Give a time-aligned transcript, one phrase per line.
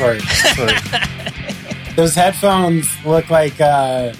[0.00, 0.22] sort.
[0.22, 0.72] sort.
[1.96, 4.14] Those headphones look like, uh,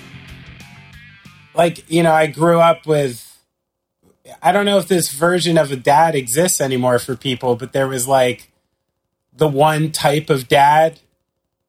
[1.54, 3.26] like you know, I grew up with.
[4.42, 7.88] I don't know if this version of a dad exists anymore for people, but there
[7.88, 8.52] was like
[9.32, 11.00] the one type of dad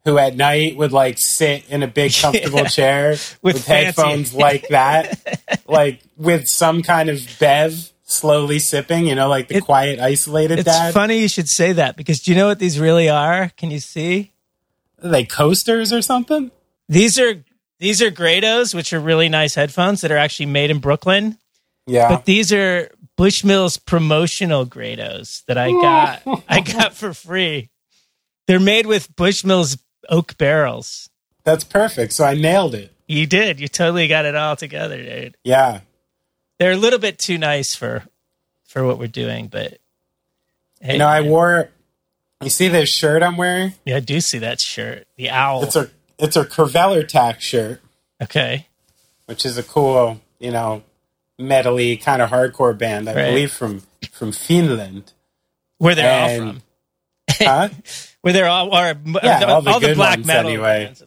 [0.04, 2.68] who at night would like sit in a big comfortable yeah.
[2.68, 9.15] chair with, with headphones like that, like with some kind of bev slowly sipping, you
[9.15, 10.88] know, like the it, quiet, isolated it's dad.
[10.88, 13.50] It's funny you should say that because do you know what these really are?
[13.57, 14.32] Can you see?
[15.04, 16.51] Are they coasters or something?
[16.87, 17.43] These are
[17.79, 21.37] these are Grados, which are really nice headphones that are actually made in Brooklyn.
[21.87, 22.10] Yeah.
[22.10, 27.70] But these are Bushmills promotional Grados that I got I got for free.
[28.48, 31.09] They're made with Bushmills oak barrels.
[31.43, 32.14] That's perfect.
[32.14, 32.94] So I nailed it.
[33.08, 33.59] You did.
[33.59, 35.38] You totally got it all together, dude.
[35.44, 35.82] Yeah.
[36.62, 38.04] They're a little bit too nice for
[38.66, 39.80] for what we're doing, but
[40.80, 41.72] hey, you know, I wore
[42.44, 43.73] you see this shirt I'm wearing?
[43.84, 45.08] Yeah, I do see that shirt.
[45.16, 45.64] The owl.
[45.64, 45.89] It's a
[46.20, 47.82] it's a Kvelertak shirt.
[48.22, 48.67] Okay.
[49.26, 50.84] Which is a cool, you know,
[51.39, 53.26] metally kind of hardcore band, I right.
[53.30, 55.14] believe from from Finland.
[55.80, 56.62] Where they're and, all from.
[57.39, 57.70] Huh?
[58.22, 60.86] Where they're all or yeah, the, all the, all the black metal bands, anyway.
[60.86, 61.04] Bands,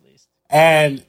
[0.50, 1.04] and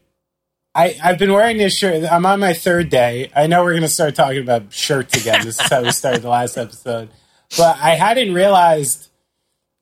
[0.75, 2.03] I, I've been wearing this shirt.
[2.11, 3.31] I'm on my third day.
[3.33, 5.45] I know we're going to start talking about shirts again.
[5.45, 7.09] This is how we started the last episode.
[7.57, 9.09] But I hadn't realized.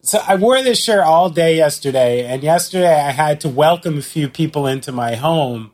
[0.04, 2.24] So I wore this shirt all day yesterday.
[2.26, 5.72] And yesterday I had to welcome a few people into my home,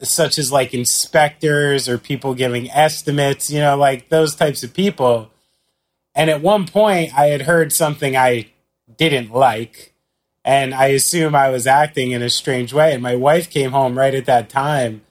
[0.00, 5.30] such as like inspectors or people giving estimates, you know, like those types of people.
[6.14, 8.50] And at one point I had heard something I
[8.96, 9.92] didn't like
[10.44, 12.92] and I assume I was acting in a strange way.
[12.94, 15.02] And my wife came home right at that time,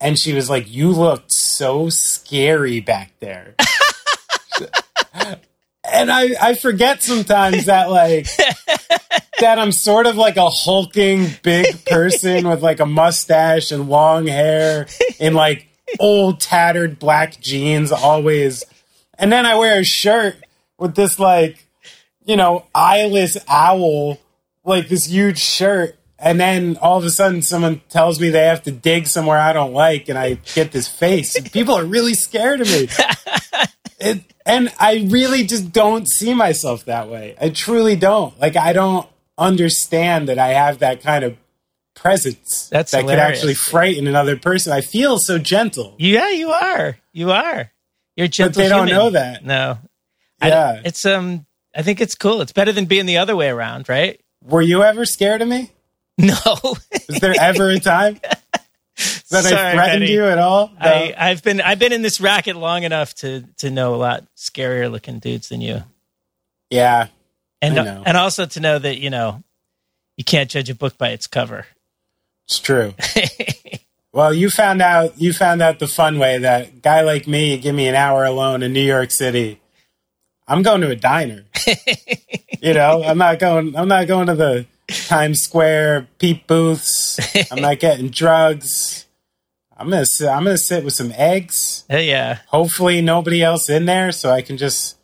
[0.00, 3.54] and she was like, "You looked so scary back there."
[5.84, 8.26] and I, I forget sometimes that like
[9.40, 14.26] that I'm sort of like a hulking big person with like a mustache and long
[14.26, 14.86] hair
[15.18, 15.68] in like
[16.00, 18.64] old tattered black jeans always.
[19.18, 20.36] And then I wear a shirt
[20.78, 21.64] with this like,
[22.24, 24.18] you know, eyeless owl
[24.68, 28.62] like this huge shirt and then all of a sudden someone tells me they have
[28.64, 31.38] to dig somewhere I don't like and I get this face.
[31.52, 32.88] People are really scared of me.
[34.00, 37.36] it, and I really just don't see myself that way.
[37.40, 38.38] I truly don't.
[38.40, 41.36] Like I don't understand that I have that kind of
[41.94, 43.20] presence That's that hilarious.
[43.20, 44.72] could actually frighten another person.
[44.72, 45.94] I feel so gentle.
[45.98, 46.98] Yeah, you are.
[47.12, 47.70] You are.
[48.16, 48.62] You're gentle.
[48.62, 48.88] But they human.
[48.88, 49.44] don't know that.
[49.44, 49.78] No.
[50.42, 50.80] Yeah.
[50.84, 52.40] It's um I think it's cool.
[52.40, 54.20] It's better than being the other way around, right?
[54.44, 55.70] Were you ever scared of me?
[56.20, 56.34] No.
[57.08, 58.18] Is there ever a time
[59.30, 60.12] that Sorry, I threatened Benny.
[60.12, 60.66] you at all?
[60.66, 60.74] No.
[60.80, 64.24] I, I've been I've been in this racket long enough to to know a lot
[64.36, 65.84] scarier looking dudes than you.
[66.70, 67.06] Yeah,
[67.62, 69.44] and and also to know that you know
[70.16, 71.66] you can't judge a book by its cover.
[72.48, 72.94] It's true.
[74.12, 77.76] well, you found out you found out the fun way that guy like me give
[77.76, 79.60] me an hour alone in New York City.
[80.48, 81.44] I'm going to a diner.
[82.60, 83.76] you know, I'm not going.
[83.76, 87.20] I'm not going to the Times Square peep booths.
[87.52, 89.04] I'm not getting drugs.
[89.76, 91.84] I'm gonna sit, I'm gonna sit with some eggs.
[91.88, 92.38] Yeah.
[92.48, 94.96] Hopefully nobody else in there, so I can just,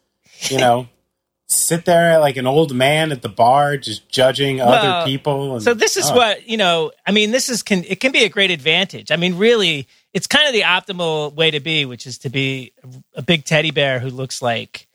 [0.51, 0.89] you know,
[1.47, 5.55] sit there like an old man at the bar, just judging well, other people.
[5.55, 6.17] And, so this is oh.
[6.17, 6.91] what you know.
[7.07, 9.13] I mean, this is can it can be a great advantage.
[9.13, 12.73] I mean, really, it's kind of the optimal way to be, which is to be
[13.15, 14.89] a big teddy bear who looks like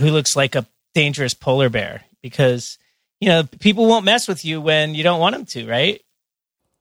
[0.00, 2.78] who looks like a dangerous polar bear because
[3.20, 6.00] you know people won't mess with you when you don't want them to, right?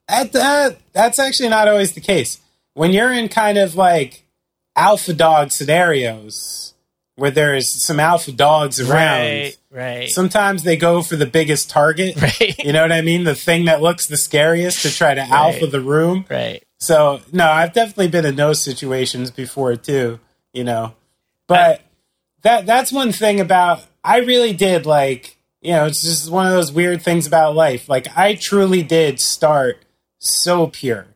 [0.07, 2.39] At that, that's actually not always the case.
[2.73, 4.25] When you're in kind of like
[4.75, 6.73] alpha dog scenarios
[7.16, 10.09] where there's some alpha dogs around, right, right.
[10.09, 12.16] Sometimes they go for the biggest target.
[12.22, 12.57] Right.
[12.63, 13.23] You know what I mean?
[13.23, 15.31] The thing that looks the scariest to try to right.
[15.31, 16.25] alpha the room.
[16.29, 16.63] Right.
[16.79, 20.19] So no, I've definitely been in those situations before too.
[20.53, 20.96] You know,
[21.47, 21.81] but
[22.43, 26.53] that that's one thing about I really did like you know it's just one of
[26.53, 27.90] those weird things about life.
[27.90, 29.84] Like I truly did start
[30.20, 31.08] so pure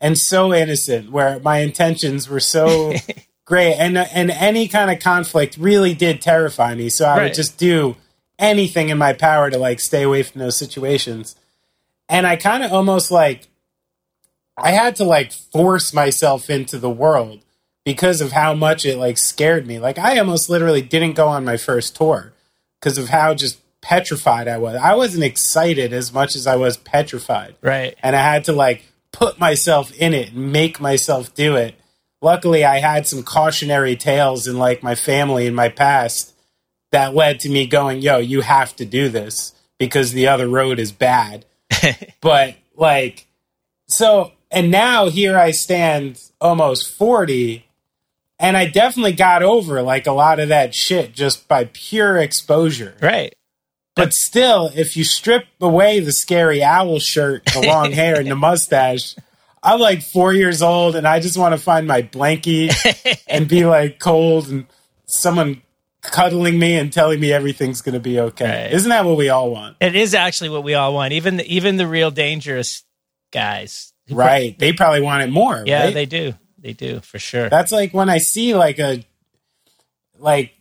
[0.00, 2.92] and so innocent, where my intentions were so
[3.44, 6.88] great, and and any kind of conflict really did terrify me.
[6.88, 7.22] So I right.
[7.24, 7.96] would just do
[8.38, 11.36] anything in my power to like stay away from those situations.
[12.08, 13.46] And I kind of almost like
[14.56, 17.42] I had to like force myself into the world
[17.84, 19.78] because of how much it like scared me.
[19.78, 22.32] Like I almost literally didn't go on my first tour
[22.80, 24.76] because of how just petrified I was.
[24.76, 27.56] I wasn't excited as much as I was petrified.
[27.60, 27.96] Right.
[28.02, 31.74] And I had to like put myself in it and make myself do it.
[32.20, 36.34] Luckily, I had some cautionary tales in like my family in my past
[36.92, 39.52] that led to me going, "Yo, you have to do this."
[39.82, 41.44] because the other road is bad.
[42.20, 43.26] but like,
[43.88, 47.66] so, and now here I stand almost 40
[48.42, 52.94] and I definitely got over like a lot of that shit just by pure exposure.
[53.00, 53.34] Right.
[53.94, 58.34] But still, if you strip away the scary owl shirt, the long hair, and the
[58.34, 59.14] mustache,
[59.62, 62.72] I'm like four years old and I just want to find my blankie
[63.28, 64.66] and be like cold and
[65.06, 65.62] someone
[66.02, 68.64] cuddling me and telling me everything's going to be okay.
[68.64, 68.72] Right.
[68.72, 69.76] Isn't that what we all want?
[69.80, 71.12] It is actually what we all want.
[71.12, 72.82] Even the, even the real dangerous
[73.30, 73.92] guys.
[74.10, 74.58] Right.
[74.58, 75.62] They probably want it more.
[75.64, 75.94] yeah, right?
[75.94, 76.34] they do.
[76.62, 77.48] They do for sure.
[77.50, 79.04] That's like when I see like a
[80.18, 80.54] like.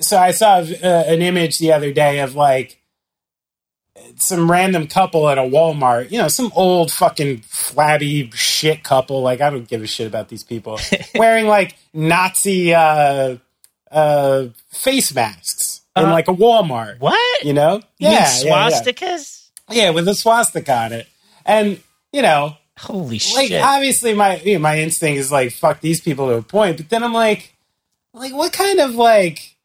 [0.00, 0.64] So I saw uh,
[1.06, 2.80] an image the other day of like
[4.16, 6.10] some random couple at a Walmart.
[6.12, 9.20] You know, some old fucking flabby shit couple.
[9.22, 10.78] Like I don't give a shit about these people
[11.16, 13.36] wearing like Nazi uh,
[13.90, 16.12] uh, face masks in Uh-huh.
[16.12, 17.00] like a Walmart.
[17.00, 17.44] what?
[17.44, 17.76] You know?
[17.98, 19.48] You yeah, yeah, swastikas?
[19.70, 21.08] yeah, with a swastika on it,
[21.44, 21.80] and
[22.12, 23.36] you know Holy shit.
[23.36, 23.62] like shit!
[23.62, 26.88] obviously my you know, my instinct is like fuck these people to a point but
[26.88, 27.54] then i'm like
[28.14, 29.56] like what kind of like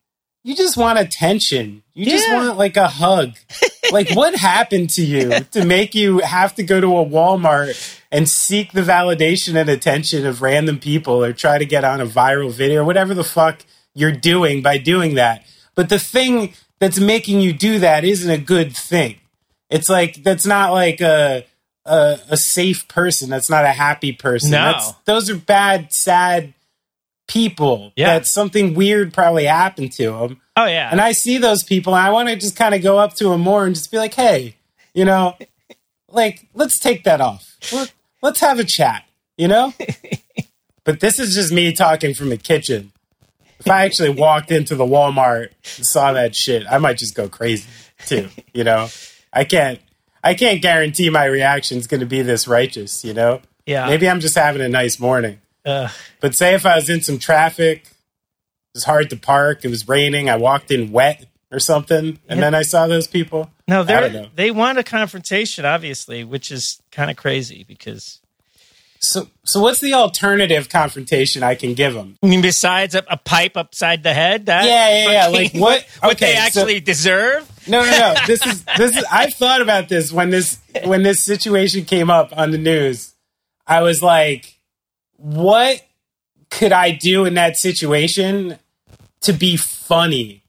[0.44, 3.36] you just want attention you just want like a hug
[3.92, 8.28] like what happened to you to make you have to go to a walmart and
[8.28, 12.52] seek the validation and attention of random people or try to get on a viral
[12.52, 13.64] video or whatever the fuck
[13.94, 15.46] you're doing by doing that
[15.76, 19.18] but the thing that's making you do that isn't a good thing
[19.70, 21.46] it's like that's not like a
[21.86, 23.30] a, a safe person.
[23.30, 24.52] That's not a happy person.
[24.52, 24.58] No.
[24.72, 26.54] That's, those are bad, sad
[27.28, 27.92] people.
[27.96, 28.20] Yeah.
[28.20, 30.42] That something weird probably happened to them.
[30.58, 30.90] oh yeah.
[30.92, 33.26] And I see those people, and I want to just kind of go up to
[33.30, 34.56] them more and just be like, "Hey,
[34.94, 35.36] you know,
[36.10, 37.44] like let's take that off.
[37.72, 39.04] Let- Let's have a chat."
[39.38, 39.74] You know.
[40.86, 42.92] but this is just me talking from the kitchen.
[43.60, 47.28] If I actually walked into the Walmart and saw that shit, I might just go
[47.30, 47.68] crazy
[48.06, 48.30] too.
[48.54, 48.88] You know,
[49.34, 49.80] I can't.
[50.24, 53.04] I can't guarantee my reaction is going to be this righteous.
[53.04, 53.88] You know, yeah.
[53.88, 55.42] maybe I'm just having a nice morning.
[55.66, 55.92] Ugh.
[56.20, 59.88] But say if I was in some traffic, it was hard to park, it was
[59.88, 63.52] raining, I walked in wet or something, and then I saw those people.
[63.68, 68.20] no, they they want a confrontation, obviously, which is kind of crazy because
[69.06, 72.18] So, so what's the alternative confrontation I can give them?
[72.24, 75.86] I mean, besides a, a pipe upside the head, that Yeah, yeah, yeah, like what-
[76.00, 77.50] what okay, they so- actually deserve.
[77.68, 78.14] No, no, no.
[78.28, 79.06] This is this is.
[79.12, 83.14] I've thought about this when this when this situation came up on the news.
[83.68, 84.58] I was like,
[85.16, 85.82] what
[86.50, 88.58] could I do in that situation
[89.22, 90.44] to be funny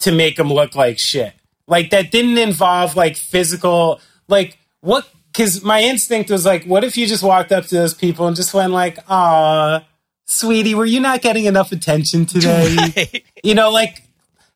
[0.00, 1.32] to make them look like shit?
[1.66, 4.00] Like that didn't involve like physical.
[4.28, 5.08] Like what?
[5.34, 8.36] Because my instinct was like, what if you just walked up to those people and
[8.36, 9.84] just went like, "Ah,
[10.26, 14.00] sweetie, were you not getting enough attention today?" You know, like.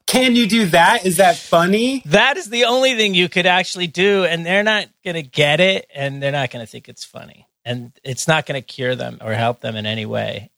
[0.06, 1.04] Can you do that?
[1.04, 2.02] Is that funny?
[2.06, 5.60] that is the only thing you could actually do, and they're not going to get
[5.60, 8.94] it, and they're not going to think it's funny, and it's not going to cure
[8.96, 10.50] them or help them in any way.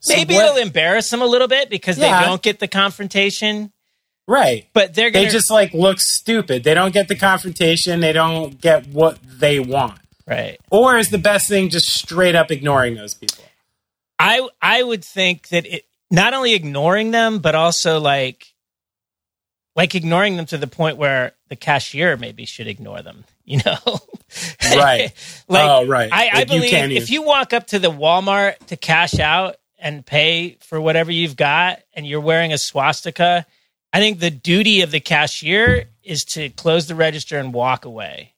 [0.00, 2.20] So Maybe what- it'll embarrass them a little bit because Yeah.
[2.20, 3.72] they don't get the confrontation,
[4.30, 4.68] Right.
[4.72, 6.62] but they're They going to just like look stupid.
[6.62, 7.98] They don't get the confrontation.
[7.98, 9.98] They don't get what they want.
[10.24, 10.56] right.
[10.70, 13.42] Or is the best thing just straight up ignoring those people?
[14.20, 18.54] I I would think that it not only ignoring them, but also like
[19.74, 23.24] like ignoring them to the point where the cashier maybe should ignore them.
[23.50, 23.98] You know,
[24.62, 25.12] Right.
[25.48, 26.08] like, Oh, right.
[26.12, 29.56] I, I Like, you believe if you walk up to the Walmart to cash out
[29.76, 33.44] and pay for whatever you've got, and you're wearing a swastika,
[33.92, 38.34] I think the duty of the cashier is to close the register and walk away.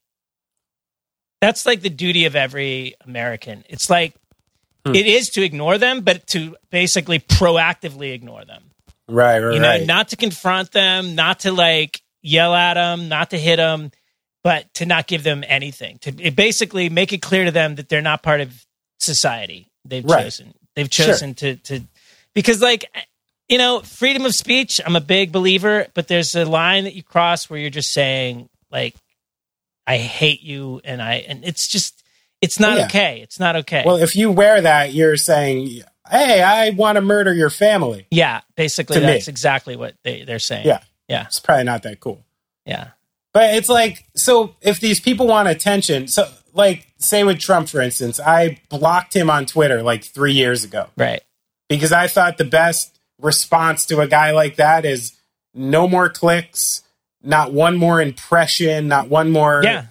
[1.41, 3.65] That's like the duty of every American.
[3.69, 4.15] It's like
[4.87, 4.97] Hmm.
[4.97, 8.71] it is to ignore them, but to basically proactively ignore them.
[9.09, 9.87] Right, right, You know, right.
[9.87, 13.93] not to confront them, not to like yell at them, not to hit them,
[14.43, 15.99] but to not give them anything.
[15.99, 18.65] To basically make it clear to them that they're not part of
[18.99, 19.69] society.
[19.85, 20.25] They've Right.
[20.25, 20.55] chosen.
[20.75, 21.83] They've chosen to to
[22.35, 22.85] because like
[23.53, 27.03] you know, freedom of speech, I'm a big believer, but there's a line that you
[27.03, 28.95] cross where you're just saying like
[29.87, 32.03] I hate you and I and it's just
[32.41, 32.85] it's not Yeah.
[32.87, 33.21] okay.
[33.23, 33.83] It's not okay.
[33.85, 38.07] well, if you wear that, you're saying, hey, I want to murder your family.
[38.11, 39.07] yeah, basically To me.
[39.13, 40.67] that's exactly what they, they're saying.
[40.67, 40.81] Yeah.
[41.09, 41.27] Yeah.
[41.27, 42.25] It's probably not that cool.
[42.65, 42.89] Yeah.
[43.35, 47.81] But it's like, so if these people want attention, so like, say with Trump, for
[47.83, 50.87] instance, I blocked him on Twitter like three years ago.
[50.97, 51.23] Right.
[51.69, 55.13] because I thought the best response to a guy like that is
[55.55, 56.83] no more clicks,
[57.23, 59.87] not one more impression, not one more Yeah.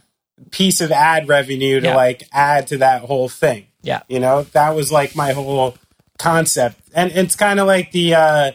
[0.51, 1.95] piece of ad revenue to Yeah.
[1.95, 3.67] like add to that whole thing.
[3.83, 4.01] Yeah.
[4.09, 5.75] You know, that was like my whole
[6.19, 6.77] concept.
[6.93, 8.51] And it's kind of like the uh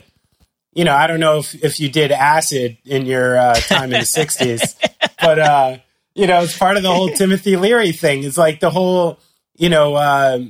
[0.74, 4.00] you know, I don't know if, if you did acid in your uh, time in
[4.00, 4.74] the 60s,
[5.22, 5.78] but uh,
[6.14, 8.24] you know, it's part of the whole Timothy Leary thing.
[8.24, 9.18] It's like the whole,
[9.56, 10.40] you know, uh,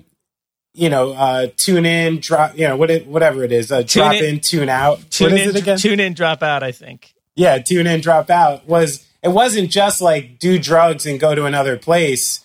[0.76, 4.14] you know, uh, tune in, drop, you know, what it, whatever it is, uh, drop
[4.14, 4.98] in, in, tune out.
[5.10, 5.78] Tune what in, it again?
[5.78, 6.62] Tune in, drop out.
[6.62, 7.14] I think.
[7.34, 11.44] Yeah, tune in, drop out was it wasn't just like do drugs and go to
[11.44, 12.40] another place.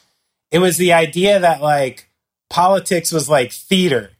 [0.51, 2.07] It was the idea that like
[2.49, 4.11] politics was like theater.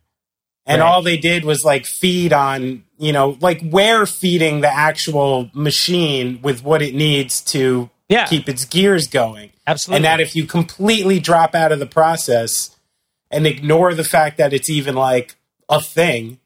[0.66, 0.88] And Right.
[0.88, 6.40] all they did was like feed on, you know, like we're feeding the actual machine
[6.42, 8.28] with what it needs to Yeah.
[8.28, 9.52] keep its gears going.
[9.68, 9.98] Absolutely.
[9.98, 12.70] And that if you completely drop out of the process
[13.32, 15.36] and ignore the fact that it's even like
[15.70, 16.40] a thing,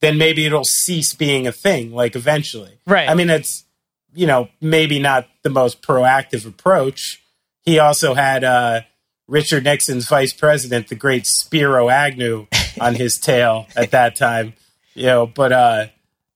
[0.00, 2.78] then maybe it'll cease being a thing, like eventually.
[2.86, 3.08] Right.
[3.08, 3.64] I mean, it's,
[4.14, 7.22] you know, maybe not the most proactive approach.
[7.62, 8.82] He also had uh,
[9.26, 12.46] Richard Nixon's vice president, the great Spiro Agnew,
[12.80, 14.54] on his tail at that time.
[14.94, 15.86] You know, but uh,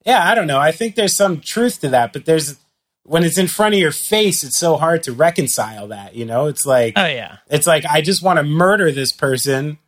[0.04, 0.58] yeah, I don't know.
[0.58, 2.56] I think there's some truth to that, but there's
[3.04, 6.14] when it's in front of your face, it's so hard to reconcile that.
[6.14, 7.38] You know, it's like oh yeah.
[7.48, 9.78] it's like I just want to murder this person,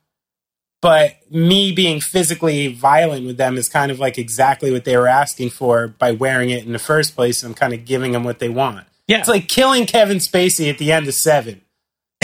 [0.81, 5.09] but me being physically violent with them is kind of like exactly what they were
[5.09, 7.43] asking for by wearing it in the first place.
[7.43, 8.87] I'm kind of giving them what they want.
[9.07, 9.19] Yeah.
[9.19, 11.63] It's like killing Kevin Spacey at the end of Seven.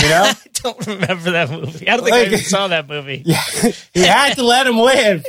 [0.00, 1.88] You know, I don't remember that movie.
[1.88, 3.22] I don't think I even saw that movie.
[3.26, 3.42] yeah,
[3.92, 5.26] he had to let him live.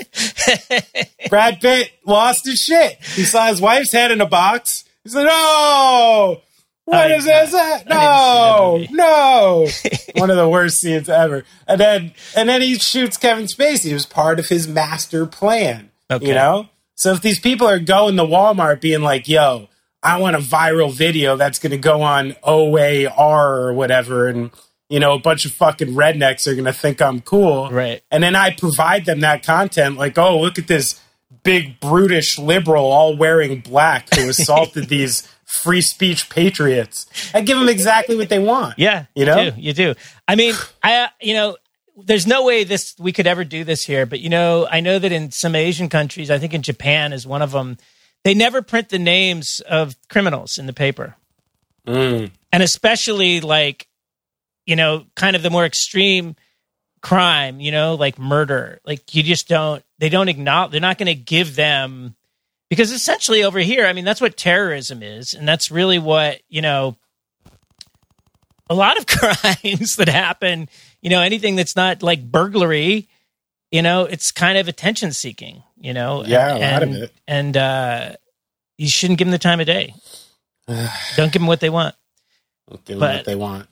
[1.30, 2.98] Brad Pitt lost his shit.
[3.16, 4.84] He saw his wife's head in a box.
[5.04, 6.42] He said, "No."
[6.88, 7.52] What I is this?
[7.52, 9.68] No, I didn't see that no.
[10.22, 11.44] One of the worst scenes ever.
[11.68, 13.92] And then and then he shoots Kevin Spacey.
[13.92, 15.92] It was part of his master plan.
[16.10, 16.28] Okay.
[16.28, 16.70] You know?
[16.96, 19.68] So if these people are going to Walmart being like, yo,
[20.02, 24.52] I want a viral video that's gonna go on OAR or whatever, and
[24.88, 27.70] you know, a bunch of fucking rednecks are gonna think I'm cool.
[27.70, 28.02] Right.
[28.10, 31.02] And then I provide them that content, like, oh, look at this
[31.44, 37.08] big brutish liberal all wearing black who assaulted these free speech patriots.
[37.34, 38.78] I give them exactly what they want.
[38.78, 39.50] Yeah, You know?
[39.52, 39.60] do.
[39.60, 39.96] you do.
[40.28, 41.58] I mean, I you know,
[41.96, 45.00] there's no way this we could ever do this here, but you know, I know
[45.00, 47.78] that in some Asian countries, I think in Japan is one of them,
[48.24, 51.16] they never print the names of criminals in the paper,
[51.88, 52.32] Mm.
[52.52, 53.88] and especially like,
[54.66, 56.36] you know, kind of the more extreme
[57.02, 58.80] crime, you know, like murder.
[58.86, 59.82] Like you just don't.
[59.98, 60.72] They don't acknowledge.
[60.72, 62.16] They're not going to give them.
[62.70, 65.34] Because essentially over here, I mean, that's what terrorism is.
[65.34, 66.98] And that's really what, you know,
[68.70, 70.68] a lot of crimes that happen,
[71.02, 73.08] you know, anything that's not like burglary,
[73.72, 76.24] you know, it's kind of attention seeking, you know.
[76.26, 77.14] Yeah, a lot of and, it.
[77.28, 78.12] And uh,
[78.78, 79.94] you shouldn't give them the time of day.
[80.68, 81.96] Don't give them what they want.
[82.70, 83.68] Give them But- what they want.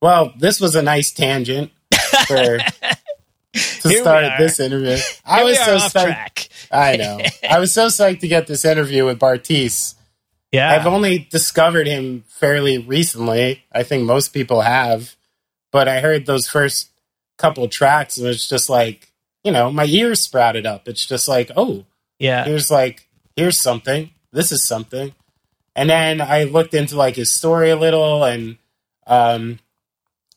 [0.00, 1.72] Well, this was a nice tangent
[2.28, 2.58] for
[3.54, 4.96] to Here start this interview.
[5.24, 6.04] I Here was so psyched.
[6.04, 6.48] track.
[6.70, 7.20] I know.
[7.48, 9.94] I was so psyched to get this interview with Bartees.
[10.52, 10.70] Yeah.
[10.70, 13.64] I've only discovered him fairly recently.
[13.72, 15.16] I think most people have,
[15.70, 16.90] but I heard those first
[17.36, 19.12] couple tracks and it's just like,
[19.44, 20.88] you know, my ears sprouted up.
[20.88, 21.84] It's just like, oh,
[22.18, 22.44] yeah.
[22.44, 24.10] here's like, here's something.
[24.32, 25.14] This is something.
[25.76, 28.58] And then I looked into like his story a little and
[29.06, 29.58] um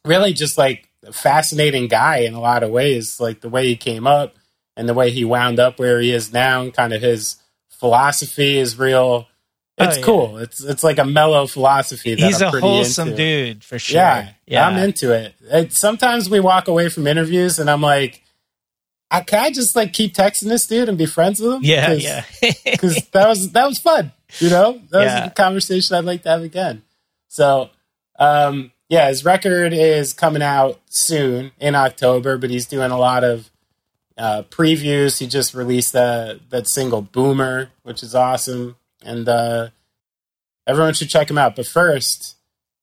[0.06, 4.06] really just like fascinating guy in a lot of ways, like the way he came
[4.08, 4.36] up
[4.78, 7.38] and the way he wound up where he is now and kind of his
[7.70, 9.28] philosophy is real
[9.78, 10.04] Oh, it's yeah.
[10.04, 10.38] cool.
[10.38, 13.18] It's it's like a mellow philosophy that He's I'm a pretty wholesome into.
[13.18, 13.96] dude for sure.
[14.00, 14.68] Yeah, Yeah.
[14.68, 15.34] I'm into it.
[15.42, 15.74] it.
[15.74, 18.22] Sometimes we walk away from interviews and I'm like,
[19.10, 21.62] I, can I just like keep texting this dude and be friends with him?
[21.64, 21.88] yeah.
[21.88, 22.24] Cause, Yeah.
[22.66, 24.12] Because that was that was fun.
[24.40, 25.22] You know, that Yeah.
[25.24, 26.84] was a conversation I'd like to have again.
[27.30, 27.70] So,
[28.20, 33.24] um, yeah, his record is coming out soon in October, but he's doing a lot
[33.24, 33.50] of
[34.18, 35.20] uh, previews.
[35.20, 39.70] He just released that that single "Boomer," which is awesome, and uh,
[40.68, 41.56] everyone should check him out.
[41.56, 42.36] But first,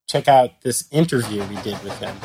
[0.08, 2.16] check out this interview we did with him.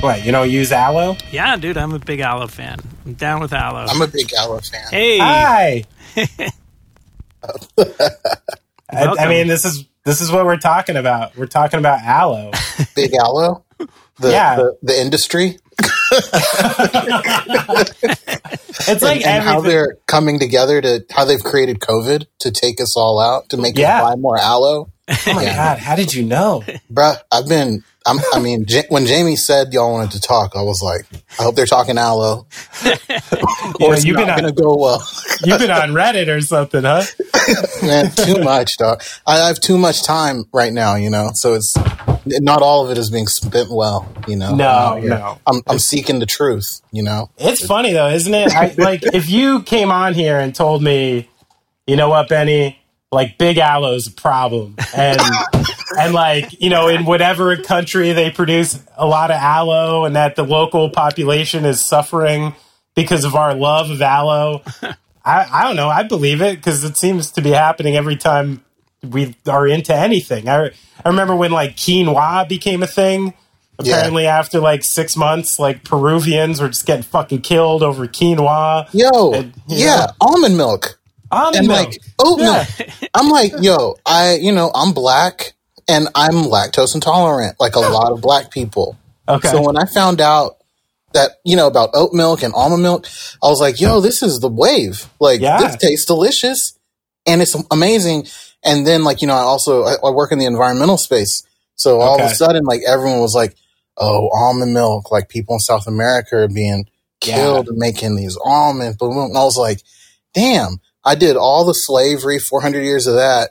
[0.00, 1.16] What you don't use aloe?
[1.30, 2.78] yeah, dude, I'm a big Aloe fan.
[3.06, 3.86] I'm down with Aloe.
[3.88, 4.88] I'm a big Aloe fan.
[4.90, 5.18] hey.
[5.18, 5.84] Hi.
[8.90, 11.36] I, I mean, this is this is what we're talking about.
[11.36, 12.50] We're talking about aloe.
[12.96, 13.64] Big Aloe.
[14.18, 14.56] The, Yeah.
[14.56, 15.58] the the industry
[18.88, 22.80] It's like and, and how they're coming together to how they've created COVID to take
[22.80, 24.02] us all out to make Yeah.
[24.02, 24.90] us buy more aloe.
[25.08, 25.78] Oh my god!
[25.78, 26.62] How did you know?
[26.92, 30.62] Bruh, I've been I'm, I mean, Ja- when Jamie said y'all wanted to talk, I
[30.62, 31.06] was like,
[31.38, 32.46] I hope they're talking aloe.
[32.84, 32.96] You know,
[33.80, 35.06] or it's you've not been on- going to go well.
[35.44, 37.02] You've been on Reddit or something, huh?
[37.82, 39.02] Man, too much, dog.
[39.26, 41.30] I have too much time right now, you know.
[41.34, 41.74] So it's
[42.26, 44.54] not all of it is being spent well, you know.
[44.54, 44.66] No,
[44.96, 45.38] I'm no.
[45.46, 47.30] I'm, I'm seeking the truth, you know.
[47.38, 48.52] It's funny though, isn't it?
[48.54, 51.28] I, like if you came on here and told me,
[51.86, 52.78] you know what, Benny,
[53.12, 55.20] like Big Aloe's a problem, and
[55.98, 60.34] and like you know in whatever country they produce a lot of aloe, and that
[60.34, 62.54] the local population is suffering
[62.96, 64.62] because of our love of aloe.
[65.24, 65.88] I, I don't know.
[65.88, 68.64] I believe it because it seems to be happening every time
[69.02, 70.48] we are into anything.
[70.48, 70.70] I
[71.04, 73.34] I remember when like quinoa became a thing.
[73.82, 73.96] Yeah.
[73.96, 78.88] Apparently, after like six months, like Peruvians were just getting fucking killed over quinoa.
[78.92, 80.06] Yo, And, yeah, know.
[80.20, 80.98] almond milk
[81.32, 81.88] Almond and milk.
[81.88, 82.64] like oh, oat Yeah.
[82.78, 83.10] milk.
[83.14, 85.54] I'm like, yo, I, you know, I'm black
[85.88, 88.96] and I'm lactose intolerant, like a lot of black people.
[89.28, 89.48] Okay.
[89.48, 90.56] So when I found out
[91.14, 93.06] that, you know, about oat milk and almond milk,
[93.42, 95.08] I was like, yo, this is the wave.
[95.20, 95.58] Like, Yeah.
[95.58, 96.78] this tastes delicious
[97.26, 98.26] and it's amazing.
[98.64, 101.42] And then, like, you know, I also, I, I work in the environmental space.
[101.74, 103.56] So all of a sudden, like, everyone was like,
[103.98, 106.86] oh, almond milk, like people in South America are being
[107.24, 107.36] Yeah.
[107.36, 108.96] killed and making these almonds.
[108.96, 109.30] Boom, boom.
[109.30, 109.82] And I was like,
[110.32, 113.50] damn, I did all the slavery, 400 years of that,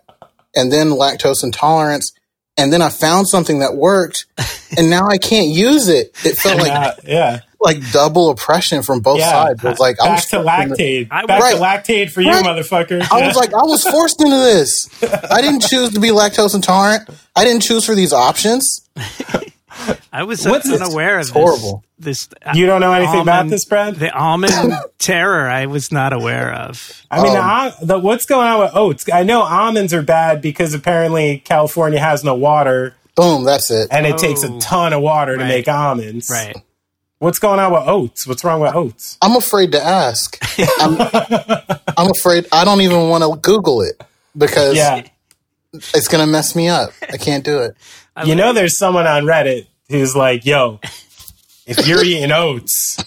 [0.56, 2.14] and then lactose intolerance.
[2.58, 4.26] And then I found something that worked,
[4.78, 6.12] and now I can't use it.
[6.26, 9.32] It felt like yeah, yeah, like double oppression from both yeah.
[9.32, 9.64] sides.
[9.64, 11.10] It was like I back was to stuck in the- lactate.
[11.10, 12.44] Back was- to lactate for you, Right.
[12.46, 13.08] motherfucker.
[13.10, 14.90] I was like, I was forced into this.
[15.32, 17.10] I didn't choose to be lactose intolerant.
[17.36, 18.82] I didn't choose for these options.
[20.14, 20.82] I was What's it?
[20.82, 21.30] unaware of this.
[21.34, 21.84] horrible.
[22.00, 22.28] this.
[22.28, 23.96] This you don't know anything about this, Brad?
[23.96, 24.54] the almond
[25.00, 25.48] terror.
[25.50, 27.06] I was not aware of.
[27.10, 29.06] I mean, the, Um, al- the, what's going on with oats?
[29.12, 33.88] I know almonds are bad because apparently California has no water, Boom, that's it.
[33.92, 34.60] and it takes a Oh.
[34.60, 35.48] ton of water to Right.
[35.48, 36.30] make almonds.
[36.30, 36.56] Right.
[37.20, 38.26] What's going on with oats?
[38.26, 39.18] What's wrong with oats?
[39.22, 40.38] I'm afraid to ask.
[40.80, 40.98] I'm,
[41.98, 44.02] I'm afraid I don't even want to Google it
[44.36, 45.04] because Yeah.
[45.74, 46.92] it's going to mess me up.
[47.14, 47.76] I can't do it.
[48.26, 50.80] You know, there's someone on Reddit who's like, "Yo,
[51.66, 52.98] if you're eating oats,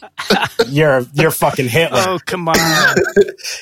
[0.69, 2.57] you're you're fucking Hitler." Oh come on.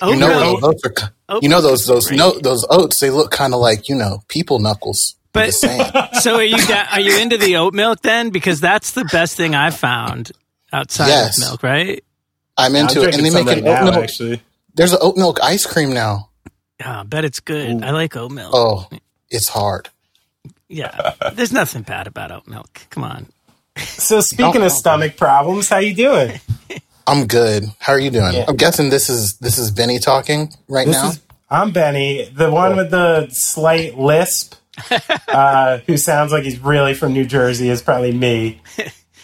[0.02, 0.82] You know those oats
[1.28, 3.00] are, you know those those no, those oats.
[3.00, 5.16] They look kind of like you know people knuckles.
[5.32, 5.80] But- Just saying.
[6.20, 8.30] So are you da- are you into the oat milk then?
[8.30, 10.30] Because that's the best thing I've found
[10.72, 11.38] outside Yes.
[11.42, 12.04] of milk, right?
[12.56, 14.04] I'm I'm into it, and they make right an oat now, milk.
[14.04, 14.42] actually.
[14.74, 16.28] There's an oat milk ice cream now.
[16.80, 17.82] Yeah, I bet it's good.
[17.82, 18.52] I like oat milk.
[18.54, 18.88] Oh,
[19.30, 19.88] it's hard.
[20.72, 22.80] Yeah, there's nothing bad about oat milk.
[22.90, 23.26] Come on.
[23.76, 26.40] So speaking Don't- of stomach problems, how you doing?
[27.06, 27.64] I'm good.
[27.78, 28.32] How are you doing?
[28.34, 28.44] Yeah.
[28.48, 31.08] I'm guessing this is this is Benny talking right This now.
[31.10, 34.54] is I'm Benny, the one with the slight lisp,
[35.28, 38.62] uh, who sounds like he's really from New Jersey is probably me.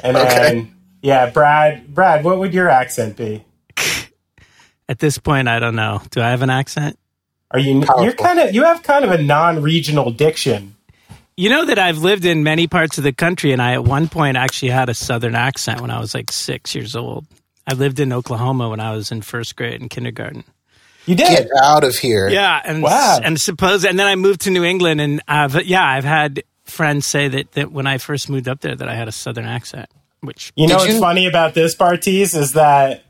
[0.03, 0.27] And then
[0.59, 0.71] Okay.
[1.03, 3.45] yeah, Brad Brad, what would your accent be?
[4.89, 6.01] At this point, I don't know.
[6.11, 6.99] Do I have an accent?
[7.51, 10.75] Are you you're kind of you have kind of a non-regional diction.
[11.39, 14.09] You know that I've lived in many parts of the country, and I at one
[14.09, 17.27] point actually had a southern accent when I was like six years old.
[17.65, 20.43] I lived in Oklahoma when I was in first grade and kindergarten.
[21.07, 21.29] You did.
[21.29, 22.29] Get out of here.
[22.29, 23.21] Yeah, and Wow.
[23.23, 27.07] and suppose, and then I moved to New England, and I've yeah, I've had friends
[27.07, 29.89] say that that when I first moved up there, that I had a southern accent,
[30.23, 33.05] which You know Did what's you- funny about this, Bartees, is that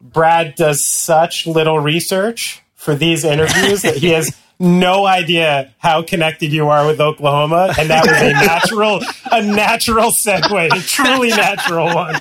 [0.00, 6.52] Brad does such little research for these interviews that he has no idea how connected
[6.52, 11.86] you are with Oklahoma, and that was a natural, a natural segue, a truly natural
[11.94, 12.14] one.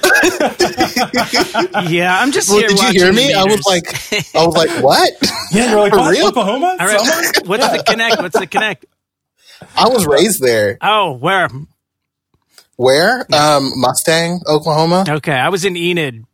[1.89, 2.67] yeah, I'm just Well, here.
[2.69, 3.33] did you hear the me?
[3.33, 3.87] I was like,
[4.35, 5.11] I was like, what?
[5.51, 6.11] Yeah, you're like, For what?
[6.11, 6.27] real?
[6.27, 6.75] Oklahoma?
[6.79, 6.99] All right,
[7.45, 8.17] what's the connect?
[8.21, 8.85] What's the connect?
[9.77, 10.77] I was raised there.
[10.81, 11.47] Oh, where?
[12.75, 13.25] Where?
[13.33, 15.05] Um, Mustang, Oklahoma.
[15.07, 16.25] Okay, I was in Enid.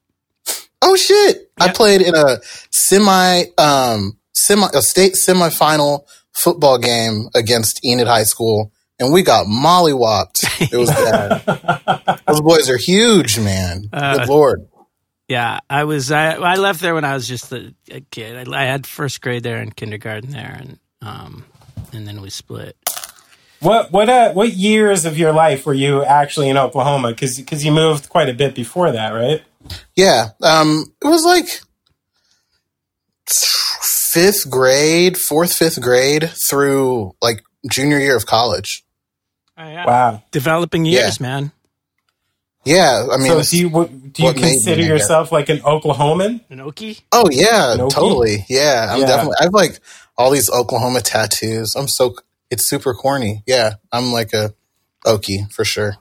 [0.81, 1.51] Oh shit!
[1.59, 2.37] I played in a
[2.71, 6.01] semi, um, semi, a state semifinal
[6.33, 10.43] football game against Enid High School, and we got mollywopped.
[10.71, 12.21] It was bad.
[12.27, 13.89] Those boys are huge, man.
[13.91, 14.67] Uh, Good lord.
[15.27, 16.11] Yeah, I was.
[16.11, 18.47] I, I left there when I was just a, a kid.
[18.47, 21.45] I, I had first grade there and kindergarten there, and um,
[21.93, 22.75] and then we split.
[23.61, 27.11] What what uh, what years of your life were you actually in Oklahoma?
[27.11, 29.41] Because because you moved quite a bit before that, right?
[29.95, 30.29] Yeah.
[30.41, 31.61] Um, it was like
[34.13, 38.83] fifth grade, fourth, fifth grade through like junior year of college.
[39.57, 39.85] Oh, yeah.
[39.85, 40.23] Wow.
[40.31, 41.51] Developing years, man.
[42.65, 43.07] Yeah.
[43.11, 45.59] I mean, So do you what, do you what made me, consider yourself like an
[45.59, 46.41] Oklahoman?
[46.49, 47.01] An Okie?
[47.11, 47.89] oh yeah, Noki?
[47.91, 48.45] totally.
[48.49, 48.87] Yeah.
[48.91, 49.07] I'm Yeah.
[49.07, 49.79] definitely, I have like
[50.17, 51.75] all these Oklahoma tattoos.
[51.75, 52.15] I'm so,
[52.49, 53.43] it's super corny.
[53.47, 53.73] Yeah.
[53.91, 54.53] I'm like a
[55.05, 55.95] Okie for sure.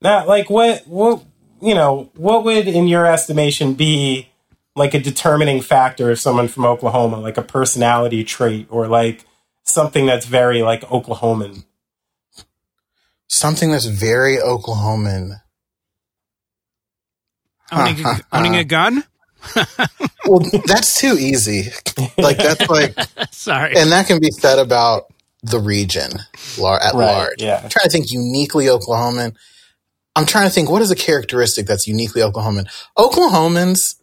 [0.00, 1.22] Now, like what what
[1.62, 4.28] you know, what would in your estimation be
[4.76, 9.24] like a determining factor of someone from Oklahoma, like a personality trait or like
[9.64, 11.64] something that's very like Oklahoman?
[13.28, 15.40] Something that's very Oklahoman.
[17.72, 19.04] Owning, a, owning a gun?
[20.26, 21.64] Well, that's too easy.
[22.16, 22.94] Like that's like,
[23.30, 23.76] Sorry.
[23.76, 26.10] and that can be said about the region
[26.56, 27.34] lar- at Right, large.
[27.42, 27.60] yeah.
[27.62, 29.36] I'm trying to think uniquely Oklahoman.
[30.16, 32.70] I'm trying to think what is a characteristic that's uniquely Oklahoman.
[32.96, 33.96] Oklahomans,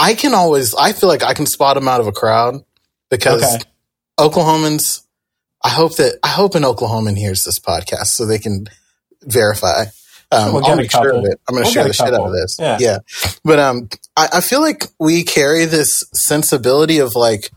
[0.00, 2.64] I can always, I feel like I can spot them out of a crowd
[3.10, 3.64] because Okay.
[4.18, 5.02] Oklahomans.
[5.62, 8.66] I hope that I hope an Oklahoman hears this podcast so they can
[9.22, 9.84] verify.
[10.32, 11.38] Um, We'll I'll make sure of it.
[11.48, 12.56] I'm going to We'll share the shit out of this.
[12.58, 12.78] Yeah.
[12.80, 12.98] yeah.
[13.44, 17.50] But um, I, I feel like we carry this sensibility of like,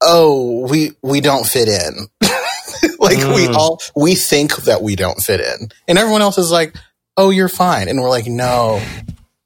[0.00, 2.08] oh, we we don't fit in.
[2.98, 3.54] like we Mm.
[3.54, 6.74] all we think that we don't fit in, and everyone else is like,
[7.16, 8.80] oh, you're fine, and we're like, no,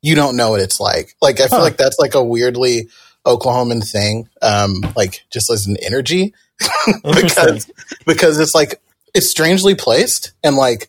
[0.02, 1.14] you don't know what it's like.
[1.20, 1.64] Like I feel Huh.
[1.64, 2.88] like that's like a weirdly
[3.26, 6.32] Oklahoman thing, um, like just as an energy
[7.04, 7.70] because
[8.06, 8.80] because it's like
[9.14, 10.88] it's strangely placed and like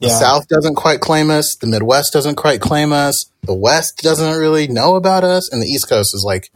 [0.00, 0.18] the Yeah.
[0.18, 4.66] South doesn't quite claim us, the Midwest doesn't quite claim us, the West doesn't really
[4.68, 6.50] know about us, and the East Coast is like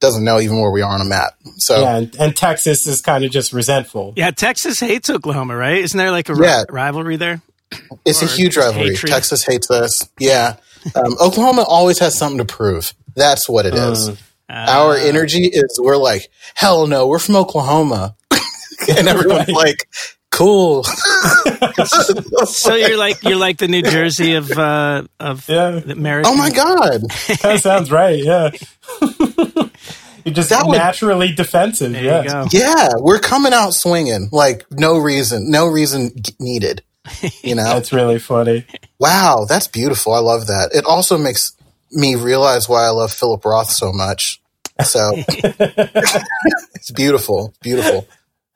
[0.00, 1.34] doesn't know even where we are on a map.
[1.58, 4.14] So Yeah, and, and Texas is kind of just resentful.
[4.16, 5.76] yeah, Texas hates Oklahoma, right?
[5.78, 6.64] Isn't there like a ri- Yeah.
[6.70, 7.42] rivalry there?
[8.04, 8.90] it's a huge rivalry.
[8.90, 9.12] hatred.
[9.12, 10.08] Texas hates us.
[10.18, 10.56] Yeah.
[10.94, 12.94] Um, Oklahoma always has something to prove.
[13.14, 14.10] That's what it is.
[14.10, 14.16] Mm.
[14.48, 18.16] Our Uh, energy is we're like, hell no, we're from Oklahoma.
[18.96, 19.56] and everyone's Right.
[19.56, 19.88] like,
[20.30, 20.84] cool.
[22.46, 26.32] So you're like you're like the New Jersey of uh, of Yeah, the American.
[26.32, 27.02] oh my God.
[27.42, 28.18] that sounds right.
[28.22, 28.50] Yeah,
[30.24, 31.92] you're just That would- naturally defensive.
[31.92, 32.46] Yeah.
[32.50, 36.82] Yeah, we're coming out swinging like no reason, no reason g- needed.
[37.42, 38.64] You know, that's really funny.
[38.98, 40.12] wow, that's beautiful.
[40.12, 40.70] I love that.
[40.74, 41.56] It also makes
[41.92, 44.40] me realize why I love Philip Roth so much.
[44.84, 45.12] So
[46.74, 48.06] it's beautiful, beautiful,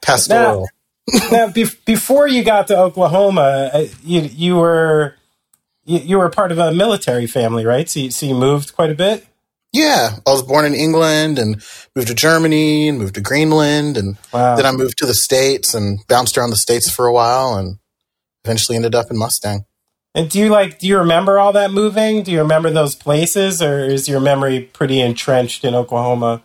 [0.02, 0.68] pastoral.
[1.30, 5.16] now, be- before you got to Oklahoma, uh, you you were
[5.84, 7.88] you, you were part of a military family, right?
[7.88, 9.26] So you, so you moved quite a bit.
[9.72, 11.60] Yeah, I was born in England and
[11.96, 14.54] moved to Germany and moved to Greenland and Wow.
[14.56, 17.78] then I moved to the states and bounced around the states for a while and
[18.44, 19.64] eventually ended up in Mustang.
[20.14, 20.78] And do you like?
[20.78, 22.22] Do you remember all that moving?
[22.22, 26.42] Do you remember those places, or is your memory pretty entrenched in Oklahoma?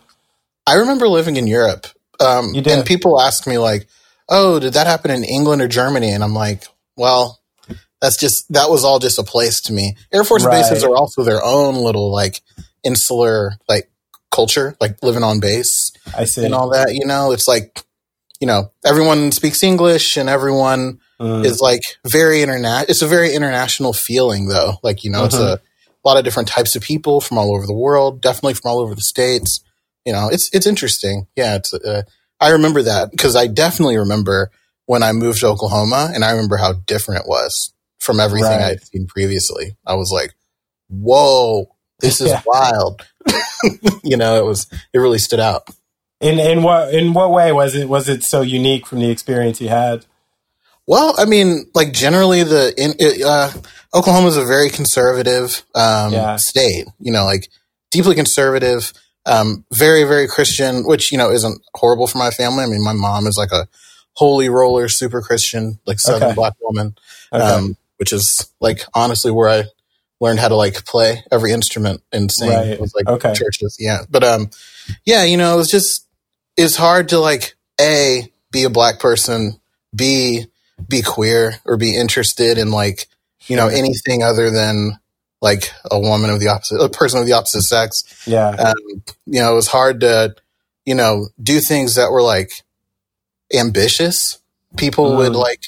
[0.66, 1.86] I remember living in Europe.
[2.18, 2.72] Um, You did?
[2.78, 3.86] And people ask me like,
[4.28, 6.64] "Oh, did that happen in England or Germany?" And I'm like,
[6.96, 7.38] "Well,
[8.00, 10.62] that's just that was all just a place to me." Air Force Right.
[10.62, 12.40] bases are also their own little like
[12.82, 13.88] insular like
[14.32, 16.44] culture, like living on base I see.
[16.44, 16.92] and all that.
[16.94, 17.84] You know, it's like
[18.40, 21.44] you know everyone speaks English and everyone Mm.
[21.44, 24.74] is like very interna It's a very international feeling, though.
[24.82, 25.56] Like you know, it's Mhm.
[25.56, 25.60] a
[26.04, 28.22] lot of different types of people from all over the world.
[28.22, 29.60] Definitely from all over the states.
[30.06, 31.26] You know, it's it's interesting.
[31.36, 31.74] Yeah, it's.
[31.74, 32.02] Uh,
[32.40, 34.50] I remember that because I definitely remember
[34.86, 38.72] when I moved to Oklahoma, and I remember how different it was from everything Right.
[38.80, 39.76] I'd seen previously.
[39.86, 40.32] I was like,
[40.88, 41.68] "Whoa,
[42.00, 42.42] this is Yeah.
[42.46, 43.02] wild."
[44.02, 44.66] you know, it was.
[44.94, 45.68] It really stood out.
[46.20, 49.60] In in what in what way was it was it so unique from the experience
[49.60, 50.06] you had?
[50.90, 53.52] Well, I mean, like generally, the in, uh,
[53.94, 56.34] Oklahoma is a very conservative um, Yeah.
[56.34, 56.86] state.
[56.98, 57.48] You know, like
[57.92, 58.92] deeply conservative,
[59.24, 62.64] um, very very Christian, which you know isn't horrible for my family.
[62.64, 63.68] I mean, my mom is like a
[64.14, 66.34] holy roller, super Christian, like Southern Okay.
[66.34, 66.96] black woman,
[67.32, 67.44] Okay.
[67.44, 69.64] um, which is like honestly where I
[70.20, 72.48] learned how to like play every instrument and sing.
[72.48, 72.66] Right.
[72.66, 73.32] It was like Okay.
[73.34, 74.00] churches, yeah.
[74.10, 74.50] But um,
[75.04, 76.04] yeah, you know, it was just
[76.56, 79.60] it's hard to like a be a black person,
[79.94, 80.46] b
[80.88, 83.08] be queer or be interested in like
[83.46, 84.98] you know anything other than
[85.42, 88.04] like a woman of the opposite a person of the opposite sex.
[88.26, 88.74] Yeah, um,
[89.26, 90.34] you know it was hard to
[90.84, 92.50] you know do things that were like
[93.52, 94.38] ambitious.
[94.76, 95.16] People Mm.
[95.18, 95.60] would like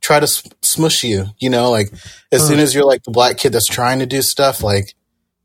[0.00, 0.26] try to
[0.62, 1.90] smush you you know like
[2.30, 2.46] as Mm.
[2.48, 4.94] soon as you're like the black kid that's trying to do stuff like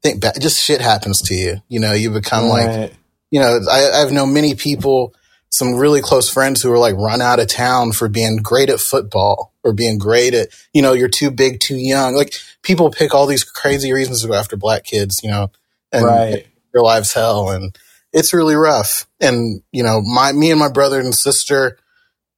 [0.04, 2.94] think back just shit happens to you you know you become like
[3.32, 5.14] you know, I, I've known many people,
[5.52, 8.80] some really close friends who were like run out of town for being great at
[8.80, 12.16] football or being great at, you know, you're too big, too young.
[12.16, 12.34] Like
[12.64, 15.52] people pick all these crazy reasons to go after black kids, you know,
[15.92, 16.48] and right.
[16.74, 17.50] their lives hell.
[17.50, 17.78] And
[18.14, 19.08] it's really rough.
[19.20, 21.78] And, you know, my, me and my brother and sister,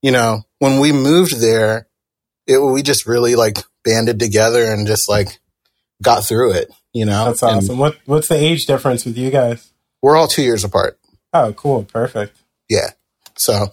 [0.02, 1.88] you know, when we moved there,
[2.48, 5.40] it, we just really like banded together and just like
[6.02, 7.78] got through it, you know, That's And awesome.
[7.78, 9.72] What what's the age difference with you guys?
[10.04, 11.00] we're all two years apart.
[11.32, 12.38] Oh, cool, perfect.
[12.70, 12.92] Yeah.
[13.44, 13.68] So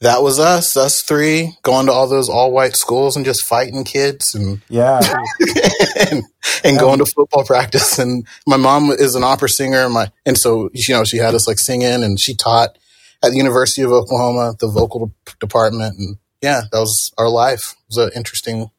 [0.00, 3.82] that was us, us three, going to all those all white schools and just fighting
[3.82, 5.00] kids and Yeah.
[6.10, 6.22] and,
[6.62, 7.98] and going to football practice.
[7.98, 11.34] And my mom is an opera singer, and my and so you know she had
[11.34, 12.78] us like singing, and she taught
[13.22, 17.72] at the University of Oklahoma, the vocal department, and yeah, that was our life.
[17.72, 18.70] It was an interesting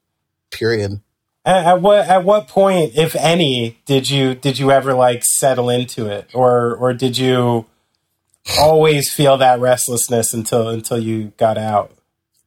[0.52, 1.02] period.
[1.44, 5.70] At, at what at what point, if any, did you did you ever like settle
[5.70, 7.66] into it, or or did you
[8.60, 11.92] always feel that restlessness until until you got out?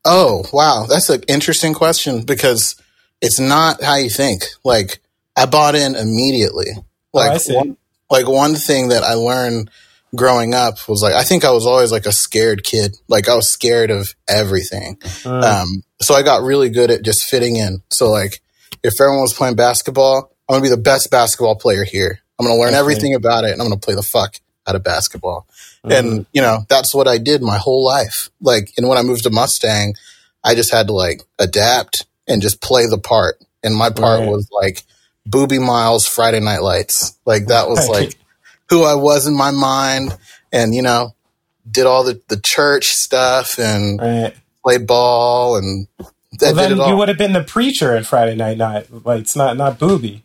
[0.04, 0.86] Oh, wow.
[0.88, 2.80] That's an interesting question because
[3.20, 4.44] it's not how you think.
[4.64, 5.00] Like,
[5.36, 6.68] I bought in immediately.
[7.12, 7.54] Oh, I Like, see.
[7.54, 7.76] one,
[8.10, 9.70] like one thing that I learned
[10.16, 12.96] growing up was like, I think I was always like a scared kid.
[13.08, 14.96] Like, I was scared of everything.
[15.22, 15.42] Mm.
[15.42, 17.82] Um, so I got really good at just fitting in.
[17.90, 18.40] So, like,
[18.82, 22.20] if everyone was playing basketball, I'm going to be the best basketball player here.
[22.38, 22.78] I'm going to learn Okay.
[22.78, 24.36] everything about it and I'm going to play the fuck
[24.70, 25.46] out of basketball.
[25.84, 25.98] Mm.
[25.98, 28.30] And, you know, that's what I did my whole life.
[28.40, 29.94] Like, and when I moved to Mustang,
[30.44, 33.36] I just had to like adapt and just play the part.
[33.62, 34.28] And my part Right.
[34.28, 34.84] was like
[35.28, 37.18] Boobie Miles Friday Night Lights.
[37.26, 38.14] Like, that was like
[38.70, 40.16] who I was in my mind.
[40.52, 41.14] And, you know,
[41.70, 44.34] did all the, the church stuff and right.
[44.62, 45.86] played ball and
[46.40, 48.86] Well, then you would have been the preacher at Friday Night Night.
[49.04, 50.22] Like it's not not booby.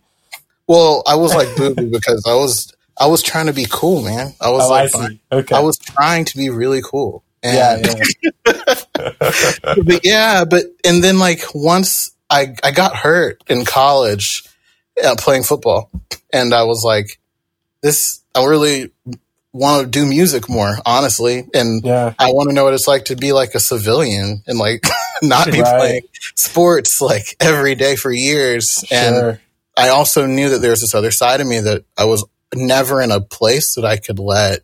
[0.68, 4.34] Well, I was like booby because I was I was trying to be cool, man.
[4.40, 5.20] I was Oh, I like see.
[5.32, 5.56] Okay.
[5.56, 7.24] I was trying to be really cool.
[7.44, 8.04] yeah, And
[8.46, 8.76] yeah.
[9.84, 14.44] but yeah, but and then like once I I got hurt in college
[15.04, 15.90] uh, playing football,
[16.34, 17.20] and I was like,
[17.82, 18.92] this I really
[19.54, 22.14] want to do music more, honestly, and Yeah.
[22.20, 24.86] I want to know what it's like to be like a civilian and like
[25.22, 25.78] not be Right.
[25.78, 26.02] playing
[26.36, 29.40] sports like every day for years, and
[29.78, 33.02] I also knew that there was this other side of me that I was never
[33.02, 34.60] in a place that I could let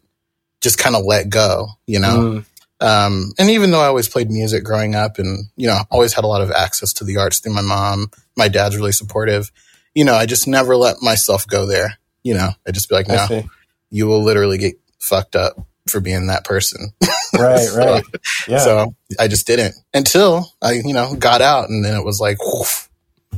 [0.62, 2.18] just kind of let go, you know.
[2.18, 2.46] Mm.
[2.80, 6.24] Um, and even though I always played music growing up, and you know, always had
[6.24, 9.52] a lot of access to the arts through my mom, my dad's really supportive.
[9.94, 11.98] You know, I just never let myself go there.
[12.24, 13.44] You know, I just be like, no,
[13.90, 16.94] you will literally get fucked up for being that person.
[17.34, 18.04] Right, So- right.
[18.46, 18.58] Yeah.
[18.60, 22.38] So I just didn't until I, you know, got out, and then it was like.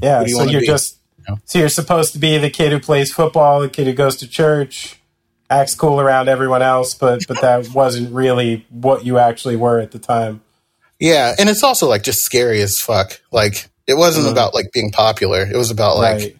[0.01, 0.67] Yeah, Who do you so you're be?
[0.67, 1.39] just You know?
[1.45, 4.27] so you're supposed to be the kid who plays football, the kid who goes to
[4.27, 4.99] church,
[5.49, 9.91] acts cool around everyone else, but but that wasn't really what you actually were at
[9.91, 10.41] the time.
[10.99, 13.19] Yeah, and it's also like just scary as fuck.
[13.31, 14.31] Like it wasn't Mhm.
[14.31, 15.41] about like being popular.
[15.45, 16.37] It was about like, right.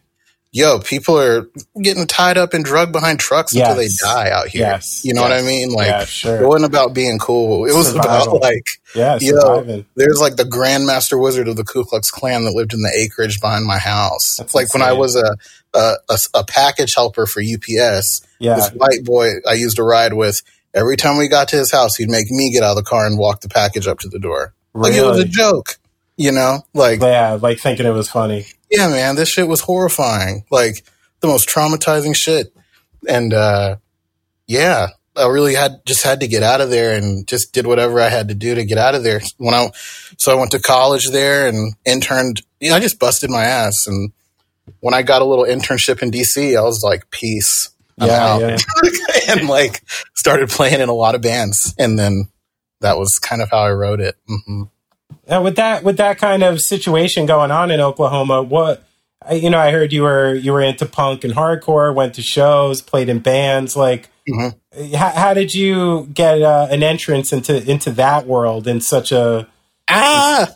[0.54, 1.50] Yo, people are
[1.82, 4.62] getting tied up and drugged behind trucks until they die out here.
[4.62, 5.04] Yes.
[5.04, 5.72] You know what I mean?
[5.72, 7.66] Like yeah, it wasn't about being cool.
[7.66, 8.38] It was Survival.
[8.38, 9.86] about like, Yeah, yo, surviving.
[9.96, 13.42] there's like the Grandmaster Wizard of the Ku Klux Klan that lived in the acreage
[13.42, 14.38] behind my house.
[14.38, 15.36] That's like when I was a,
[15.78, 18.22] a a a package helper for UPS.
[18.40, 18.56] Yeah.
[18.56, 20.42] This white boy I used to ride with.
[20.76, 23.06] Every time we got to his house, he'd make me get out of the car
[23.06, 24.54] and walk the package up to the door.
[24.74, 25.78] Like it was a joke,
[26.18, 26.62] you know?
[26.74, 28.48] Like, Yeah, like thinking it was funny.
[28.74, 30.46] Yeah, man, this shit was horrifying.
[30.50, 30.84] Like
[31.22, 32.54] the most traumatizing shit.
[33.08, 33.78] And uh
[34.48, 38.02] yeah, I really had just had to get out of there and just did whatever
[38.02, 39.22] I had to do to get out of there.
[39.38, 39.70] When I
[40.18, 43.86] so I went to college there and interned, you know, I just busted my ass
[43.88, 44.12] and
[44.80, 47.70] when I got a little internship in DC, I was like, peace.
[48.00, 48.42] I'm Yeah, out.
[48.42, 48.58] yeah.
[49.30, 49.82] and like
[50.16, 51.76] started playing in a lot of bands.
[51.78, 52.30] And then
[52.82, 54.16] that was kind of how I wrote it.
[54.28, 54.64] hmm
[55.28, 58.84] Now, with that with that kind of situation going on in Oklahoma, what
[59.28, 62.22] I- you know, I heard you were you were into punk and hardcore, went to
[62.22, 63.76] shows, played in bands.
[63.76, 64.56] Like, Mhm.
[64.96, 69.48] how, how did you get uh, an entrance into into that world in such a
[69.90, 70.48] Ah,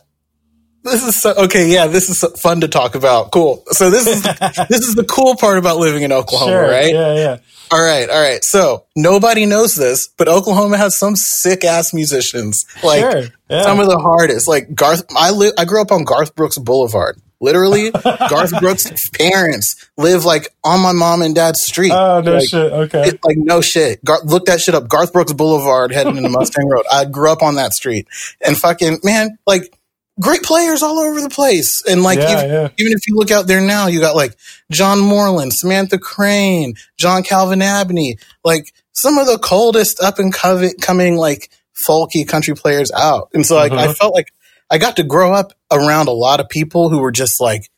[0.84, 1.70] this is so, okay.
[1.72, 3.32] Yeah, this is so fun to talk about.
[3.32, 3.63] Cool.
[3.72, 4.22] So this is
[4.70, 6.70] this is the cool part about living in Oklahoma, sure?
[6.70, 6.94] right?
[6.94, 7.38] Yeah, yeah.
[7.70, 8.42] All right, all right.
[8.44, 12.66] So nobody knows this, but Oklahoma has some sick ass musicians.
[12.84, 13.63] Like Sure, yeah.
[13.63, 14.48] some of the hardest.
[14.48, 17.20] Like Garth, I li- I grew up on Garth Brooks Boulevard.
[17.40, 17.92] Literally,
[18.30, 21.92] Garth Brooks' parents live like on my mom and dad's street.
[21.92, 22.72] Oh no Like, shit.
[22.72, 23.10] Okay.
[23.10, 24.04] it, like no shit.
[24.04, 24.88] Gar- look that shit up.
[24.88, 26.86] Garth Brooks Boulevard heading into Mustang Road.
[26.92, 28.08] I grew up on that street,
[28.44, 29.77] and fucking man, like
[30.20, 31.84] great players all over the place.
[31.88, 32.68] And like Yeah, even, yeah.
[32.78, 34.36] even if you look out there now, you got like
[34.72, 41.18] John Moreland, Samantha Crain, John Calvin Abney, like some of the coldest up and coming
[41.18, 43.30] like folky country players out.
[43.34, 43.96] And so like I Mhm.
[43.98, 44.34] felt like
[44.70, 47.70] I got to grow up around a lot of people who were just like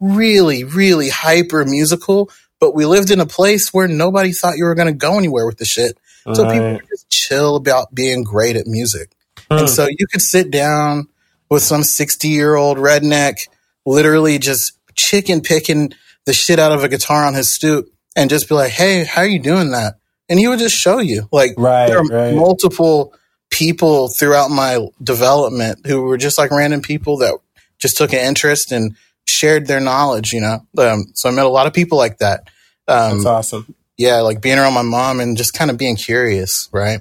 [0.00, 2.30] really, really hyper musical.
[2.60, 5.46] But we lived in a place where nobody thought you were going to go anywhere
[5.46, 5.98] with the shit.
[6.24, 6.72] So people Right.
[6.82, 9.10] were just chill about being great at music.
[9.50, 9.58] Hmm.
[9.58, 11.08] And so you could sit down
[11.50, 13.48] with some 60 year old redneck,
[13.84, 15.92] literally just chicken picking
[16.24, 19.22] the shit out of a guitar on his stoop and just be like, Hey, how
[19.22, 19.94] are you doing that?
[20.28, 22.34] And he would just show you like Right, there are right.
[22.34, 23.14] multiple
[23.50, 27.38] people throughout my development who were just like random people that
[27.78, 30.66] just took an interest and shared their knowledge, you know?
[30.78, 32.48] Um, so I met a lot of people like that.
[32.88, 33.74] Um, That's awesome.
[33.96, 37.00] yeah, like being around my mom and just kind of being curious, right?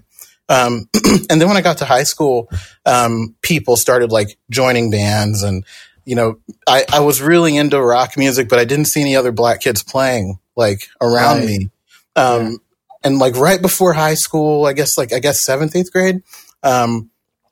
[0.49, 0.89] Um,
[1.29, 2.49] and then when I got to high school,
[2.85, 5.63] um, people started like joining bands and,
[6.05, 9.31] you know, I, I was really into rock music, but I didn't see any other
[9.31, 11.45] black kids playing like around Right.
[11.47, 11.69] me.
[12.15, 12.59] Um,
[13.03, 16.21] and like right before high school, I guess like, I guess seventh, eighth grade,
[16.63, 17.09] um,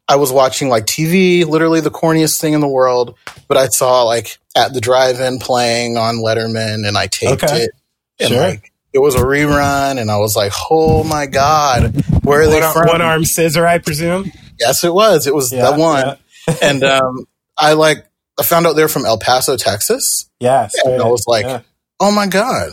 [0.07, 3.15] I was watching like TV, literally the corniest thing in the world,
[3.47, 7.63] but I saw like at the drive-in playing on Letterman and I taped Okay.
[7.63, 7.71] it.
[8.19, 8.39] And Sure.
[8.39, 12.59] like it was a rerun and I was like, "Oh my god, where are they
[12.61, 14.31] One, from?" one arm scissor, I presume.
[14.59, 15.27] Yes, it was.
[15.27, 16.17] It was Yeah, the one.
[16.47, 16.55] yeah.
[16.61, 17.25] and um
[17.57, 18.05] I like
[18.39, 20.29] I found out they're from El Paso, Texas.
[20.39, 21.61] Yes, And I was like, yeah.
[21.99, 22.71] "Oh my god.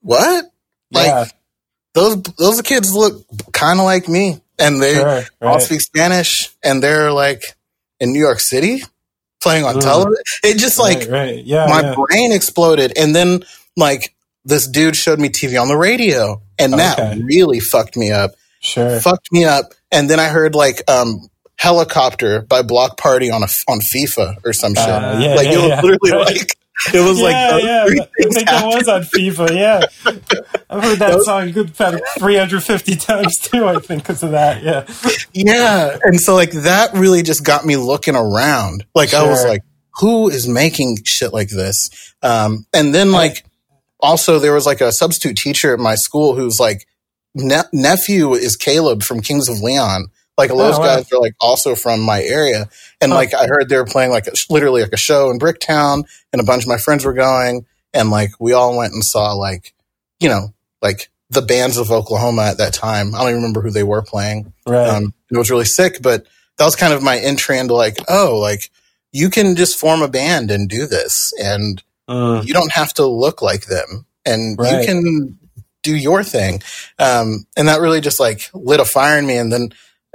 [0.00, 0.50] What?"
[0.92, 1.30] Like
[1.94, 5.62] those those kids look kind of like me and they sure, all right.
[5.62, 7.42] speak Spanish and they're like
[8.00, 8.82] in New York City
[9.42, 9.82] playing on Mm.
[9.82, 10.22] television.
[10.44, 11.44] It just like right, right.
[11.44, 13.44] Yeah, my brain exploded and then
[13.76, 14.14] like
[14.46, 18.30] this dude showed me TV on the radio and that really fucked me up.
[18.60, 19.00] sure.
[19.00, 19.74] Fucked me up.
[19.92, 21.28] And then I heard like um
[21.58, 24.88] Helicopter by Bloc Party on a on FIFA or some shit.
[24.88, 25.80] Uh, yeah, like yeah, it was yeah.
[25.80, 26.56] literally like
[26.92, 28.02] it was like yeah, those yeah.
[28.02, 29.56] I think that was on FIFA.
[29.56, 29.86] Yeah,
[30.68, 33.66] I've heard that song good about 350 times too.
[33.66, 34.62] I think because of that.
[34.62, 34.86] Yeah,
[35.32, 35.96] Yeah.
[36.02, 38.84] And so like that really just got me looking around.
[38.94, 39.62] Like I was like,
[40.00, 42.14] who is making shit like this?
[42.22, 43.45] Um, and then like
[44.00, 46.86] also there was like a substitute teacher at my school who's like
[47.34, 50.06] ne- nephew is Caleb from Kings of Leon.
[50.38, 50.96] Like Oh, those wow.
[50.96, 52.68] guys are like also from my area.
[53.00, 56.04] And like I heard they were playing like a, literally like a show in Bricktown
[56.32, 59.32] and a bunch of my friends were going and like we all went and saw
[59.32, 59.72] like,
[60.20, 63.14] you know, like the bands of Oklahoma at that time.
[63.14, 64.52] I don't even remember who they were playing.
[64.66, 64.88] right.
[64.88, 66.26] Um, it was really sick, but
[66.58, 68.70] that was kind of my entry into like, oh, like
[69.12, 72.46] you can just form a band and do this, and Mm.
[72.46, 74.80] you don't have to look like them, and Right.
[74.80, 75.38] you can
[75.82, 76.62] do your thing.
[76.98, 79.70] Um, and that really just like lit a fire in me, and then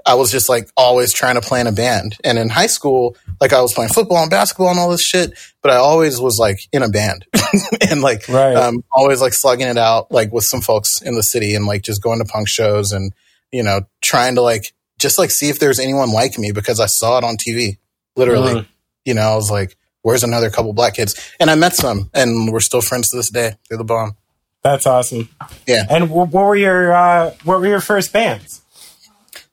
[0.06, 2.18] I was just like always trying to play in a band.
[2.24, 5.34] And in high school, like I was playing football and basketball and all this shit,
[5.62, 7.26] but I always was like in a band
[7.90, 8.56] and like Right.
[8.56, 11.84] um, always like slugging it out like with some folks in the city and like
[11.84, 13.14] just going to punk shows and
[13.52, 16.88] you know trying to like just like see if there's anyone like me because I
[16.88, 17.78] saw it on TV
[18.16, 18.66] literally Mm.
[19.06, 22.52] you know I was like where's another couple black kids and I met some and
[22.52, 24.16] we're still friends to this day they're the bomb
[24.64, 25.30] That's awesome.
[25.68, 25.86] Yeah.
[25.90, 28.62] And what were your uh, what were your first bands?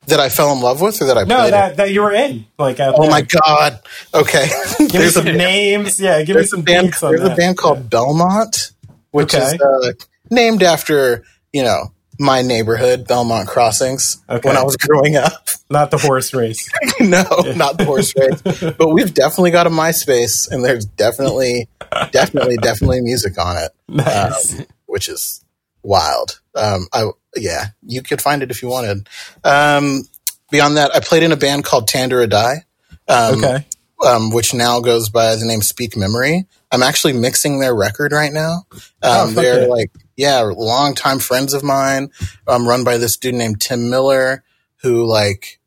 [0.07, 2.13] that I fell in love with or that I No, played that that you were
[2.13, 2.47] in.
[2.59, 3.11] Like oh there.
[3.11, 3.81] my god
[4.15, 6.01] okay Give me some names.
[6.01, 8.73] Yeah, give me some band there's a band called Belmont
[9.11, 9.55] which Okay.
[9.55, 9.93] is uh,
[10.31, 14.48] named after you know my neighborhood Belmont Crossings Okay.
[14.48, 16.68] when I was growing up Not the horse race.
[17.00, 18.42] no, not the horse race.
[18.78, 21.68] But we've definitely got a MySpace, and there's definitely,
[22.11, 24.59] definitely, definitely music on it, Nice.
[24.59, 25.44] um, which is
[25.83, 26.40] wild.
[26.54, 29.09] Um, I yeah, you could find it if you wanted.
[29.44, 30.02] Um,
[30.50, 32.64] beyond that, I played in a band called Tandera Die,
[33.07, 33.66] um, okay.
[34.04, 36.46] um, which now goes by the name Speak Memory.
[36.70, 38.62] I'm actually mixing their record right now.
[39.02, 39.66] Oh, Um, fuck they're yeah.
[39.68, 42.11] like, yeah, longtime friends of mine,
[42.46, 44.42] um, run by this dude named Tim Miller,
[44.83, 45.59] who like,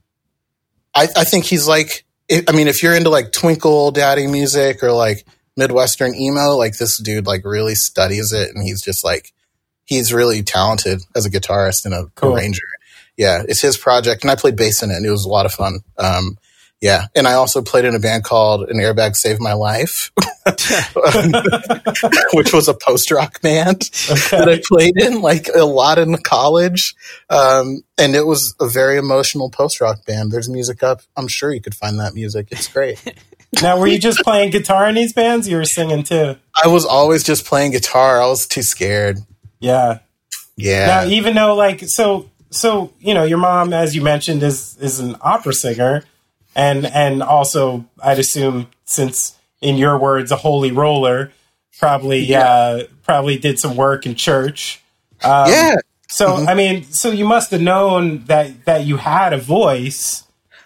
[0.94, 4.84] I, I think he's like, I I mean, if you're into like Twinkle Daddy music
[4.84, 5.26] or like
[5.58, 9.34] Midwestern emo, like this dude like really studies it, and he's just like,
[9.86, 12.36] he's really talented as a guitarist and a Cool.
[12.36, 12.62] arranger.
[13.18, 15.46] Yeah, it's his project, and I played bass in it, and it was a lot
[15.46, 15.80] of fun.
[15.98, 16.38] Um,
[16.82, 20.12] yeah, and I also played in a band called An Airbag Saved My Life,
[22.34, 23.82] which was a post rock band
[24.32, 26.96] that I played in like a lot in college,
[27.30, 30.32] um, and it was a very emotional post rock band.
[30.32, 31.02] There's music up.
[31.16, 32.48] I'm sure you could find that music.
[32.52, 33.02] It's great.
[33.62, 35.46] Now, were you just playing guitar in these bands?
[35.46, 36.38] You were singing too.
[36.64, 38.22] I was always just playing guitar.
[38.22, 39.18] I was too scared.
[39.60, 40.00] Yeah.
[40.56, 44.78] Yeah, Now, even though, like, so, so you know, your mom, as you mentioned, is
[44.80, 46.04] is an opera singer,
[46.56, 51.32] and and also, I'd assume, since in your words, a holy roller,
[51.80, 54.82] probably uh, probably did some work in church.
[55.24, 55.76] Um, yeah.
[56.10, 60.24] So, I mean, so you must have known that that you had a voice.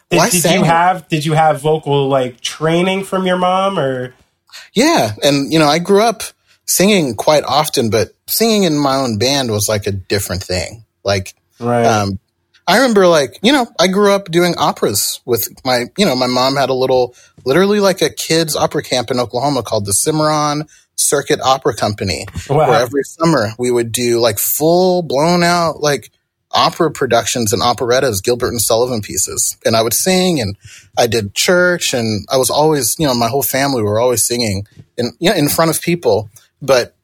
[0.10, 4.14] Did, Well, did you have did you have vocal like training from your mom or?
[4.74, 6.24] Yeah, and you know, I grew up
[6.66, 10.84] singing quite often, but singing in my own band was like a different thing.
[11.04, 11.86] Like, Right.
[11.86, 12.20] um,
[12.68, 16.28] I remember, like, you know, I grew up doing operas with my, you know, my
[16.28, 20.66] mom had a little, literally like a kids opera camp in Oklahoma called the Cimarron
[20.96, 22.58] Circuit Opera Company, Wow.
[22.70, 26.10] where every summer we would do like full blown out like
[26.52, 29.58] opera productions and operettas, Gilbert and Sullivan pieces.
[29.66, 30.56] And I would sing and
[30.98, 34.66] I did church and I was always, you know, my whole family were always singing
[34.98, 36.30] in, you know, in front of people.
[36.62, 36.96] But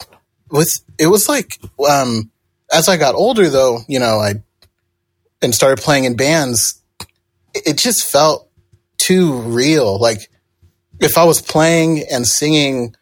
[0.49, 2.31] with, it was like, um,
[2.71, 4.35] as I got older though, you know, I,
[5.41, 6.81] and started playing in bands,
[7.53, 8.49] it just felt
[8.97, 9.99] too real.
[9.99, 10.29] Like
[10.99, 12.95] if I was playing and singing,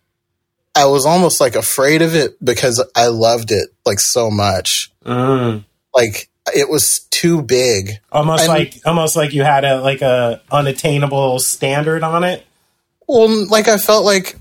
[0.75, 4.91] I was almost like afraid of it because I loved it like so much.
[5.05, 5.65] Mm.
[5.93, 7.99] Like it was too big.
[8.11, 12.45] Almost And- like almost like you had a like a unattainable standard on it.
[13.07, 14.35] Well, like I felt like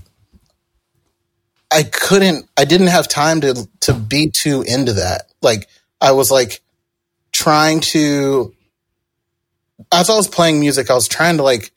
[1.71, 5.23] I couldn't, I didn't have time to to be too into that.
[5.41, 5.67] Like
[6.01, 6.61] I was like
[7.39, 8.53] trying to,
[9.93, 11.71] as I was playing music, I was trying to like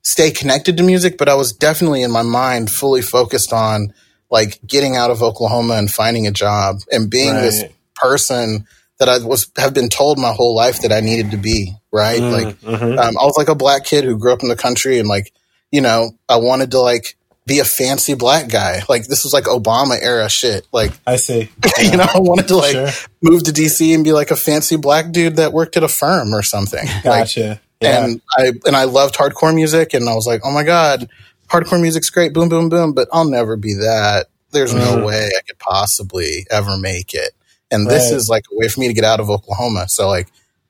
[0.00, 3.92] stay connected to music, but I was definitely in my mind fully focused on
[4.30, 8.66] like getting out of Oklahoma and finding a job and being this person
[8.98, 11.74] that I was have been told my whole life that I needed to be.
[11.92, 12.98] Right, Mm, like mhm.
[12.98, 15.32] um, I was like a black kid who grew up in the country and like,
[15.70, 17.16] you know, I wanted to like
[17.46, 18.80] be a fancy black guy.
[18.88, 20.66] Like this was like Obama era shit.
[20.72, 21.50] Like, I see.
[21.82, 22.88] you know, I wanted to like Sure.
[23.20, 26.32] move to DC and be like a fancy black dude that worked at a firm
[26.34, 26.86] or something.
[27.04, 27.60] Like, Gotcha.
[27.80, 28.04] yeah.
[28.04, 31.08] and I and I loved hardcore music and I was like, oh my God,
[31.48, 34.26] hardcore music's great, boom, boom, boom, but I'll never be that.
[34.52, 35.04] There's no Mhm.
[35.06, 37.32] way I could possibly ever make it.
[37.70, 39.86] And this is like a way for me to get out of Oklahoma.
[39.88, 40.28] So like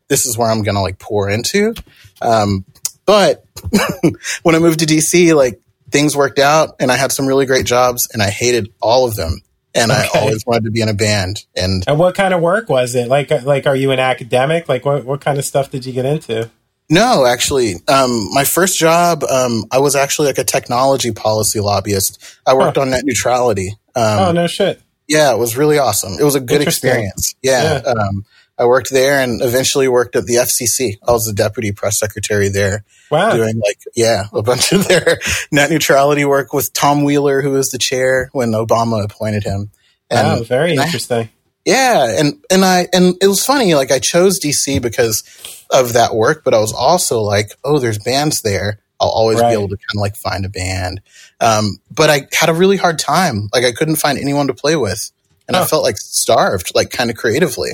[0.09, 1.75] this is where I'm gonna like pour into.
[2.21, 2.65] Um,
[3.07, 3.45] but
[4.43, 5.61] when I moved to DC, like
[5.95, 9.15] things worked out and I had some really great jobs and I hated all of
[9.15, 9.41] them.
[9.77, 11.45] And I always wanted to be in a band.
[11.57, 13.09] And and what kind of work was it?
[13.09, 14.69] Like like are you an academic?
[14.69, 16.51] Like what what kind of stuff did you get into?
[16.91, 22.23] No, actually, um, my first job, um, I was actually like a technology policy lobbyist.
[22.47, 23.71] I worked on net neutrality.
[23.97, 24.83] Um, oh no shit.
[25.09, 26.15] Yeah, it was really awesome.
[26.21, 27.35] It was a good experience.
[27.43, 27.81] Yeah.
[27.87, 28.25] Um,
[28.59, 30.97] I worked there and eventually worked at the FCC.
[31.07, 33.35] I was the deputy press secretary there Wow.
[33.35, 35.19] doing like, yeah, a bunch of their
[35.53, 39.71] net neutrality work with Tom Wheeler, who was the chair when Obama appointed him.
[40.11, 41.29] And wow, very and I- interesting.
[41.65, 43.75] yeah, and and I and it was funny.
[43.75, 45.23] Like I chose DC because
[45.71, 48.79] of that work, but I was also like, oh, there's bands there.
[49.01, 49.49] I'll always Right.
[49.51, 51.01] be able to kind of like find a band.
[51.41, 53.49] Um, but I had a really hard time.
[53.53, 55.11] Like I couldn't find anyone to play with,
[55.49, 57.73] and I felt like starved, like kind of creatively.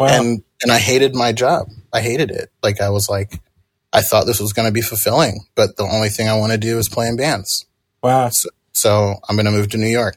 [0.00, 0.06] Wow.
[0.08, 1.68] And and I hated my job.
[1.92, 2.50] I hated it.
[2.62, 3.40] Like I was like,
[3.92, 6.58] I thought this was going to be fulfilling, but the only thing I want to
[6.58, 7.66] do is play in bands.
[8.02, 8.30] wow.
[8.74, 10.16] So I'm going to move to New York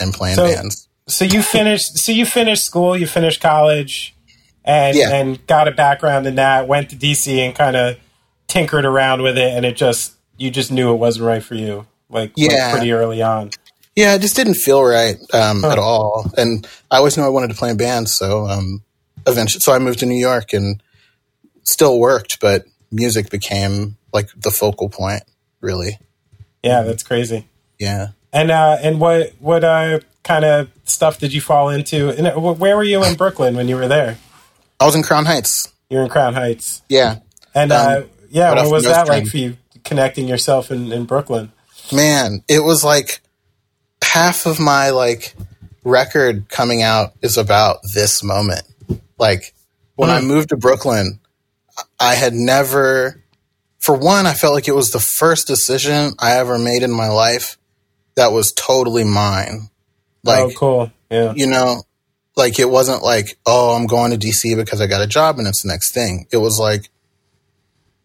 [0.00, 0.88] and play in So- bands.
[1.08, 1.98] So you finished.
[1.98, 2.94] So you finished school.
[2.96, 4.14] You finished college,
[4.64, 5.14] and Yeah.
[5.14, 6.68] and got a background in that.
[6.68, 7.96] Went to DC and kind of
[8.46, 11.86] tinkered around with it, and it just you just knew it wasn't right for you.
[12.10, 12.72] Like, like Yeah.
[12.72, 13.50] pretty early on.
[13.98, 16.30] Yeah, it just didn't feel right um, at all.
[16.36, 18.84] And I always knew I wanted to play in bands, so um,
[19.26, 20.80] eventually, so I moved to New York and
[21.64, 25.24] still worked, but music became like the focal point,
[25.60, 25.98] really.
[26.62, 27.48] Yeah, that's crazy.
[27.80, 28.08] Yeah.
[28.32, 32.10] And uh, and what what uh kind of stuff did you fall into?
[32.10, 34.16] And uh, where were you in Brooklyn when you were there?
[34.78, 35.72] I was in Crown Heights.
[35.90, 36.82] You're in Crown Heights.
[36.88, 37.16] Yeah,
[37.52, 39.22] And uh, Um, yeah, right what was Nose that Train.
[39.24, 39.56] like for you?
[39.82, 41.50] Connecting yourself in, in Brooklyn.
[41.92, 43.22] man, it was like
[44.12, 45.34] half of my like
[45.84, 48.62] record coming out is about this moment.
[49.18, 49.54] Like
[49.96, 50.26] when I Hmm.
[50.28, 51.20] moved to Brooklyn,
[52.00, 53.22] I had never,
[53.78, 57.08] for one, I felt like it was the first decision I ever made in my
[57.08, 57.58] life
[58.16, 59.68] that was totally mine.
[60.24, 60.92] Like, oh, cool.
[61.10, 61.32] Yeah.
[61.36, 61.82] you know,
[62.36, 65.46] like it wasn't like, oh, I'm going to DC because I got a job and
[65.48, 66.26] it's the next thing.
[66.32, 66.90] It was like,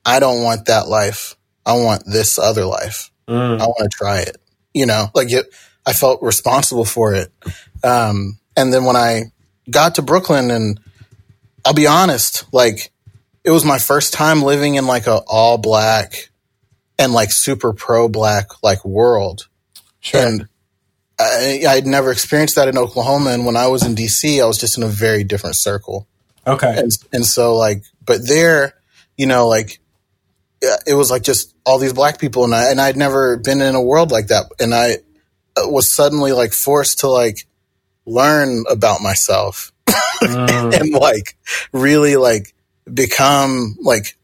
[0.05, 1.35] I don't want that life.
[1.65, 3.09] I want this other life.
[3.27, 3.59] Mm.
[3.61, 4.37] I want to try it.
[4.73, 5.47] You know, like it,
[5.85, 7.31] I felt responsible for it.
[7.83, 9.31] Um, and then when I
[9.69, 10.79] got to Brooklyn, and
[11.65, 12.91] I'll be honest, like
[13.43, 16.29] it was my first time living in like a all black
[16.97, 19.47] and like super pro black like world.
[19.99, 20.25] Sure.
[20.25, 20.47] And
[21.19, 23.31] I, I'd never experienced that in Oklahoma.
[23.31, 26.07] And when I was in DC, I was just in a very different circle
[26.45, 26.77] okay.
[26.77, 28.73] and and so like but there
[29.17, 29.79] you know like
[30.87, 33.75] it was like just all these black people and I and I'd never been in
[33.75, 34.97] a world like that and I
[35.57, 37.45] was suddenly like forced to like
[38.05, 39.71] learn about myself
[40.21, 40.73] Mm.
[40.81, 41.35] and like
[41.73, 42.53] really like
[42.91, 44.17] become like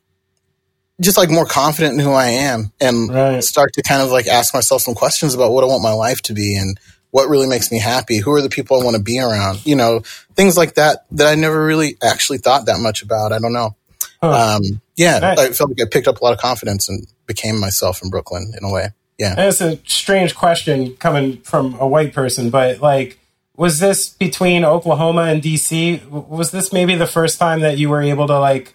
[1.01, 3.43] just like more confident in who I am and Right.
[3.43, 6.21] start to kind of like ask myself some questions about what I want my life
[6.23, 6.79] to be and
[7.11, 9.75] what really makes me happy who are the people I want to be around you
[9.75, 10.01] know
[10.35, 13.75] things like that that I never really actually thought that much about I don't know
[14.21, 14.55] Huh.
[14.57, 15.39] um yeah Nice.
[15.39, 18.53] I felt like I picked up a lot of confidence and became myself in Brooklyn
[18.57, 22.81] in a way yeah And it's a strange question coming from a white person, but
[22.81, 23.19] like,
[23.55, 26.07] was this between Oklahoma and DC?
[26.09, 28.73] Was this maybe the first time that you were able to like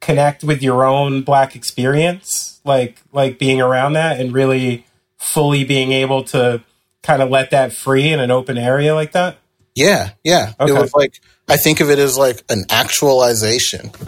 [0.00, 4.84] connect with your own black experience, like like being around that and really
[5.16, 6.62] fully being able to
[7.02, 9.38] kind of let that free in an open area like that?
[9.76, 10.54] Yeah, yeah.
[10.58, 10.72] Okay.
[10.72, 13.90] It was like I think of it as like an actualization.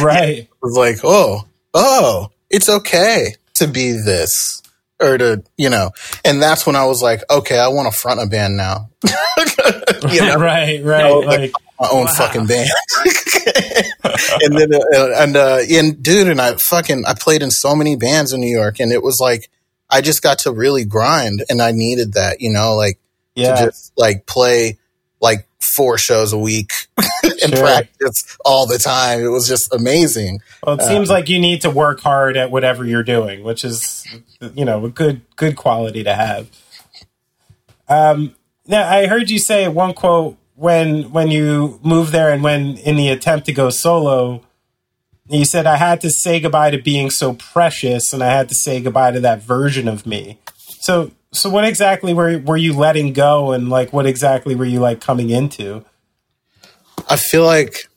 [0.00, 0.38] Right.
[0.38, 4.62] It was like, oh, oh, it's okay to be this
[5.00, 5.90] or to, you know,
[6.24, 8.90] and that's when I was like, okay, I want to front a band now.
[10.10, 11.10] you know, right, right.
[11.10, 12.12] like- like my own Wow.
[12.14, 12.70] fucking band.
[14.40, 17.96] and then, uh, and, uh, and dude, and I fucking, I played in so many
[17.96, 19.50] bands in New York and it was like,
[19.90, 22.98] I just got to really grind and I needed that, you know, like
[23.34, 23.54] yeah.
[23.56, 24.78] to just like play
[25.20, 26.72] like four shows a week
[27.22, 27.58] and Sure.
[27.58, 29.20] practice all the time.
[29.20, 30.40] It was just amazing.
[30.64, 34.06] Well, it seems like you need to work hard at whatever you're doing, which is,
[34.54, 36.48] you know, a good good quality to have.
[37.88, 38.34] Um,
[38.66, 42.96] now, I heard you say one quote when when you moved there and when in
[42.96, 44.42] the attempt to go solo,
[45.28, 48.54] you said, "I had to say goodbye to being so precious, and I had to
[48.54, 50.38] say goodbye to that version of me."
[50.80, 54.80] So, so what exactly were were you letting go, and like what exactly were you
[54.80, 55.84] like coming into?
[57.08, 57.88] I feel like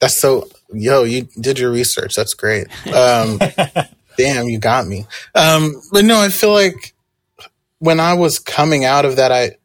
[0.00, 2.14] that's so, yo, you did your research.
[2.14, 2.66] That's great.
[2.88, 3.38] Um,
[4.16, 5.06] damn, you got me.
[5.34, 6.94] Um, but no, I feel like
[7.78, 9.56] when I was coming out of that, I,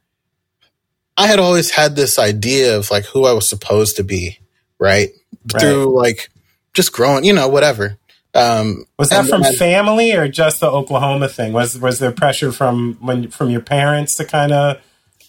[1.18, 4.40] I had always had this idea of like who I was supposed to be,
[4.80, 5.10] right?
[5.54, 5.62] Right.
[5.62, 6.30] Through like
[6.74, 7.98] just growing, you know, whatever.
[8.34, 11.54] Um, Was that from then- family or just the Oklahoma thing?
[11.54, 14.78] Was was there pressure from when from your parents to kind of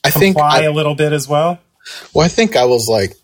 [0.05, 1.59] I think comply I, a little bit as well?
[2.13, 3.15] Well, I think I was like,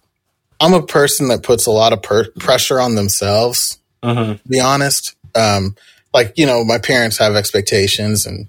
[0.61, 3.79] I'm a person that puts a lot of per- pressure on themselves.
[4.03, 4.33] Mm-hmm.
[4.33, 5.77] To be honest, um,
[6.13, 8.49] like you know, my parents have expectations, and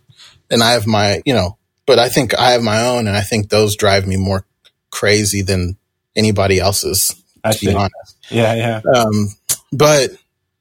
[0.50, 3.22] and I have my, you know, but I think I have my own, and I
[3.22, 4.46] think those drive me more
[4.92, 5.76] crazy than
[6.16, 7.16] anybody else's.
[7.44, 9.30] I To be honest, Yeah, yeah, um,
[9.72, 10.12] but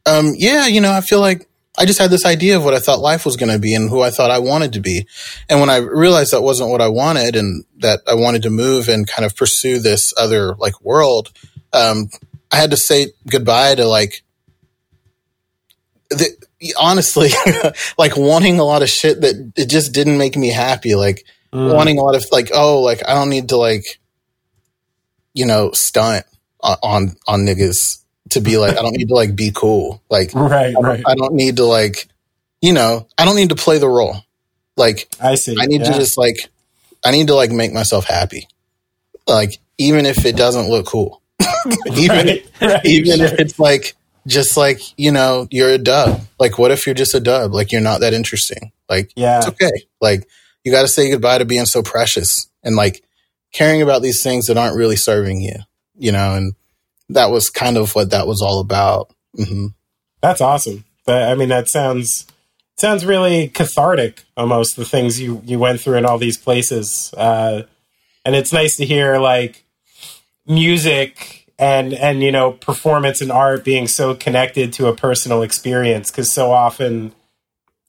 [0.07, 2.79] um, yeah, you know, I feel like I just had this idea of what I
[2.79, 5.07] thought life was going to be and who I thought I wanted to be.
[5.49, 8.89] And when I realized that wasn't what I wanted and that I wanted to move
[8.89, 11.33] and kind of pursue this other like world,
[11.73, 12.11] um,
[12.53, 14.23] I had to say goodbye to like,
[16.11, 16.29] the,
[16.79, 17.31] honestly,
[17.99, 20.95] like wanting a lot of shit that it just didn't make me happy.
[20.95, 21.73] Like Mm.
[21.73, 23.85] wanting a lot of like, oh, like I don't need to like,
[25.35, 26.27] you know, stunt
[26.61, 27.99] on, on, on niggas
[28.35, 30.03] to be like, I don't need to like be cool.
[30.11, 31.03] Like, right, I don't, right.
[31.07, 32.09] I don't need to like,
[32.61, 34.17] you know, I don't need to play the role.
[34.77, 35.57] Like, I see.
[35.59, 35.93] I need yeah.
[35.93, 36.37] to just like,
[37.05, 38.49] I need to like make myself happy.
[39.27, 41.23] Like, even if it doesn't look cool,
[41.97, 43.27] even, right, right, even sure.
[43.27, 43.95] if it's like,
[44.27, 46.23] just like, you know, you're a dub.
[46.41, 47.53] Like, what if you're just a dub?
[47.53, 48.73] Like, you're not that interesting.
[48.89, 49.71] Like, yeah, it's okay.
[50.01, 50.27] Like,
[50.65, 53.05] you got to say goodbye to being so precious and like
[53.53, 55.57] caring about these things that aren't really serving you,
[55.97, 56.55] you know, and
[57.11, 59.13] that was kind of what that was all about.
[59.37, 59.69] hmm
[60.25, 60.87] that's awesome.
[61.07, 62.27] I mean, that sounds
[62.79, 64.25] sounds really cathartic.
[64.39, 67.65] Almost the things you you went through in all these places, uh,
[68.25, 69.65] and it's nice to hear like
[70.47, 76.11] music and and you know performance and art being so connected to a personal experience
[76.11, 77.15] because so often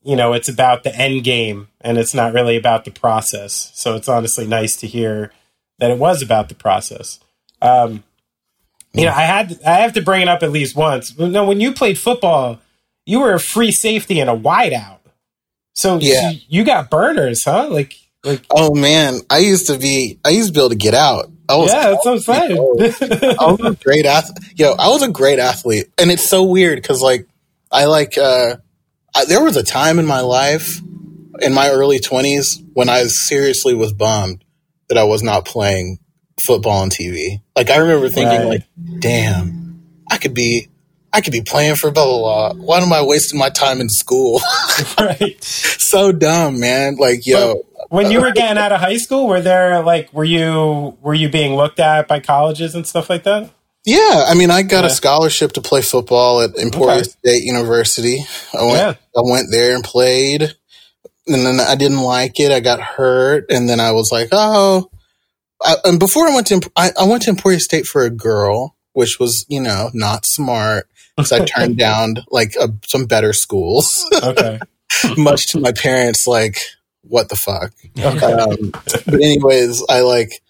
[0.04, 3.96] you know it's about the end game and it's not really about the process so
[3.96, 5.34] it's honestly nice to hear
[5.80, 7.20] that it was about the process
[7.62, 8.04] um
[8.98, 11.60] you know i had i have to bring it up at least once no when
[11.62, 12.60] you played football
[13.06, 15.00] you were a free safety and a wideout
[15.74, 16.32] so Yeah.
[16.32, 20.48] you, you got burners huh like like Oh man, I used to be, I used
[20.48, 21.30] to be able to get out.
[21.48, 22.52] I was, yeah that's what i'm saying
[23.40, 24.54] I was a great athlete.
[24.58, 25.92] Yo, I was a great athlete.
[26.00, 27.28] And it's so weird because like,
[27.72, 28.56] I like, uh,
[29.14, 30.82] I, there was a time in my life
[31.40, 34.44] in my early twenties when I seriously was bummed
[34.90, 36.00] that I was not playing
[36.40, 37.42] football on TV.
[37.56, 38.48] Like I remember thinking Right.
[38.48, 38.64] like,
[39.00, 40.70] damn, I could be,
[41.14, 42.64] I could be playing for blah, blah, blah.
[42.66, 44.42] Why am I wasting my time in school?
[45.00, 46.96] right so dumb, man.
[46.98, 50.98] Like, yo, when you were getting out of high school were there like were you
[51.02, 53.50] were you being looked at by colleges and stuff like that
[53.86, 54.90] Yeah, I mean, I got Yeah.
[54.90, 57.04] a scholarship to play football at Emporia Okay.
[57.04, 58.26] State University.
[58.54, 58.94] I went, Yeah.
[59.16, 60.42] I went there and played,
[61.28, 62.52] and then I didn't like it.
[62.52, 64.90] I got hurt, and then I was like, oh.
[65.64, 68.76] I, and before I went to, I, I went to Emporia State for a girl,
[68.94, 74.06] which was, you know, not smart because I turned down like a, some better schools,
[74.24, 74.60] okay
[75.18, 76.60] much to my parents, like,
[77.02, 77.72] what the fuck.
[77.98, 78.72] okay Um,
[79.06, 80.42] but anyways, I like,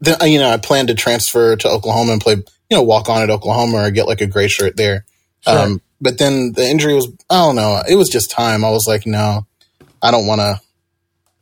[0.00, 3.22] then you know, I planned to transfer to Oklahoma and play, you know, walk on
[3.22, 5.04] at Oklahoma or get like a gray shirt there.
[5.40, 5.58] Sure.
[5.58, 8.64] Um, but then the injury was, I don't know, it was just time.
[8.64, 9.46] I was like, no,
[10.02, 10.60] I don't want to,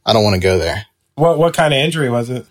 [0.07, 0.87] I don't want to go there.
[1.17, 2.47] what what kind of injury was it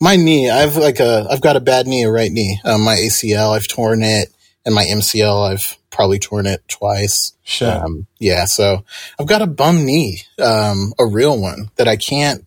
[0.00, 2.60] my knee, I've like a, I've got a bad knee, a right knee.
[2.64, 4.32] Um, my ACL, I've torn it,
[4.64, 7.34] and my MCL, I've probably torn it twice.
[7.42, 7.68] Shit.
[7.68, 8.84] Um, yeah, so
[9.18, 12.46] I've got a bum knee, um, a real one that I can't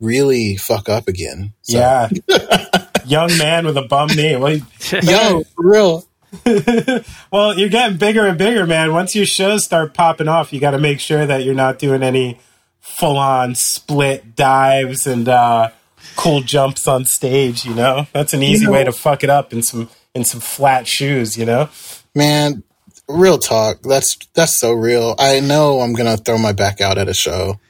[0.00, 1.52] really fuck up again.
[1.62, 2.08] So, yeah.
[3.04, 4.36] Young man with a bum knee.
[4.36, 4.52] Well,
[5.02, 6.08] yo, for real.
[7.30, 8.92] well, you're getting bigger and bigger, man.
[8.92, 12.02] Once your shows start popping off, you got to make sure that you're not doing
[12.02, 12.38] any
[12.80, 15.70] full on split dives and uh,
[16.16, 17.64] cool jumps on stage.
[17.64, 20.24] You know, that's an easy You know- way to fuck it up in some in
[20.24, 21.36] some flat shoes.
[21.36, 21.68] You know,
[22.14, 22.62] Man,
[23.08, 23.82] real talk.
[23.82, 25.14] That's that's so real.
[25.18, 27.60] I know I'm gonna throw my back out at a show,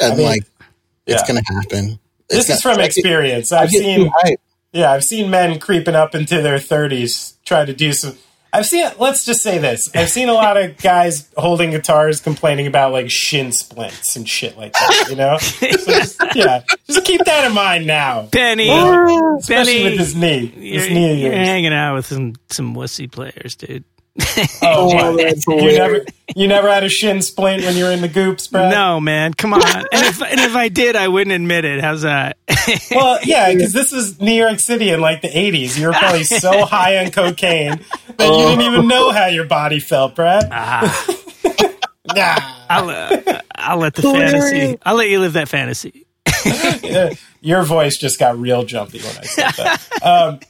[0.00, 0.44] and I mean, like
[1.06, 1.26] it's yeah.
[1.28, 1.98] gonna happen.
[2.28, 3.52] this It's is from I experience.
[3.52, 4.10] I I've seen.
[4.72, 8.16] Yeah, I've seen men creeping up into their 30s trying to do some.
[8.54, 9.90] I've seen, let's just say this.
[9.94, 14.56] I've seen a lot of guys holding guitars complaining about like shin splints and shit
[14.56, 15.36] like that, you know?
[15.38, 18.22] So just, yeah, just keep that in mind now.
[18.26, 18.68] Benny,
[19.38, 20.52] Especially Benny, with his knee.
[20.56, 23.84] you're, knee of you're hanging out with some some wussy players, dude.
[24.16, 24.22] Oh,
[24.62, 25.76] Oh, that's you weird.
[25.78, 26.04] never,
[26.36, 28.70] you never had a shin splint when you were in the goops, Brad?
[28.70, 29.62] No, man, come on.
[29.76, 31.80] and if and if I did, I wouldn't admit it.
[31.80, 32.36] How's that?
[32.90, 35.78] Well, yeah, because this is New York City in like the 80s.
[35.78, 37.80] You were probably so high on cocaine
[38.16, 40.48] that you didn't even know how your body felt, Brad.
[40.50, 41.06] ah,
[42.06, 42.36] Nah.
[42.70, 44.78] I'll uh, I'll let the fantasy.
[44.82, 46.06] I'll let you live that fantasy.
[47.40, 50.02] Your voice just got real jumpy when I said that.
[50.02, 50.40] um,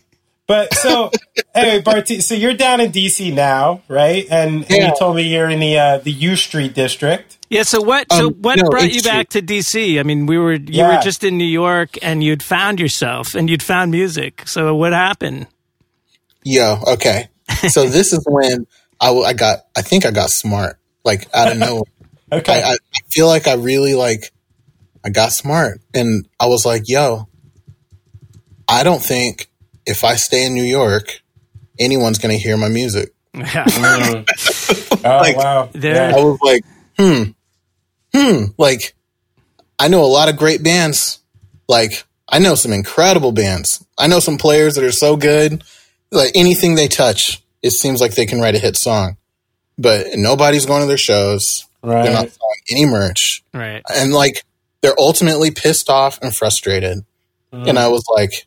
[0.47, 1.11] but so
[1.55, 4.26] anyway, Barty, so you're down in DC now, right?
[4.30, 7.38] And, and you told me you're in the uh, the U Street district.
[7.51, 7.62] Yeah.
[7.62, 8.12] So what?
[8.12, 9.99] So Um, what no, brought it's you back to DC?
[9.99, 10.97] I mean, we were you Yeah.
[10.97, 14.47] were just in New York, and you'd found yourself, and you'd found music.
[14.47, 15.47] So what happened?
[16.45, 17.28] Yo, okay.
[17.68, 18.66] So this is when
[19.01, 21.82] I, I got, I think I got smart, like out of nowhere.
[22.32, 24.32] Okay, I, I feel like I really like,
[25.05, 27.28] I got smart and I was like, yo,
[28.66, 29.49] I don't think
[29.87, 31.22] if I stay in New York,
[31.78, 33.12] anyone's going to hear my music.
[33.35, 34.24] oh
[35.03, 36.64] like, wow, there- I was like,
[36.99, 37.22] hmm,
[38.14, 38.45] hmm.
[38.57, 38.95] Like,
[39.78, 41.18] I know a lot of great bands.
[41.68, 43.85] Like, I know some incredible bands.
[43.99, 45.64] I know some players that are so good.
[46.12, 49.16] Like, anything they touch, it seems like they can write a hit song.
[49.76, 51.66] But nobody's going to their shows.
[51.82, 52.05] Right.
[52.05, 52.32] They're not right.
[52.32, 53.43] selling any merch.
[53.53, 53.82] right.
[53.93, 54.45] And, like,
[54.80, 57.05] they're ultimately pissed off and frustrated.
[57.53, 58.47] And I was like,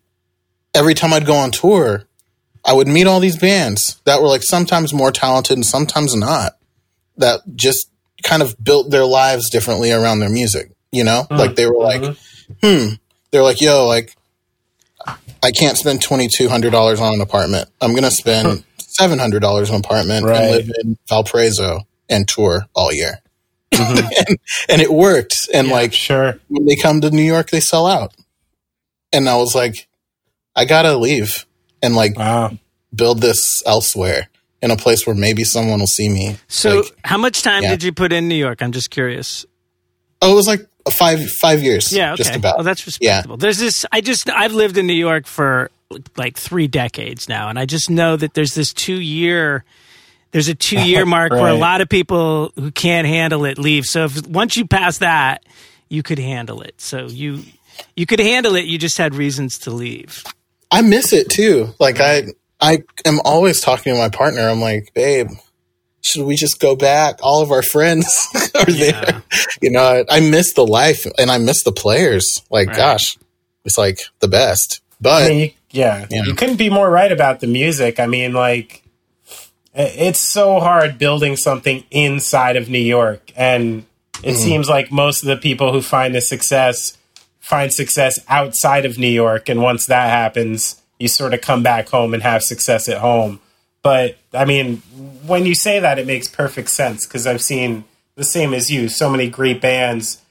[0.74, 2.03] every time I'd go on tour,
[2.65, 6.57] I would meet all these bands that were like sometimes more talented and sometimes not,
[7.18, 7.89] that just
[8.24, 10.72] kind of built their lives differently around their music.
[10.91, 11.36] You know, mm-hmm.
[11.36, 12.88] like they were like, mm-hmm.
[12.88, 12.93] hmm,
[13.32, 14.15] they're like, yo, like,
[15.43, 17.70] I can't spend twenty two hundred dollars on an apartment.
[17.82, 20.41] I'm gonna spend seven hundred dollars on an apartment Right.
[20.41, 23.20] and live in Valparaiso and tour all year.
[23.72, 24.07] Mm-hmm.
[24.28, 24.38] and,
[24.70, 25.49] and it worked.
[25.53, 26.39] And like Sure.
[26.47, 28.15] when they come to New York, they sell out.
[29.13, 29.87] And I was like,
[30.58, 31.45] I gotta leave
[31.82, 32.58] and like Wow.
[32.93, 34.28] build this elsewhere
[34.62, 36.38] in a place where maybe someone will see me.
[36.47, 37.70] So Like, how much time yeah.
[37.70, 38.62] did you put in New York?
[38.64, 39.45] I'm just curious.
[40.22, 41.93] oh, it was like five five years.
[41.93, 42.24] Yeah, okay.
[42.24, 42.55] just about.
[42.60, 43.38] Oh, that's respectable.
[43.38, 43.86] There's this.
[43.91, 45.70] I just I've lived in New York for
[46.18, 49.64] like three decades now, and I just know that there's this two year.
[50.32, 53.86] There's a two year mark where a lot of people who can't handle it leave.
[53.86, 55.43] So if once you pass that,
[55.88, 56.82] you could handle it.
[56.82, 57.43] So you
[57.95, 58.66] you could handle it.
[58.66, 60.24] You just had reasons to leave.
[60.72, 61.74] I miss it too.
[61.80, 62.28] Like I
[62.59, 64.41] I am always talking to my partner.
[64.49, 65.30] I'm like, babe,
[66.01, 67.20] should we just go back?
[67.22, 69.24] All of our friends are there.
[69.61, 72.43] You know, I, I miss the life and I miss the players.
[72.49, 72.78] Like, Right.
[72.78, 73.18] gosh,
[73.65, 74.82] it's like the best.
[74.82, 76.24] I But mean, you, yeah, Yeah.
[76.24, 77.99] you couldn't be more right about the music.
[77.99, 78.84] I mean, like,
[79.76, 83.86] it's so hard building something inside of New York, and
[84.24, 84.38] it mm.
[84.38, 86.97] seems like most of the people who find the success
[87.48, 91.88] find success outside of New York, and once that happens, you sort of come back
[91.89, 93.39] home and have success at home.
[93.84, 94.78] But I mean,
[95.26, 97.86] when you say that, it makes perfect sense because I've seen
[98.16, 98.89] the same as you.
[98.89, 100.22] So many great bands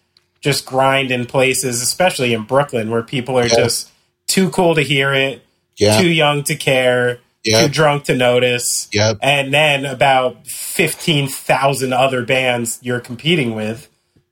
[0.43, 3.57] just grind in places, especially in Brooklyn, where people are Yeah.
[3.57, 3.89] just
[4.27, 5.43] too cool to hear it,
[5.77, 7.63] yeah, too young to care, Yeah.
[7.63, 8.89] too drunk to notice.
[8.93, 9.19] Yep.
[9.23, 13.89] And then about 15,000 other bands you're competing with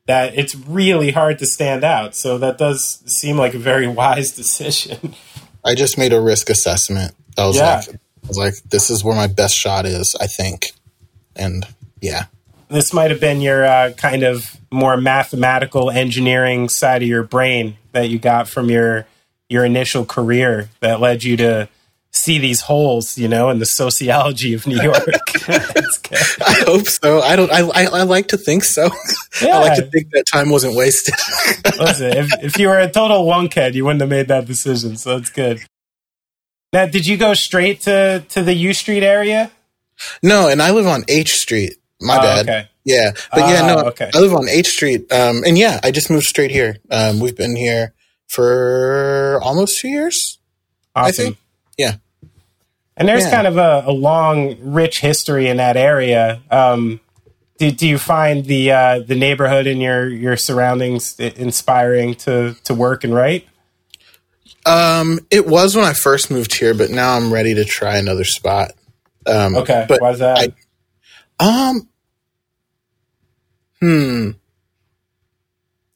[0.07, 2.15] that it's really hard to stand out.
[2.15, 5.15] So that does seem like a very wise decision.
[5.65, 7.15] I just made a risk assessment.
[7.39, 7.77] I was Yeah.
[7.77, 10.73] like, I was like, this is where my best shot is, I think.
[11.37, 11.67] And
[12.01, 12.25] yeah,
[12.69, 17.77] this might have been your uh, kind of more mathematical engineering side of your brain
[17.93, 19.07] that you got from your
[19.49, 21.69] your initial career that led you to
[22.15, 25.07] see these holes, you know, in the sociology of New York.
[25.49, 27.21] I hope so.
[27.21, 27.51] I don't.
[27.51, 28.89] I, I, I like to think so.
[29.43, 29.49] Yeah.
[29.59, 31.15] I like to think that time wasn't wasted.
[31.79, 34.97] Listen, if, if you were a total lunkhead, you wouldn't have made that decision.
[34.97, 35.61] So it's good.
[36.73, 39.51] Now, did you go straight to, to the U Street area?
[40.23, 41.75] no, and I live on H Street.
[42.01, 42.49] My Oh, bad.
[42.49, 42.69] okay.
[42.85, 44.11] Yeah, but yeah, Oh, no, okay.
[44.13, 45.11] I live on H Street.
[45.13, 46.77] Um, and yeah, I just moved straight here.
[46.91, 47.95] Um, we've been here
[48.29, 50.39] for almost two years.
[50.95, 51.09] Awesome.
[51.09, 51.39] I think.
[52.97, 53.31] And there's Yeah.
[53.31, 56.43] kind of a, a long, rich history in that area.
[56.51, 57.01] Um,
[57.59, 62.75] do, do you find the uh, the neighborhood and your your surroundings inspiring to to
[62.75, 63.47] work and write?
[64.67, 68.25] Um, it was when I first moved here, but now I'm ready to try another
[68.25, 68.73] spot.
[69.27, 70.39] Um, Okay, but why's that?
[70.39, 70.53] I-
[71.71, 71.89] Um.
[73.81, 74.31] Hmm.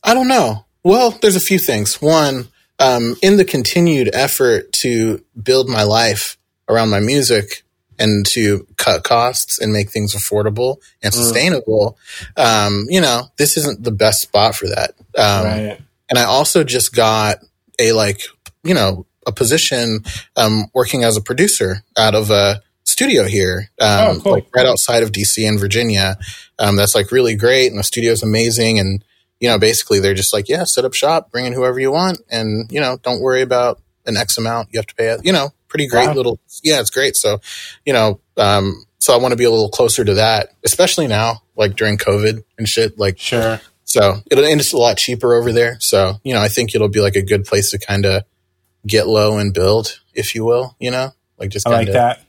[0.03, 0.65] I don't know.
[0.85, 2.01] Well, there's a few things.
[2.01, 6.37] One, um, in the continued effort to build my life
[6.69, 7.63] around my music
[7.99, 11.99] and to cut costs and make things affordable and sustainable,
[12.37, 14.91] um, you know, this isn't the best spot for that.
[15.17, 15.81] Um, right.
[16.09, 17.39] and I also just got
[17.81, 18.21] a like
[18.63, 20.01] you know a position
[20.37, 24.33] um, working as a producer out of a studio here, um, Oh, cool.
[24.33, 26.17] like right outside of DC in Virginia.
[26.59, 28.79] Um, that's like really great, and the studio is amazing.
[28.79, 29.05] And
[29.41, 32.21] you know, basically, they're just like, yeah, set up shop, bring in whoever you want,
[32.31, 35.17] and you know, don't worry about an X amount you have to pay.
[35.23, 36.15] You know, pretty great Wow.
[36.15, 36.41] little.
[36.63, 37.17] Yeah, it's great.
[37.17, 37.41] So,
[37.87, 41.43] you know, um, so I want to be a little closer to that, especially now,
[41.57, 42.99] like during COVID and shit.
[42.99, 43.61] Like, Sure.
[43.85, 45.77] so it'll and it's a lot cheaper over there.
[45.81, 48.25] So you know, I think it'll be like a good place to kind of
[48.87, 50.75] get low and build, if you will.
[50.81, 52.23] You know, like just I kind like that.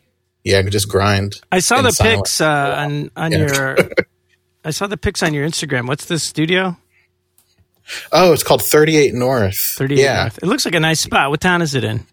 [0.43, 1.41] yeah, just grind.
[1.51, 3.37] I saw the pics uh, on on Yeah.
[3.39, 3.77] your.
[4.65, 5.87] I saw the pics on your Instagram.
[5.87, 6.77] What's this studio?
[8.11, 9.57] Oh, it's called Thirty Eight North.
[9.75, 11.29] Thirty Eight Yeah, It looks like a nice spot.
[11.31, 12.05] What town is it in?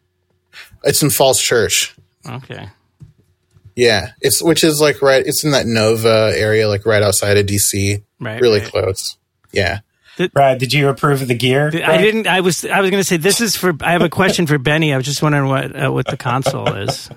[0.85, 1.95] It's in Falls Church.
[2.29, 2.69] Okay.
[3.75, 5.25] Yeah, it's which is like right.
[5.25, 8.03] It's in that Nova area, like right outside of DC.
[8.19, 8.41] Right.
[8.41, 8.69] really right.
[8.69, 9.19] close.
[9.53, 9.81] Yeah.
[10.33, 11.69] Brad, did you approve of the gear?
[11.69, 12.27] I didn't.
[12.27, 12.65] I was.
[12.65, 13.75] I was going to say this is for.
[13.83, 14.95] I have a question for Benny.
[14.95, 17.11] I was just wondering what uh, what the console is.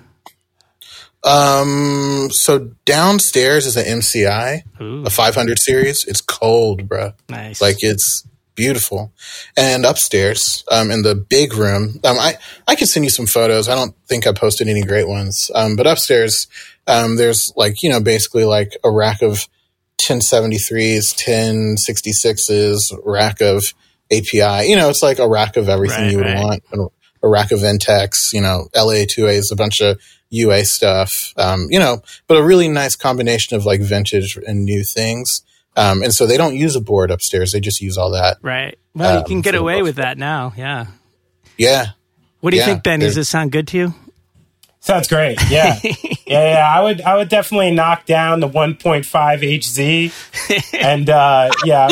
[1.24, 2.28] Um.
[2.30, 6.04] So downstairs is an MCI, Ooh, a 500 series.
[6.04, 7.12] It's cold, bro.
[7.28, 7.60] nice.
[7.60, 8.26] like it's
[8.62, 9.12] beautiful.
[9.56, 12.30] And upstairs um, in the big room um, I,
[12.68, 13.68] I can send you some photos.
[13.68, 15.50] I don't think i posted any great ones.
[15.54, 16.46] Um, but upstairs
[16.86, 19.48] um, there's like you know basically like a rack of
[20.02, 23.74] 1073s 1066s rack of
[24.10, 26.62] api you know it's like a rack of everything Right, you would right.
[26.72, 26.92] want.
[27.22, 30.00] A rack of Intex, you know, LA2As, a bunch of
[30.30, 34.82] UA stuff, um, you know, but a really nice combination of like vintage and new
[34.82, 35.42] things.
[35.76, 38.38] Um, and so they don't use a board upstairs; they just use all that.
[38.42, 38.76] right.
[38.94, 40.52] Well, you um, can get away with that now.
[40.56, 40.86] Yeah.
[41.56, 41.86] Yeah,
[42.40, 43.00] What do you Yeah, think, Ben?
[43.00, 43.94] Does they're- this sound good to you?
[44.80, 45.38] Sounds great.
[45.50, 45.78] Yeah.
[45.84, 45.94] yeah,
[46.26, 46.72] yeah.
[46.74, 51.88] I would, I would definitely knock down the 1.5 HZ, and uh, yeah,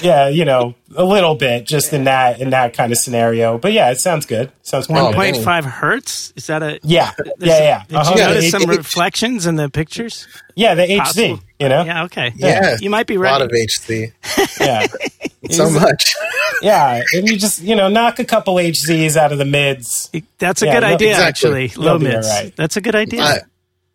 [0.00, 3.58] yeah, you know, a little bit just in that in that kind of scenario.
[3.58, 4.50] But yeah, it sounds good.
[4.62, 5.16] Sounds pretty good.
[5.16, 5.32] man.
[5.34, 6.32] Point five hertz.
[6.36, 6.78] Is that a?
[6.82, 7.82] Yeah, yeah, yeah.
[7.88, 8.12] Did Uh-huh.
[8.14, 10.26] you Yeah, notice it- some it- reflections in the pictures?
[10.54, 11.40] Yeah, the HZ.
[11.60, 11.84] You know.
[11.84, 12.04] Yeah.
[12.04, 12.32] Okay.
[12.36, 12.76] yeah.
[12.80, 13.30] You might be right.
[13.30, 13.52] A lot right.
[13.52, 14.12] of HC,
[14.60, 14.86] Yeah.
[15.50, 16.14] so much.
[16.62, 20.10] Yeah, and you just you know knock a couple HZs out of the mids.
[20.38, 21.64] That's a Yeah, good no, idea, exactly.
[21.64, 21.82] actually.
[21.84, 22.28] Low mids.
[22.28, 22.56] all right.
[22.56, 23.22] That's a good idea.
[23.22, 23.38] I,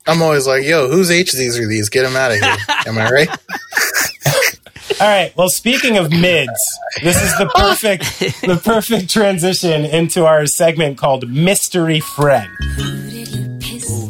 [0.05, 1.89] I'm always like, "Yo, whose HZs are these?
[1.89, 2.55] Get them out of here."
[2.87, 3.29] Am I right?
[4.99, 5.31] All right.
[5.37, 6.49] Well, speaking of mids,
[7.03, 8.01] this is the perfect
[8.41, 12.49] the perfect transition into our segment called Mystery Friend.
[12.77, 13.87] Who did you kiss?
[13.87, 14.09] Who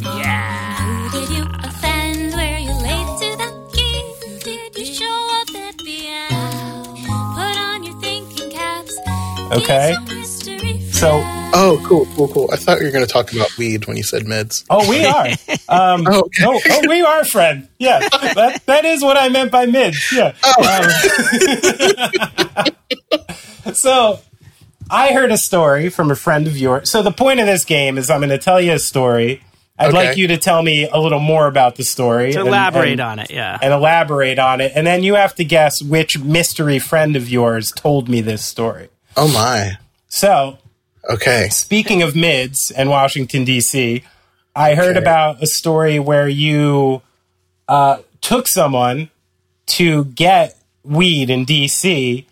[1.11, 2.33] did you offend?
[2.33, 4.39] Were you late to the game?
[4.43, 6.97] Did you show up at the end?
[7.35, 8.97] Put on your thinking caps.
[9.51, 9.93] Okay.
[9.93, 11.36] Get some mystery So- friend.
[11.53, 12.49] Oh, cool, cool, cool.
[12.51, 14.63] I thought you were going to talk about weed when you said mids.
[14.69, 15.27] Oh, we are.
[15.69, 16.45] Um, Oh, okay.
[16.45, 17.67] oh, oh, we are friend.
[17.77, 20.13] Yeah, that that is what I meant by mids.
[20.13, 20.33] Yeah.
[23.65, 24.19] Um, so,
[24.89, 26.89] I heard a story from a friend of yours.
[26.89, 29.41] So the point of this game is I'm going to tell you a story.
[29.77, 29.97] I'd Okay.
[30.07, 32.31] like you to tell me a little more about the story.
[32.31, 33.59] to and- elaborate and- on it, yeah.
[33.61, 37.71] and elaborate on it, and then you have to guess which mystery friend of yours
[37.75, 38.87] told me this story.
[39.17, 39.77] Oh my.
[40.07, 40.59] So,
[41.09, 41.47] Okay.
[41.49, 44.03] speaking of mids and Washington D.C.,
[44.55, 45.03] I heard Okay.
[45.03, 47.01] about a story where you
[47.67, 49.09] uh, took someone
[49.67, 52.25] to get weed in D.C.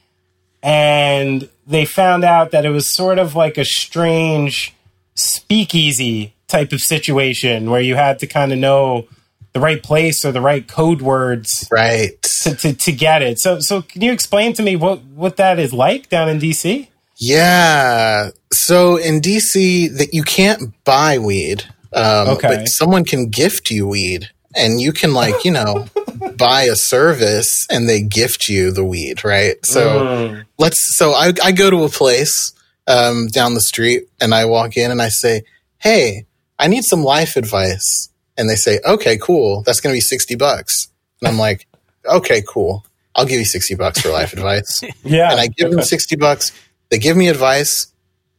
[0.63, 4.73] and they found out that it was sort of like a strange
[5.15, 9.07] speakeasy type of situation where you had to kind of know
[9.53, 12.21] the right place or the right code words Right.
[12.21, 13.39] to, to, to get it.
[13.39, 16.87] So so can you explain to me what what that is like down in DC?
[17.17, 18.29] Yeah.
[18.53, 21.63] So in DC, that you can't buy weed,
[21.93, 22.47] um, Okay.
[22.47, 25.87] but someone can gift you weed, and you can like you know
[26.37, 29.55] buy a service, and they gift you the weed, right?
[29.65, 30.45] So Mm.
[30.57, 30.97] let's.
[30.97, 32.51] So I I go to a place
[32.87, 35.43] um, down the street, and I walk in, and I say,
[35.79, 36.25] "Hey,
[36.59, 39.63] I need some life advice," and they say, "Okay, cool.
[39.65, 40.87] That's going to be sixty bucks,"
[41.21, 41.65] and I'm like,
[42.05, 42.85] "Okay, cool.
[43.15, 45.31] I'll give you sixty bucks for life advice." yeah.
[45.31, 46.51] and I give them 60 bucks.
[46.95, 47.87] They give me advice.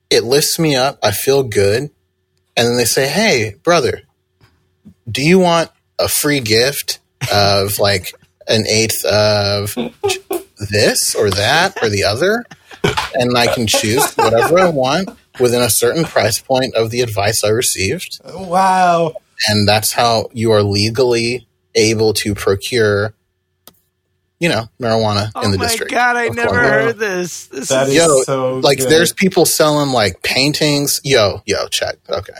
[0.09, 0.99] It lifts me up.
[1.03, 1.91] I feel good.
[2.57, 4.01] And then they say, Hey, brother,
[5.07, 7.01] do you want a free gift
[7.31, 8.15] of like
[8.49, 9.75] an eighth of
[10.71, 12.47] this or that or the other?
[13.15, 17.45] And I can choose whatever I want within a certain price point of the advice
[17.45, 18.21] I received.
[18.25, 19.13] wow.
[19.49, 23.13] And that's how you are legally able to procure,
[24.39, 25.93] you know, marijuana Oh in the district.
[25.93, 26.71] Oh my god, I never Cornwall.
[26.71, 27.47] heard this.
[27.47, 28.91] This That is is Yo, so like good.
[28.91, 32.35] there's people selling like paintings yo yo check okay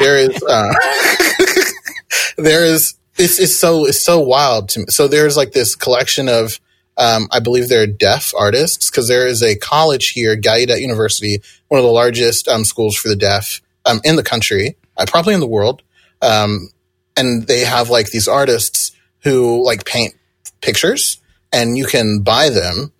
[0.00, 0.72] there is uh
[2.36, 6.28] there is it's, it's so it's so wild to me so there's like this collection
[6.28, 6.60] of
[6.98, 11.78] um, I believe they're deaf artists because there is a college here, Gallaudet University, one
[11.78, 15.40] of the largest um, schools for the deaf um, in the country, uh, probably in
[15.40, 15.82] the world.
[16.22, 16.70] Um,
[17.14, 18.92] and they have like these artists
[19.24, 20.14] who like paint
[20.62, 21.18] pictures,
[21.56, 22.92] and you can buy them,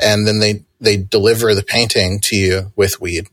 [0.00, 3.26] and then they they deliver the painting to you with weed.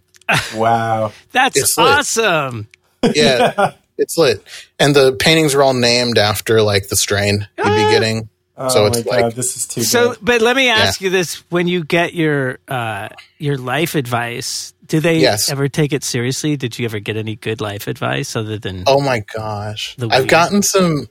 [0.55, 1.11] wow.
[1.31, 2.67] That's It's awesome.
[3.15, 4.43] Yeah, it's lit,
[4.79, 8.29] and the paintings are all named after like the strain you'd be getting.
[8.57, 10.17] Oh So my it's god, like- this is too So, good.
[10.21, 13.09] but let me ask you this: When you get your uh,
[13.39, 15.49] your life advice, do they Yes.
[15.49, 16.57] ever take it seriously?
[16.57, 18.83] Did you ever get any good life advice other than?
[18.85, 19.95] Oh my gosh.
[19.97, 21.07] The I've gotten some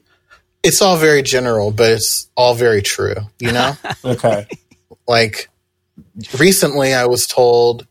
[0.63, 3.73] it's all very general, but it's all very true, you know?
[4.05, 4.47] Okay.
[5.09, 5.49] like
[6.39, 7.87] recently I was told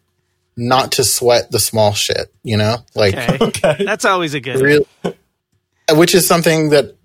[0.58, 2.78] not to sweat the small shit, you know?
[2.96, 3.84] Like Okay, Okay.
[3.86, 4.60] that's always a good.
[4.62, 4.86] real
[5.92, 6.96] which is something that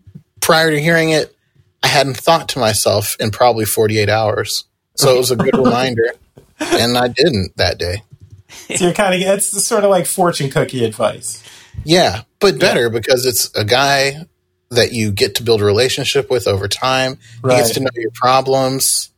[0.41, 1.35] prior to hearing it
[1.83, 4.65] I hadn't thought to myself in probably 48 hours.
[4.97, 6.07] So it was a good reminder
[6.61, 8.03] and I didn't that day.
[8.77, 11.43] So you're kind of it's sort of like fortune cookie advice.
[11.85, 14.27] Yeah, but better because it's a guy
[14.75, 17.18] that you get to build a relationship with over time.
[17.43, 19.11] He gets to know your problems.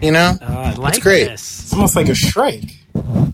[0.00, 1.24] You know, Oh, I like great.
[1.28, 1.60] this.
[1.64, 2.72] It's almost like a shrink.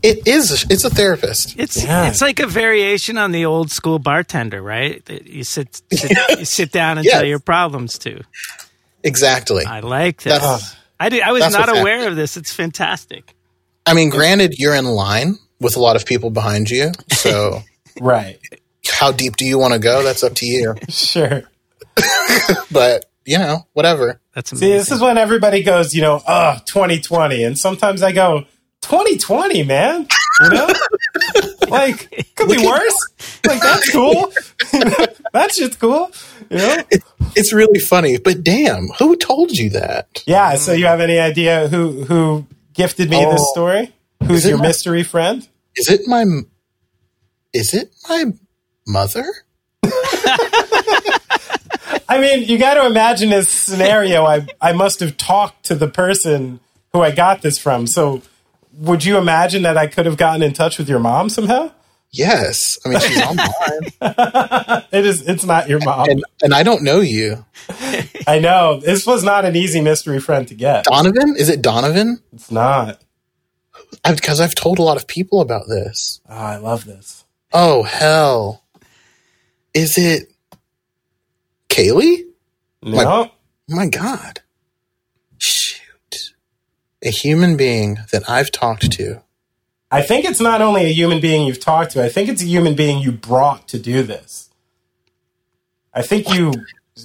[0.03, 0.65] it is.
[0.69, 1.57] It's a therapist.
[1.57, 2.09] It's Yeah.
[2.09, 5.01] it's like a variation on the old school bartender, right?
[5.25, 8.21] You sit, sit you sit down and tell your problems to.
[9.03, 9.65] Exactly.
[9.65, 10.33] I like this.
[10.33, 11.21] That's- I did.
[11.21, 12.37] I was not what's aware of this.
[12.37, 13.33] It's fantastic.
[13.85, 17.61] I mean, granted, you're in line with a lot of people behind you, so
[18.01, 18.39] Right.
[18.89, 20.03] how deep do you want to go?
[20.03, 20.75] That's up to you.
[20.89, 21.43] Sure.
[22.71, 24.21] But you know, whatever.
[24.33, 27.43] That's See, this is when everybody goes, you know, oh, 2020.
[27.43, 28.45] And sometimes I go,
[28.83, 30.07] 2020, man.
[30.41, 30.67] You know?
[31.67, 32.95] like, could be worse.
[33.45, 34.31] Like, that's cool.
[35.33, 36.11] that shit's cool.
[36.49, 36.83] You know?
[37.35, 40.23] It's really funny, but damn, who told you that?
[40.25, 40.55] Yeah.
[40.55, 43.51] So you have any idea who who gifted me this Oh.
[43.51, 43.93] story?
[44.25, 45.47] Who's your my- mystery friend?
[45.75, 46.23] Is it my?
[47.53, 48.25] Is it my
[48.87, 49.25] mother?
[52.09, 54.25] I mean, you got to imagine this scenario.
[54.25, 56.59] I I must have talked to the person
[56.93, 57.85] who I got this from.
[57.87, 58.21] So,
[58.73, 61.71] would you imagine that I could have gotten in touch with your mom somehow?
[62.11, 62.79] Yes.
[62.85, 63.91] I mean, she's online,
[64.93, 65.27] It is.
[65.27, 66.09] It's not your mom.
[66.09, 67.43] and and I don't know you,
[68.25, 70.85] I know this was not an easy mystery friend to get.
[70.85, 71.35] Donovan.
[71.37, 72.21] Is it Donovan?
[72.31, 73.01] It's not.
[74.03, 76.21] Because I've told a lot of people about this.
[76.29, 77.25] Oh, I love this.
[77.53, 78.63] Oh hell!
[79.73, 80.31] Is it
[81.69, 82.23] Kaylee?
[82.83, 83.31] No,
[83.69, 84.41] Oh my god!
[85.37, 86.33] Shoot!
[87.03, 89.21] A human being that I've talked to.
[89.91, 92.03] I think it's not only a human being you've talked to.
[92.03, 94.49] I think it's a human being you brought to do this.
[95.93, 96.53] I think you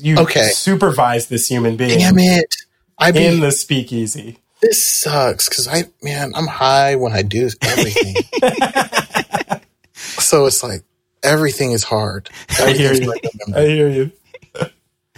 [0.00, 0.48] you Okay.
[0.48, 2.54] supervised this human being Damn it!
[2.98, 4.38] I in the speakeasy.
[4.60, 8.16] this sucks because I man, I'm high when I do everything.
[9.94, 10.82] so it's like
[11.22, 12.28] everything is hard.
[12.60, 13.06] I hear you.
[13.06, 14.12] like I hear you.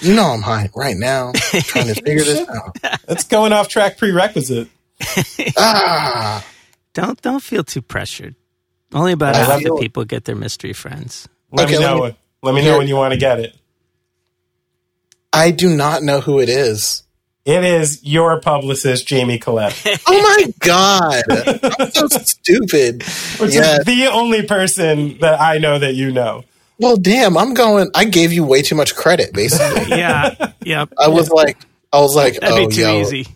[0.00, 2.76] You know I'm high right now, trying to figure this out.
[3.06, 4.68] That's going off track prerequisite.
[5.56, 6.44] Ah,
[6.94, 8.34] don't don't feel too pressured.
[8.92, 11.28] Only about I half the people get their mystery friends.
[11.52, 12.04] Let Okay, me let know.
[12.06, 13.56] me- let me know when you want to get it.
[15.32, 17.02] I do not know who it is.
[17.46, 21.22] It is your publicist, Jamie Collette, Oh my god,
[21.78, 23.02] I'm so stupid.
[23.38, 23.78] which Yeah.
[23.78, 26.44] is the only person that I know that you know.
[26.78, 27.90] Well, damn, I'm going.
[27.94, 29.32] I gave you way too much credit.
[29.32, 30.52] Basically, Yeah.
[30.64, 30.92] yep.
[30.98, 31.58] I was like,
[31.92, 33.26] I was like, That'd oh, be too yo, easy.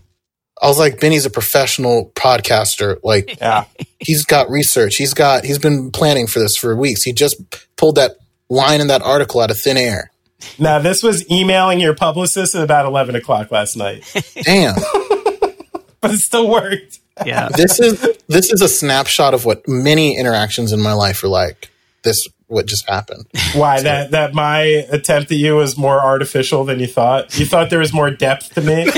[0.60, 2.98] I was like, Benny's a professional podcaster.
[3.04, 3.64] Like Yeah.
[4.00, 4.96] he's got research.
[4.96, 7.02] He's got he's been planning for this for weeks.
[7.04, 7.40] He just
[7.76, 8.16] pulled that
[8.48, 10.10] line in that article out of thin air.
[10.58, 14.04] Now, this was emailing your publicist at about 11 o'clock last night,
[14.44, 14.74] Damn.
[16.00, 17.00] but it still worked.
[17.26, 17.48] Yeah.
[17.48, 21.70] this is this is a snapshot of what many interactions in my life are like.
[22.04, 23.26] This what just happened.
[23.54, 23.80] Why?
[23.82, 27.38] That, that my attempt at you was more artificial than you thought?
[27.38, 28.90] You thought there was more depth to me?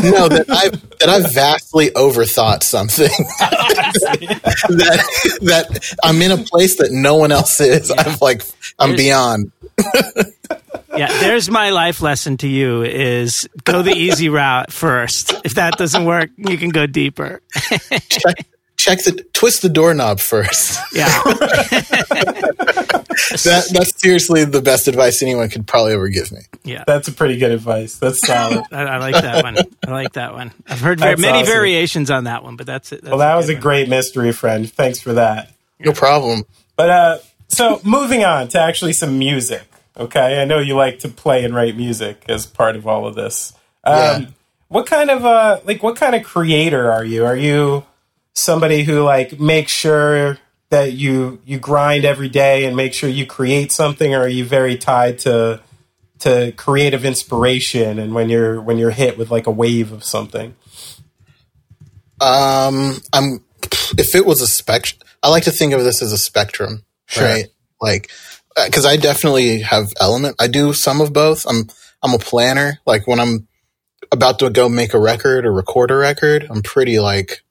[0.00, 3.08] No, that I that I vastly overthought something.
[3.38, 5.04] that
[5.40, 7.90] that I'm in a place that no one else is.
[7.90, 8.42] I'm like
[8.78, 9.52] I'm beyond.
[10.96, 15.32] Yeah, there's my life lesson to you is go the easy route first.
[15.44, 17.40] If that doesn't work, you can go deeper.
[18.08, 18.46] Check
[18.78, 20.78] check the twist the doorknob first.
[20.94, 21.08] Yeah.
[23.44, 26.40] That that's seriously the best advice anyone could probably ever give me.
[26.64, 26.84] Yeah.
[26.86, 27.96] That's a pretty good advice.
[27.98, 28.64] That's solid.
[28.72, 29.56] I, I like that one.
[29.86, 30.52] I like that one.
[30.68, 31.46] I've heard very, many awesome.
[31.52, 33.02] variations on that one, but that's it.
[33.02, 33.62] That's Well, that was a one.
[33.62, 34.70] great mystery, friend.
[34.72, 35.52] Thanks for that.
[35.80, 36.44] No problem.
[36.76, 37.18] But uh,
[37.48, 39.62] so moving on to actually some music.
[39.96, 43.14] Okay, I know you like to play and write music as part of all of
[43.14, 43.52] this.
[43.84, 44.26] Um, Yeah.
[44.68, 47.24] What kind of uh, like what kind of creator are you?
[47.24, 47.84] Are you
[48.38, 50.38] somebody who like makes sure
[50.70, 54.44] that you you grind every day and make sure you create something, or are you
[54.44, 55.60] very tied to
[56.20, 60.54] to creative inspiration and when you're when you're hit with like a wave of something?
[62.20, 63.44] Um, I'm
[63.96, 66.84] if it was a spec, I like to think of this as a spectrum,
[67.18, 67.46] right?
[67.80, 68.10] Like,
[68.66, 70.36] because I definitely have element.
[70.40, 71.46] I do some of both.
[71.46, 71.68] I'm
[72.02, 72.80] I'm a planner.
[72.86, 73.48] Like when I'm
[74.12, 77.42] about to go make a record or record a record, I'm pretty like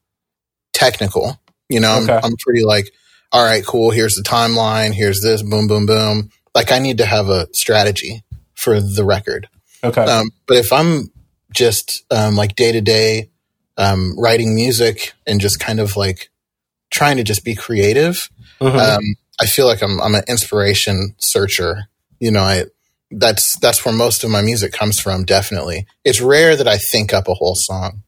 [0.78, 1.40] technical.
[1.70, 2.14] You know, Okay.
[2.14, 2.92] I'm, I'm pretty like,
[3.32, 3.92] all right, cool.
[3.92, 4.94] Here's the timeline.
[4.94, 5.42] Here's this.
[5.44, 6.30] Boom, boom, boom.
[6.56, 8.24] Like I need to have a strategy
[8.54, 9.50] for the record.
[9.84, 11.12] Okay, Um, but if I'm
[11.54, 13.30] just um, like day to day
[13.78, 16.30] um, writing music and just kind of like
[16.92, 18.30] trying to just be creative,
[18.62, 18.80] Mhm.
[18.80, 19.04] um,
[19.40, 21.88] I feel like I'm I'm an inspiration searcher.
[22.20, 22.66] You know, I
[23.12, 25.26] that's that's where most of my music comes from.
[25.26, 28.02] Definitely, it's rare that I think up a whole song.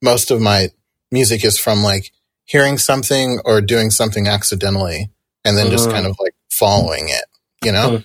[0.00, 0.68] Most of my
[1.10, 2.12] music is from like
[2.46, 5.10] hearing something or doing something accidentally,
[5.44, 5.92] and then just Mhm.
[5.92, 7.24] kind of like following it.
[7.62, 8.02] You know,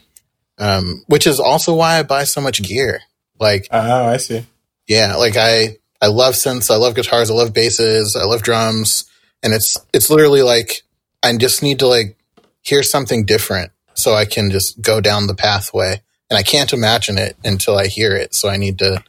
[0.58, 3.02] um, which is also why I buy so much gear.
[3.40, 4.46] Like oh, I see.
[4.88, 9.06] yeah, like I I love synths, I love guitars, I love basses, I love drums,
[9.44, 10.84] and it's it's literally like
[11.24, 12.18] I just need to like
[12.62, 17.18] hear something different so I can just go down the pathway, and I can't imagine
[17.18, 18.34] it until I hear it.
[18.34, 19.04] So I need to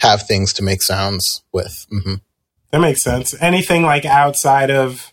[0.00, 1.86] have things to make sounds with.
[1.90, 2.14] hmm
[2.74, 3.40] That makes sense.
[3.40, 5.12] Anything like outside of,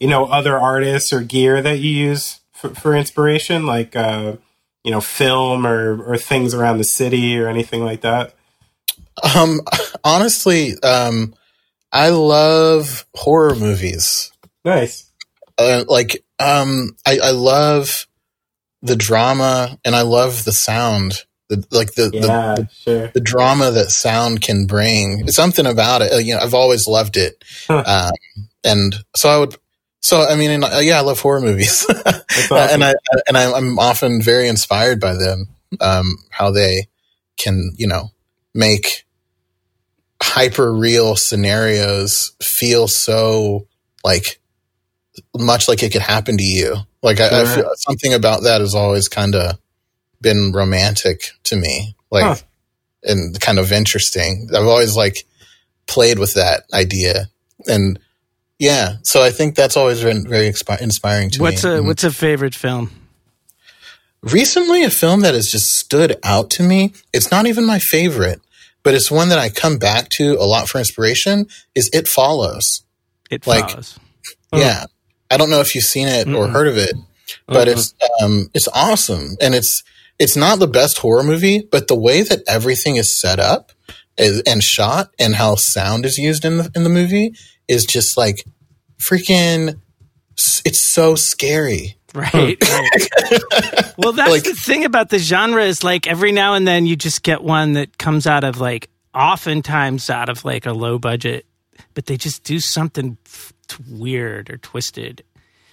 [0.00, 4.36] you know, other artists or gear that you use for, for inspiration, like, uh,
[4.82, 8.34] you know, film or, or things around the city or anything like that?
[9.36, 9.60] Um,
[10.02, 11.34] honestly, um,
[11.92, 14.32] I love horror movies.
[14.64, 15.12] Nice.
[15.58, 18.06] uh, like um I, I love
[18.80, 21.26] the drama and I love the sound
[21.56, 23.08] the like the, Yeah, the sure.
[23.14, 26.86] the drama that sound can bring It's something about it uh, you know I've always
[26.86, 27.82] loved it Huh.
[27.86, 28.12] um
[28.64, 29.56] and so I would
[30.00, 32.56] so I mean and, uh, yeah I love horror movies awesome.
[32.56, 32.94] and I
[33.28, 35.48] and I'm often very inspired by them
[35.80, 36.88] um how they
[37.38, 38.10] can you know
[38.54, 39.04] make
[40.22, 43.66] hyper real scenarios feel so
[44.04, 44.40] like
[45.36, 46.76] much like it could happen to you.
[47.02, 49.58] Like I, I feel something about that is always kind of
[50.22, 52.36] been romantic to me, like Huh.
[53.04, 54.48] and kind of interesting.
[54.54, 55.26] I've always like
[55.86, 57.28] played with that idea,
[57.66, 57.98] and
[58.58, 61.70] yeah, so I think that's always been very expi- inspiring to What's me.
[61.70, 61.86] a Mhm.
[61.86, 62.90] what's a favorite film?
[64.22, 66.92] Recently, a film that has just stood out to me.
[67.12, 68.40] It's not even my favorite,
[68.84, 71.48] but it's one that I come back to a lot for inspiration.
[71.74, 72.82] Is It Follows?
[73.30, 73.94] It Like- follows.
[74.54, 74.84] Yeah.
[75.30, 76.52] I don't know if you've seen it or Mm-mm.
[76.52, 76.94] heard of it,
[77.48, 77.72] but Mhm.
[77.72, 79.36] it's um it's awesome.
[79.40, 79.82] And it's
[80.22, 83.72] it's not the best horror movie, but the way that everything is set up
[84.16, 87.34] is, and shot and how sound is used in the in the movie
[87.68, 88.44] is just like
[88.98, 89.80] freaking
[90.64, 91.96] it's so scary.
[92.14, 92.58] Right.
[92.62, 93.94] right.
[93.98, 96.94] well, that's Like- the thing about the genre is like every now and then you
[96.96, 101.46] just get one that comes out of like oftentimes out of like a low budget,
[101.94, 103.16] but they just do something
[103.90, 105.24] weird or twisted.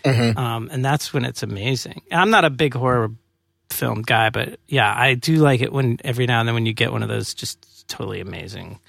[0.05, 0.37] Mhm.
[0.37, 2.01] Um, and that's when it's amazing.
[2.11, 3.11] I'm not a big horror
[3.69, 6.73] film guy, but yeah, I do like it when every now and then when you
[6.73, 8.79] get one of those just totally amazing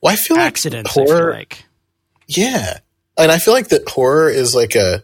[0.00, 0.90] Well, I feel like accidents.
[0.96, 1.64] I horror feel like.
[2.28, 2.78] Yeah.
[3.18, 5.02] And I feel like that horror is like a,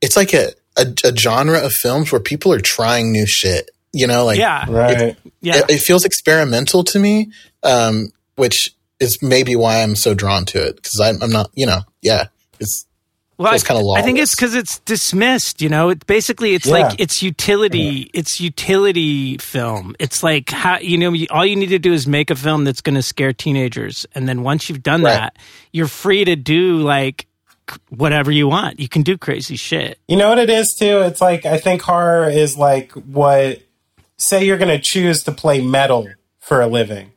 [0.00, 3.70] it's like a, a, a genre of films where people are trying new shit.
[3.92, 5.16] You know, like yeah, Right.
[5.42, 5.58] yeah.
[5.58, 7.30] it, it feels experimental to me,
[7.62, 11.66] um, which is maybe why I'm so drawn to it because I'm, I'm not, you
[11.66, 12.28] know, yeah,
[12.58, 12.86] it's
[13.38, 15.60] Well, feels I, kinda I think it's because it's dismissed.
[15.62, 16.72] You know, it basically it's Yeah.
[16.88, 18.10] like it's utility.
[18.14, 19.96] It's utility film.
[19.98, 22.80] It's like how you know all you need to do is make a film that's
[22.80, 25.14] going to scare teenagers, and then once you've done Right.
[25.14, 25.36] that,
[25.72, 27.26] you're free to do like
[27.88, 28.78] whatever you want.
[28.80, 29.98] You can do crazy shit.
[30.08, 31.00] You know what it is too?
[31.00, 33.60] It's like I think horror is like what
[34.18, 36.06] say you're going to choose to play metal
[36.38, 37.10] for a living.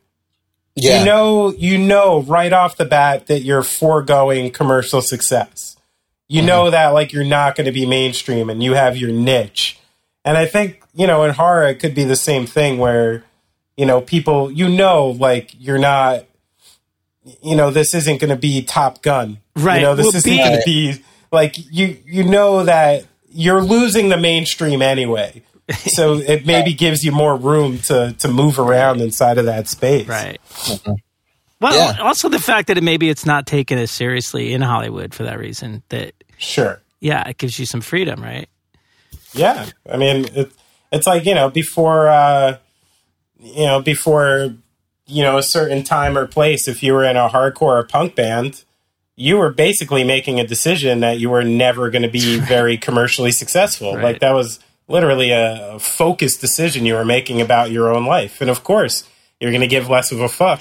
[0.74, 5.75] yeah, You know you know right off the bat that you're foregoing commercial success.
[6.28, 9.78] You know that like you're not going to be mainstream and you have your niche.
[10.24, 13.24] And I think, you know, in horror it could be the same thing where
[13.76, 16.24] you know, people you know like you're not
[17.42, 19.38] you know, this isn't going to be Top Gun.
[19.56, 19.76] Right.
[19.80, 21.02] You know, this Well, isn't going to be
[21.32, 25.42] like you you know that you're losing the mainstream anyway.
[25.86, 30.06] So it maybe gives you more room to to move around inside of that space.
[30.06, 30.40] Right.
[30.48, 30.92] Mm-hmm.
[31.60, 32.02] Well, Yeah.
[32.02, 35.38] also the fact that it, maybe it's not taken as seriously in Hollywood for that
[35.40, 35.82] reason.
[35.88, 36.80] That Sure.
[37.00, 38.48] yeah, it gives you some freedom, right?
[39.32, 40.52] Yeah, I mean, it,
[40.92, 42.58] it's like you know before, uh,
[43.38, 44.54] you know before,
[45.06, 46.68] you know a certain time or place.
[46.68, 48.64] If you were in a hardcore or punk band,
[49.14, 53.32] you were basically making a decision that you were never going to be very commercially
[53.32, 53.94] successful.
[53.94, 54.04] Right.
[54.04, 58.40] Like that was literally a, a focused decision you were making about your own life,
[58.40, 59.08] and of course,
[59.40, 60.60] you're going to give less of a fuck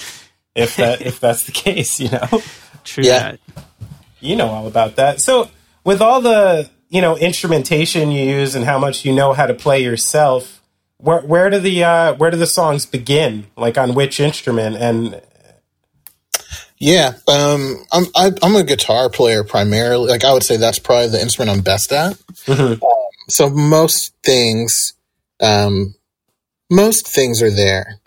[0.53, 1.99] if that if that's the case.
[1.99, 2.41] You know.
[2.83, 3.03] True.
[3.03, 3.31] Yeah.
[3.31, 3.39] that.
[4.19, 5.21] you know all about that.
[5.21, 5.49] So
[5.85, 9.53] with all the you know instrumentation you use and how much you know how to
[9.53, 10.61] play yourself,
[10.97, 13.47] where where do the uh, where do the songs begin?
[13.55, 14.75] Like on which instrument?
[14.75, 15.21] And
[16.77, 17.13] yeah.
[17.27, 20.09] Um, I'm I, I'm a guitar player primarily.
[20.09, 22.17] Like I would say that's probably the instrument I'm best at.
[22.47, 22.79] Um,
[23.27, 24.93] so most things,
[25.41, 25.95] um,
[26.69, 27.99] most things are there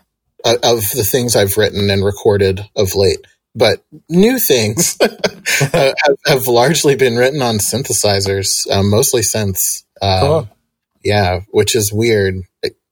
[0.44, 3.26] uh, of the things I've written and recorded of late.
[3.54, 5.08] But new things uh,
[5.72, 9.84] have, have largely been written on synthesizers, um, mostly synths.
[10.00, 10.48] Um, Cool.
[11.04, 12.34] Yeah, which is weird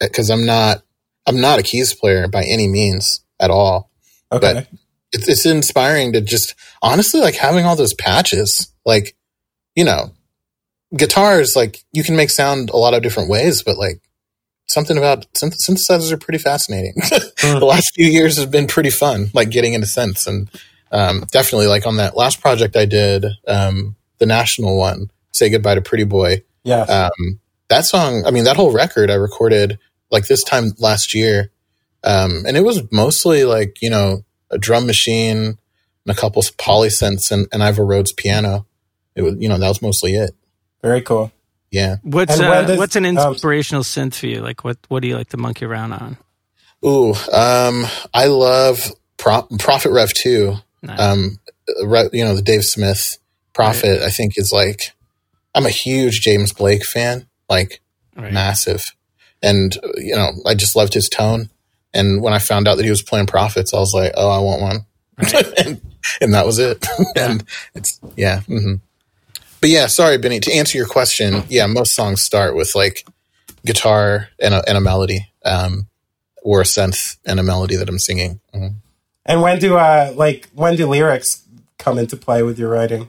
[0.01, 0.83] because I'm not
[1.27, 3.91] I'm not a keys player by any means at all.
[4.33, 4.69] okay, But
[5.13, 8.73] it's it's inspiring to just honestly like having all those patches.
[8.85, 9.17] Like,
[9.75, 10.13] you know,
[10.97, 14.01] guitars like you can make sound a lot of different ways, but like
[14.67, 16.95] something about synth- synthesizers are pretty fascinating.
[17.43, 20.51] the last few years has been pretty fun, like getting into synths and
[20.93, 25.75] um, definitely like on that last project I did, um, the national one, "Say Goodbye
[25.75, 29.79] to Pretty Boy." yeah, um, that song, I mean, that whole record I recorded
[30.11, 31.51] like this time last year.
[32.05, 35.59] Um, and it was mostly like, you know, a drum machine and
[36.09, 38.67] a couple of polysynths and, and Ivor Rhodes piano.
[39.15, 40.31] It was, you know, that was mostly it.
[40.83, 41.33] very cool.
[41.77, 41.97] Yeah.
[42.03, 44.41] What's uh, does- what's an um, inspirational synth for you?
[44.41, 46.17] Like what what do you like to monkey around on?
[46.85, 50.55] Ooh, um, I love Pro- Prophet Rev 2.
[50.83, 51.01] Nice.
[51.01, 51.39] Um,
[52.13, 53.19] you know, the Dave Smith
[53.53, 54.93] Prophet, I think is like,
[55.55, 57.81] I'm a huge James Blake fan, like
[58.17, 58.33] Right.
[58.33, 58.85] massive.
[59.43, 61.51] And, you know, I just loved his tone.
[61.93, 64.39] And when I found out that he was playing Prophets, I was like, oh, I
[64.39, 64.87] want one.
[65.59, 65.81] and,
[66.21, 66.87] and that was it.
[67.17, 67.43] and
[67.75, 68.41] it's, yeah.
[68.43, 68.75] hmm
[69.67, 73.05] But yeah, sorry, Benny, to answer your question, yeah, most songs start with like
[73.65, 75.89] guitar and a, and a melody, um,
[76.45, 78.39] or a synth and a melody that I'm singing.
[78.55, 78.75] Mhm.
[79.25, 81.43] And when do uh like when do lyrics
[81.81, 83.09] come into play with your writing?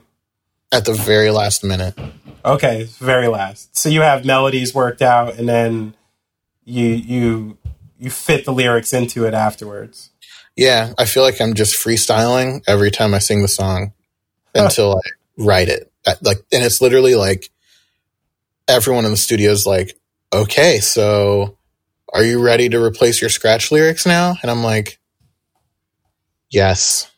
[0.72, 1.96] At the very last minute.
[2.44, 3.78] Okay, very last.
[3.78, 5.94] So you have melodies worked out, and then
[6.64, 7.58] you you
[8.00, 10.10] you fit the lyrics into it afterwards.
[10.56, 13.92] Yeah, I feel like I'm just freestyling every time I sing the song
[14.56, 15.88] until I write it.
[16.22, 17.50] Like, and it's literally like
[18.66, 19.96] everyone in the studio is like,
[20.32, 21.56] "Okay, so
[22.12, 24.98] are you ready to replace your scratch lyrics now?" And I'm like,
[26.50, 27.10] "Yes,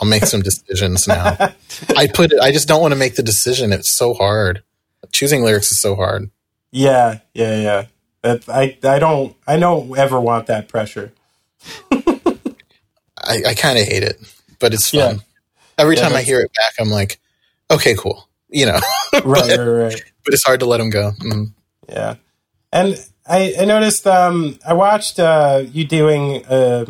[0.00, 1.36] I'll make some decisions now."
[1.96, 2.40] I put it.
[2.40, 3.72] I just don't want to make the decision.
[3.72, 4.62] It's so hard.
[5.12, 6.30] Choosing lyrics is so hard.
[6.70, 7.86] Yeah, yeah, yeah.
[8.22, 11.12] That, I I don't I don't ever want that pressure.
[13.24, 14.16] I, I kind of hate it,
[14.58, 15.08] but it's Yeah.
[15.08, 15.22] fun.
[15.78, 17.18] Every Yeah, time I hear it back, I'm like,
[17.70, 18.78] "Okay, cool." You know,
[19.12, 20.04] Right, but, right, right.
[20.24, 21.12] but it's hard to let them go.
[21.20, 21.52] Mm.
[21.88, 22.16] Yeah,
[22.72, 22.96] and
[23.26, 24.06] I, I noticed.
[24.06, 26.86] Um, I watched uh, you doing a,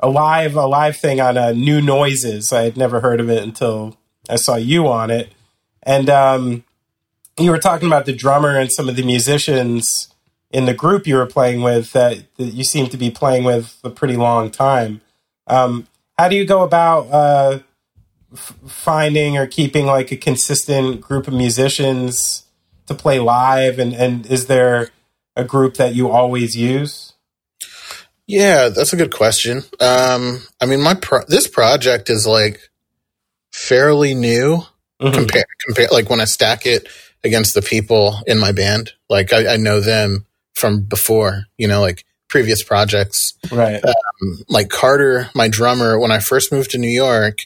[0.00, 2.52] a live a live thing on uh, New Noises.
[2.52, 3.96] I had never heard of it until
[4.28, 5.32] I saw you on it,
[5.82, 6.64] and um,
[7.38, 10.08] you were talking about the drummer and some of the musicians
[10.50, 13.78] in the group you were playing with that, that you seem to be playing with
[13.82, 15.00] a pretty long time.
[15.48, 17.58] Um, how do you go about uh,
[18.34, 22.44] f- finding or keeping like a consistent group of musicians
[22.86, 23.78] to play live?
[23.78, 24.90] And, and is there
[25.36, 27.12] a group that you always use?
[28.26, 29.62] Yeah, that's a good question.
[29.80, 32.60] Um, I mean, my pro- this project is like
[33.52, 34.62] fairly new
[35.02, 35.12] Mhm.
[35.12, 36.88] compare compare like when I stack it
[37.24, 38.92] against the people in my band.
[39.10, 43.34] Like I, I know them from before, you know, like previous projects.
[43.50, 43.82] Right.
[44.48, 47.38] Like Carter, my drummer, when I first moved to New York,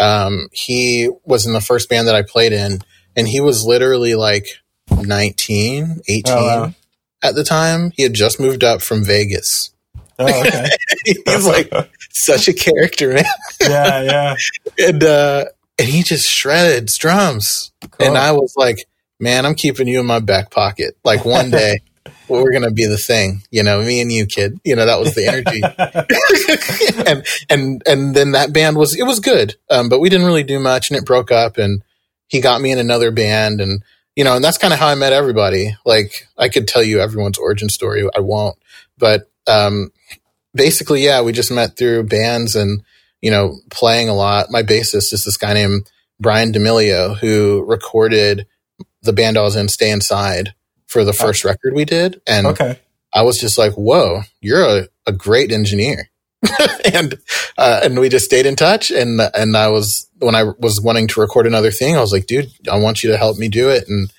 [0.00, 2.80] um, he was in the first band that I played in,
[3.16, 4.46] and he was literally like
[4.90, 6.74] 19, 18 Oh, wow.
[7.22, 7.92] at the time.
[7.96, 9.70] He had just moved up from Vegas.
[10.18, 10.68] Oh, okay.
[11.04, 11.72] He's like
[12.10, 13.24] such a character, man.
[13.60, 14.36] yeah, yeah.
[14.88, 15.44] and uh
[15.78, 18.08] and he just shredded drums Cool.
[18.08, 18.84] and i was like
[19.18, 21.80] man i'm keeping you in my back pocket like one day
[22.28, 24.58] we're gonna be the thing you know me and you kid.
[24.64, 25.62] You know that was the energy.
[27.06, 30.44] And and and then that band was it was good um but we didn't really
[30.44, 31.82] do much and it broke up and
[32.28, 33.82] he got me in another band and
[34.16, 35.76] you know and that's kind of how i met everybody.
[35.84, 38.56] Like i could tell you everyone's origin story i won't
[38.98, 39.90] but um
[40.54, 42.82] basically yeah we just met through bands and
[43.20, 44.50] you know, playing a lot.
[44.50, 48.46] My bassist is this guy named Brian D'Amelio who recorded
[49.02, 50.54] the band I was in, Stay Inside,
[50.90, 52.20] for the first record we did.
[52.26, 52.78] And Okay.
[53.14, 56.10] I was just like, whoa, you're a, a great engineer.
[56.94, 57.18] and
[57.58, 58.90] uh, and we just stayed in touch.
[58.90, 62.26] And and I was when I was wanting to record another thing, I was like,
[62.26, 63.84] dude, I want you to help me do it.
[63.88, 64.10] And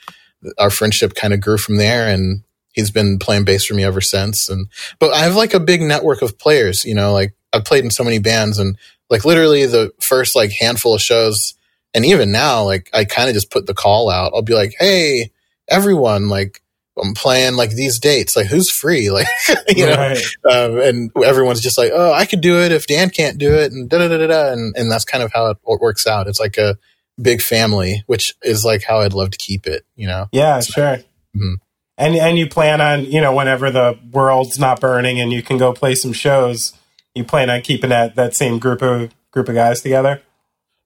[0.58, 2.08] our friendship kind of grew from there.
[2.08, 2.44] And
[2.74, 4.50] he's been playing bass for me ever since.
[4.50, 4.68] And
[5.00, 6.86] but I have like a big network of players.
[6.86, 8.78] You know, like I've played in so many bands, and
[9.10, 11.56] like literally the first like handful of shows,
[11.94, 14.32] and even now, like I kind of just put the call out.
[14.36, 15.32] I'll be like, hey,
[15.68, 16.61] everyone, like.
[17.02, 19.28] I'm playing like these dates, like who's free, like
[19.70, 20.14] you know,
[20.50, 23.72] um, and everyone's just like, "Oh, I could do it if Dan can't do it,"
[23.72, 26.28] and da da da da, and and that's kind of how it works out.
[26.28, 26.78] It's like a
[27.22, 29.86] big family, which is like how I'd love to keep it.
[29.96, 30.98] You know, Yeah, sure.
[31.36, 31.56] Mhm.
[31.98, 35.58] And and you plan on you know whenever the world's not burning and you can
[35.58, 36.74] go play some shows,
[37.16, 40.22] you plan on keeping that that same group of group of guys together.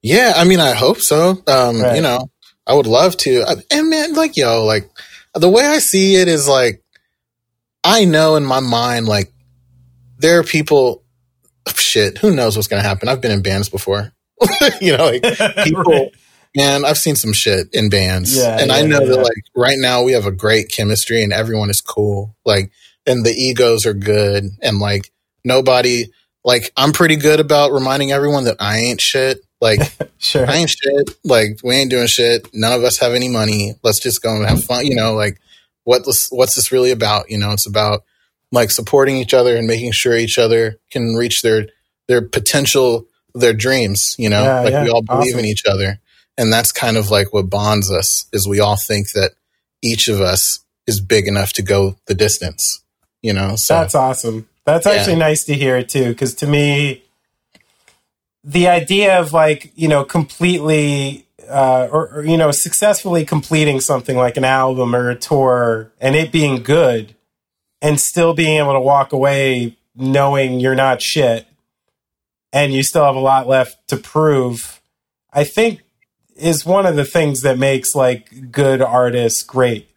[0.03, 0.33] yeah.
[0.35, 1.41] I mean, I hope so.
[1.47, 1.95] Um, Right.
[1.95, 2.29] You know,
[2.67, 3.43] I would love to.
[3.71, 4.87] And man, like yo, like
[5.35, 6.81] the way I see it is like
[7.83, 9.31] I know in my mind, like
[10.17, 11.03] there are people.
[11.75, 13.09] Shit, who knows what's gonna happen?
[13.09, 14.11] I've been in bands before.
[14.81, 15.23] you know, like
[15.63, 16.11] people Right.
[16.55, 19.07] man i've seen some shit in bands Yeah, and i know yeah.
[19.07, 22.69] that like right now we have a great chemistry and everyone is cool like
[23.05, 25.09] and the egos are good and like
[25.45, 26.05] nobody
[26.43, 29.79] like i'm pretty good about reminding everyone that i ain't shit like
[30.17, 30.47] Sure.
[30.49, 34.01] i ain't shit like we ain't doing shit none of us have any money let's
[34.01, 35.39] just go and have fun you know like
[35.83, 38.03] what this, what's this really about you know it's about
[38.51, 41.67] like supporting each other and making sure each other can reach their
[42.07, 44.83] their potential their dreams you know Yeah, like yeah.
[44.83, 45.39] we all believe Awesome.
[45.39, 45.99] in each other
[46.37, 49.31] and that's kind of like what bonds us is we all think that
[49.81, 52.83] each of us is big enough to go the distance
[53.21, 54.47] you know so That's awesome.
[54.65, 54.93] That's Yeah.
[54.93, 57.03] actually nice to hear too, because to me,
[58.45, 64.15] the idea of like you know completely uh, or, or you know successfully completing something
[64.15, 67.15] like an album or a tour and it being good,
[67.81, 71.47] and still being able to walk away knowing you're not shit,
[72.53, 74.81] and you still have a lot left to prove,
[75.33, 75.81] I think
[76.35, 79.89] is one of the things that makes like good artists great.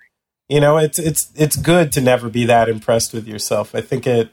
[0.48, 3.74] You know it's it's it's good to never be that impressed with yourself.
[3.74, 4.30] I think it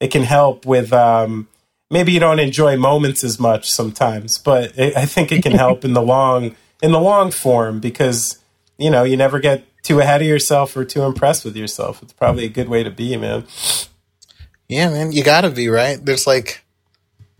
[0.00, 1.48] it can help with um
[1.90, 5.84] maybe you don't enjoy moments as much sometimes but it, i think it can help
[5.84, 8.38] in the long in the long form because
[8.78, 12.02] you know you never get too ahead of yourself or too impressed with yourself.
[12.02, 13.44] It's probably a good way to be man.
[14.68, 16.04] Yeah man you gotta be right?
[16.04, 16.64] There's like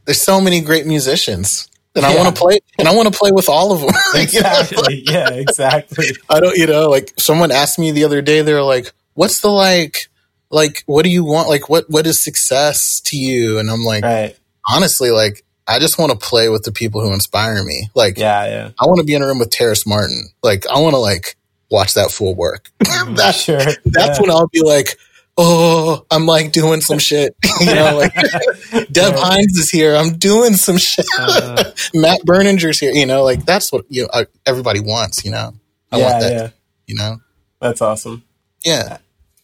[0.05, 3.31] there's so many great musicians and i want to play and i want to play
[3.33, 5.03] with all of them exactly.
[5.07, 6.07] Yeah exactly.
[6.29, 9.51] I don't, you know, like someone asked me the other day, they're like, what's the
[9.51, 10.09] like,
[10.51, 11.49] like, what do you want?
[11.49, 13.59] Like, what, what is success to you?
[13.59, 14.37] And I'm like, right
[14.69, 17.91] honestly, like, I just want to play with the people who inspire me.
[17.95, 20.31] Like, yeah yeah I want to be in a room with Terrace Martin.
[20.43, 21.37] Like, I want to like
[21.71, 22.71] watch that full work.
[22.81, 24.21] that, sure that's yeah.
[24.21, 24.97] when I'll be like,
[25.39, 27.37] oh, I'm like doing some shit.
[27.61, 28.15] you know, like
[28.91, 29.17] Dev Yeah.
[29.17, 29.95] Hynes is here.
[29.95, 31.07] I'm doing some shit.
[31.17, 32.93] Uh, Matt Berninger's here.
[32.93, 35.25] You know, like that's what you know, everybody wants.
[35.25, 35.53] You know,
[35.93, 36.33] I yeah want that.
[36.33, 36.49] yeah
[36.87, 37.17] You know,
[37.61, 38.25] that's awesome
[38.65, 38.99] yeah.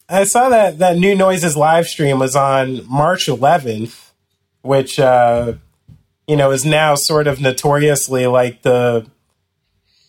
[0.09, 4.06] I saw that that New Noises live stream was on March 11th,
[4.67, 5.55] which uh,
[6.27, 9.07] you know is now sort of notoriously like the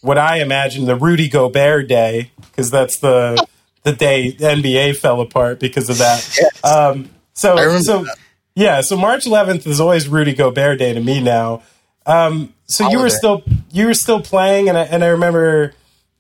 [0.02, 3.46] what I imagine the Rudy Gobert day because that's the
[3.84, 6.38] the day the NBA fell apart because of that.
[6.40, 6.64] Yes.
[6.64, 8.18] Um, so so that.
[8.56, 11.64] yeah, so March 11th is always Rudy Gobert day to me now.
[12.06, 15.74] Um, so you were still you were still playing, and I, and I remember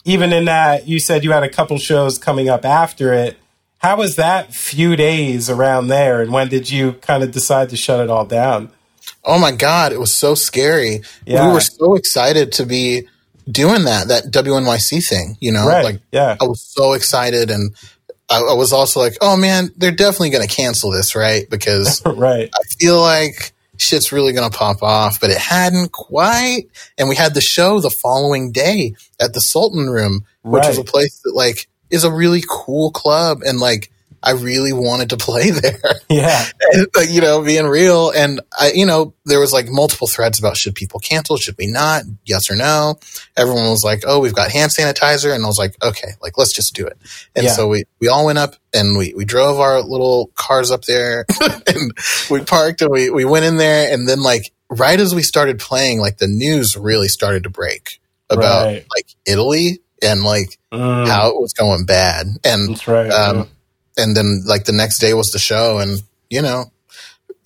[0.06, 3.38] even in that you said you had a couple shows coming up after it,
[3.80, 7.78] how was that few days around there, and when did you kind of decide to
[7.78, 8.72] shut it all down?
[9.24, 11.02] Oh my god, it was so scary.
[11.26, 11.48] Yeah.
[11.48, 13.08] We were so excited to be
[13.50, 15.38] doing that that WNYC thing.
[15.40, 16.38] You know, Right, like yeah.
[16.42, 17.76] I was so excited, and
[18.30, 21.50] I, I was also like, oh man, they're definitely going to cancel this, right?
[21.50, 22.50] Because right.
[22.54, 26.64] I feel like shit's really going to pop off, but it hadn't quite.
[26.98, 30.84] And we had the show the following day at the Sultan Room, which was a
[30.84, 33.92] place that like is a really cool club, and like
[34.24, 35.80] I really wanted to play there.
[36.10, 36.44] Yeah.
[36.74, 38.10] And, you know, being real.
[38.12, 41.38] And I, you know, there was like multiple threads about should people cancel?
[41.38, 42.04] Should we not?
[42.26, 42.96] Yes or no?
[43.38, 45.34] Everyone was like, oh, we've got hand sanitizer.
[45.34, 46.98] And I was like, okay, like, let's just do it.
[47.38, 47.52] And Yeah.
[47.54, 51.26] so we, we all went up and we, we drove our little cars up there
[51.68, 51.92] and
[52.30, 53.94] we parked and we, we went in there.
[53.94, 58.02] And then like, right as we started playing, like the news really started to break
[58.30, 58.86] about Right.
[58.94, 62.28] like Italy and like Mm, how it was going bad.
[62.44, 63.10] And that's right.
[63.10, 63.48] um,
[63.96, 66.66] and then like the next day was the show and you know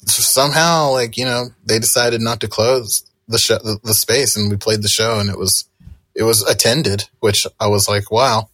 [0.06, 4.50] somehow like you know they decided not to close the show the, the space and
[4.50, 5.66] we played the show and it was
[6.16, 8.50] it was attended which i was like wow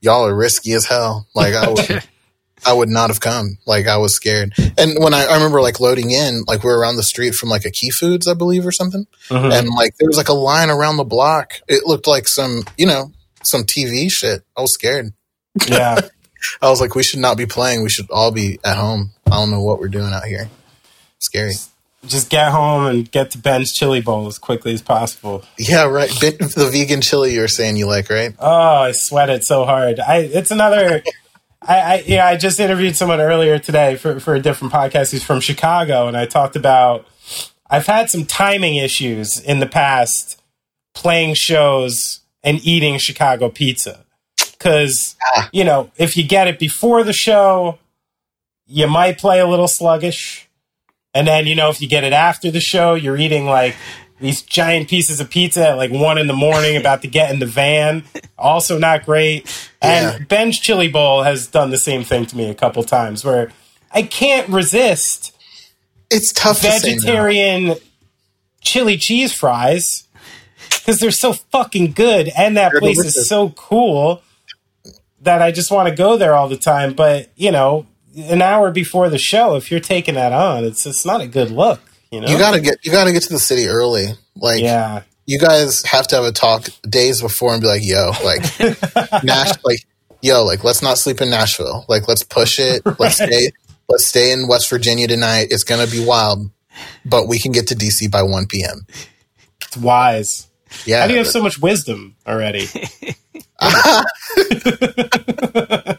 [0.00, 2.02] y'all are risky as hell like i would
[2.66, 5.80] i would not have come like i was scared and when I, I remember like
[5.80, 8.66] loading in like we were around the street from like a key foods i believe
[8.66, 9.52] or something Mhm.
[9.58, 12.86] and like there was like a line around the block it looked like some you
[12.86, 13.10] know
[13.46, 15.12] some tv shit i was scared
[15.68, 16.00] yeah.
[16.62, 17.82] I was like, we should not be playing.
[17.82, 19.12] We should all be at home.
[19.26, 20.48] I don't know what we're doing out here.
[21.18, 21.54] Scary.
[22.06, 25.44] Just get home and get to Ben's Chili Bowl as quickly as possible.
[25.58, 26.10] Yeah, right.
[26.10, 28.32] The vegan chili you were saying you like, right?
[28.38, 29.98] Oh, I sweat it so hard.
[29.98, 31.02] I it's another.
[31.62, 35.10] I, I yeah, I just interviewed someone earlier today for for a different podcast.
[35.10, 37.08] He's from Chicago, and I talked about
[37.68, 40.40] I've had some timing issues in the past
[40.94, 44.04] playing shows and eating Chicago pizza
[44.52, 45.50] because Ah.
[45.52, 47.78] you know if you get it before the show,
[48.66, 50.48] you might play a little sluggish,
[51.12, 53.76] and then you know if you get it after the show, you're eating like
[54.18, 57.38] these giant pieces of pizza at like one in the morning about to get in
[57.38, 58.02] the van.
[58.38, 59.44] Also not great.
[59.82, 60.16] Yeah.
[60.16, 63.52] And Ben's Chili Bowl has done the same thing to me a couple times where
[63.92, 65.32] I can't resist
[66.10, 67.74] It's tough to vegetarian
[68.62, 70.05] chili cheese fries
[70.86, 73.16] because they're so fucking good and that They're place delicious.
[73.16, 74.22] is so cool
[75.22, 76.92] that I just want to go there all the time.
[76.92, 77.86] But you know,
[78.16, 81.50] an hour before the show, if you're taking that on, it's it's not a good
[81.50, 81.80] look.
[82.12, 84.06] You know, You gotta get you gotta get to the city early.
[84.36, 88.12] Like yeah, you guys have to have a talk days before and be like, yo,
[88.22, 88.42] like
[89.24, 89.84] Nash like
[90.22, 91.84] yo, like let's not sleep in Nashville.
[91.88, 92.82] Like let's push it.
[93.00, 93.50] Let's stay
[93.88, 95.48] let's stay in West Virginia tonight.
[95.50, 96.50] It's gonna be wild.
[97.04, 98.86] But we can get to DC by one PM.
[99.62, 100.46] it's wise.
[100.84, 101.00] Yeah.
[101.00, 102.66] How do you have so much wisdom already?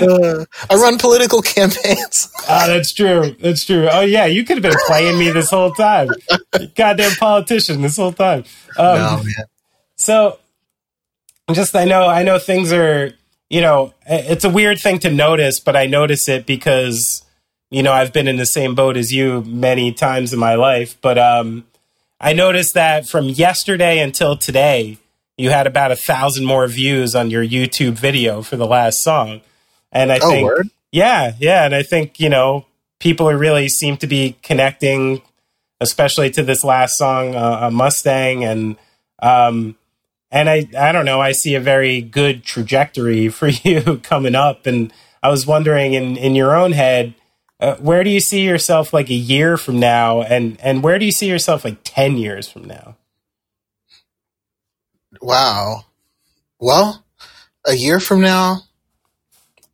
[0.00, 2.30] Uh, I run political campaigns.
[2.48, 3.34] Ah, that's true.
[3.40, 3.88] That's true.
[3.90, 6.08] Oh yeah, you could have been playing me this whole time.
[6.74, 8.44] Goddamn politician this whole time.
[8.76, 9.46] Um, no, man.
[9.96, 10.38] So,
[11.52, 13.12] just I know I know things are
[13.48, 17.24] you know it's a weird thing to notice, but I notice it because
[17.70, 20.96] you know I've been in the same boat as you many times in my life.
[21.00, 21.64] But um,
[22.20, 24.98] I noticed that from yesterday until today,
[25.36, 29.42] you had about a thousand more views on your YouTube video for the last song,
[29.92, 30.68] and I Oh, think word?
[30.92, 32.64] yeah, yeah, and I think you know
[33.00, 35.20] people are really seem to be connecting,
[35.80, 38.76] especially to this last song, uh, uh, Mustang, and
[39.20, 39.76] um,
[40.30, 44.64] and I I don't know, I see a very good trajectory for you coming up,
[44.64, 44.90] and
[45.22, 47.12] I was wondering in in your own head,
[47.60, 51.04] uh, where do you see yourself like a year from now, and and where do
[51.04, 52.96] you see yourself like ten years from now?
[55.20, 55.84] Wow.
[56.58, 57.04] Well,
[57.66, 58.62] a year from now,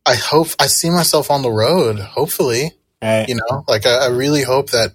[0.05, 1.99] I hope I see myself on the road.
[1.99, 3.27] Hopefully, Right?
[3.27, 4.91] you know, like I, I really hope that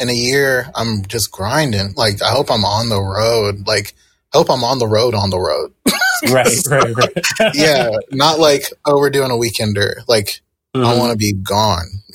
[0.00, 1.94] in a year I'm just grinding.
[1.96, 3.66] Like I hope I'm on the road.
[3.66, 3.94] Like
[4.34, 5.72] I hope I'm on the road on the road.
[6.32, 7.54] right, right, right.
[7.54, 9.96] yeah, not like oh we're doing a weekender.
[10.08, 10.40] Like
[10.74, 10.98] I Mhm.
[10.98, 11.86] want to be gone.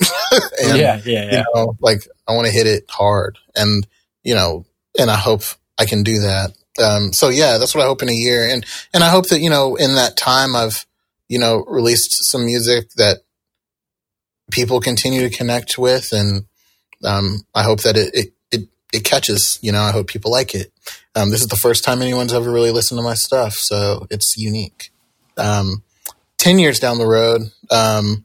[0.62, 1.44] and, yeah, yeah, you yeah.
[1.54, 3.86] know, like I want to hit it hard, and
[4.24, 4.64] you know,
[4.98, 5.42] and I hope
[5.78, 6.52] I can do that.
[6.82, 9.40] Um, so yeah, that's what I hope in a year, and and I hope that
[9.40, 10.86] you know in that time I've
[11.28, 13.18] you know released some music that
[14.50, 16.44] people continue to connect with, and
[17.04, 19.58] um, I hope that it, it it it catches.
[19.62, 20.72] You know, I hope people like it.
[21.14, 24.36] Um, this is the first time anyone's ever really listened to my stuff, so it's
[24.36, 24.90] unique.
[25.36, 25.82] Um,
[26.38, 28.24] Ten years down the road, um,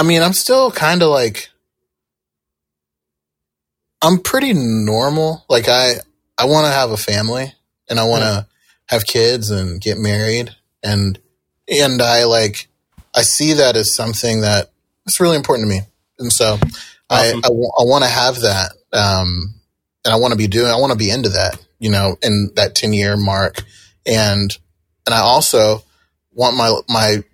[0.00, 1.50] I mean, I'm still kind of like,
[4.00, 5.44] I'm pretty normal.
[5.48, 5.96] Like I,
[6.38, 7.52] I want to have a family
[7.88, 8.46] and I want to
[8.86, 10.56] have kids and get married.
[10.82, 11.18] And,
[11.68, 12.70] and I like
[13.14, 14.70] I see that as something that
[15.06, 15.80] is really important to me,
[16.18, 16.58] and so
[17.08, 17.40] Awesome.
[17.44, 19.54] I I, want to have that, um,
[20.04, 22.50] and I want to be doing I want to be into that, you know, in
[22.54, 23.64] that ten year mark,
[24.06, 24.56] and
[25.06, 25.82] and I also
[26.32, 27.24] want my my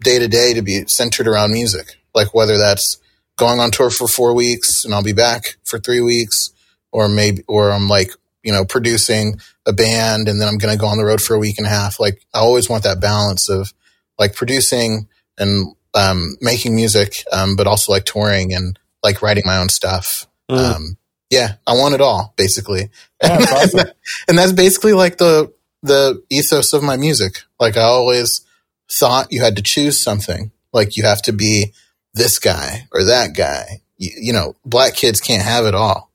[0.00, 2.98] day to day to be centered around music, like whether that's
[3.36, 6.50] going on tour for four weeks and I'll be back for three weeks,
[6.90, 8.10] or maybe or I'm like
[8.42, 11.34] you know producing a band and then I'm going to go on the road for
[11.34, 12.00] a week and a half.
[12.00, 13.72] Like I always want that balance of
[14.18, 19.58] like producing and um, making music, um, but also like touring and like writing my
[19.58, 20.26] own stuff.
[20.50, 20.58] Mm.
[20.58, 20.96] Um,
[21.30, 22.90] yeah, I want it all basically.
[23.22, 23.88] Yeah, awesome.
[24.28, 25.52] and that's basically like the
[25.82, 27.42] the ethos of my music.
[27.58, 28.42] Like I always
[28.90, 30.52] thought you had to choose something.
[30.72, 31.72] Like you have to be
[32.16, 33.80] this guy or that guy.
[33.98, 36.10] You, you know, black kids can't have it all.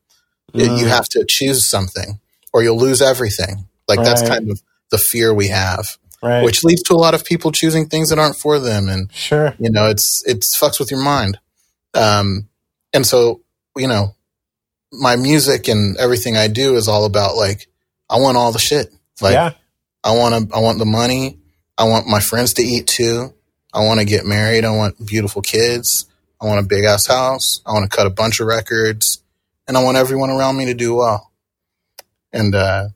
[0.54, 0.80] You- Mm.
[0.80, 2.20] You have to choose something
[2.52, 3.68] or you'll lose everything.
[3.88, 6.44] Like that's kind of the fear we have, right.
[6.44, 8.90] which leads to a lot of people choosing things that aren't for them.
[8.90, 9.56] And sure.
[9.60, 11.40] you know it's it's fucks with your mind
[11.94, 12.48] um
[12.94, 13.42] and so
[13.76, 14.16] you know
[14.92, 17.68] my music and everything i do is all about like
[18.10, 19.52] i want all the shit like yeah.
[20.04, 21.38] i want to i want the money
[21.78, 23.34] i want my friends to eat too
[23.74, 26.06] i want to get married i want beautiful kids
[26.42, 29.24] i want a big ass house i want to cut a bunch of records
[29.68, 31.32] and i want everyone around me to do well
[32.32, 32.88] and uh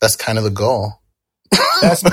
[0.00, 1.00] that's kind of the goal
[1.80, 2.04] That's,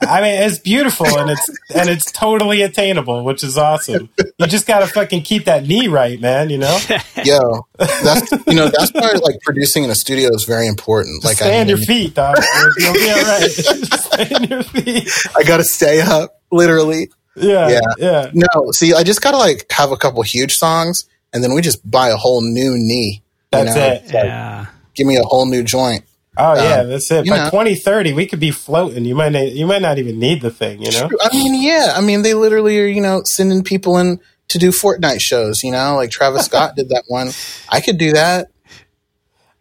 [0.00, 4.08] I mean, it's beautiful and it's and it's totally attainable, which is awesome.
[4.38, 6.50] You just gotta fucking keep that knee right, man.
[6.50, 6.78] You know,
[7.24, 11.36] yo that's you know that's why like producing in a studio is very important like
[11.36, 12.38] stay I on your feet, dog.
[12.78, 13.50] You'll be all right.
[13.50, 15.08] stay on your feet.
[15.36, 17.10] I gotta stay up, literally.
[17.36, 17.80] Yeah, Yeah.
[17.98, 21.60] yeah, No, see, I just gotta like have a couple huge songs, and then we
[21.62, 23.22] just buy a whole new knee.
[23.52, 23.82] That's know?
[23.82, 24.04] it.
[24.06, 24.66] Like, Yeah.
[24.94, 26.04] give me a whole new joint.
[26.36, 27.26] Oh yeah, Um, that's it.
[27.28, 27.50] By know.
[27.50, 29.04] 2030, we could be floating.
[29.04, 30.80] You might not, you might not even need the thing.
[30.82, 31.10] You know.
[31.22, 34.70] I mean, yeah, I mean, they literally are, you know, sending people in to do
[34.70, 35.62] Fortnite shows.
[35.64, 37.30] You know, like Travis Scott did that one.
[37.68, 38.48] I could do that.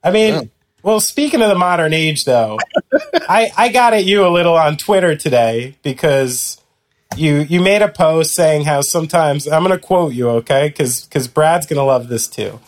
[0.04, 0.42] I mean, Yeah.
[0.84, 2.58] well, speaking of the modern age, though,
[3.28, 6.59] I I got at you a little on Twitter today because
[7.16, 10.70] you you made a post saying how sometimes I'm going to quote you, okay?
[10.70, 12.60] Because because Brad's going to love this too.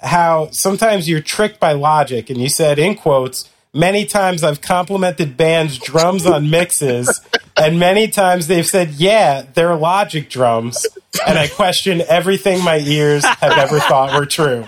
[0.00, 3.48] How sometimes you're tricked by logic, and you said in quotes.
[3.74, 7.22] Many times I've complimented bands' drums on mixes,
[7.56, 10.86] and many times they've said, "Yeah, they're Logic drums,"
[11.26, 14.66] and I question everything my ears have ever thought were true.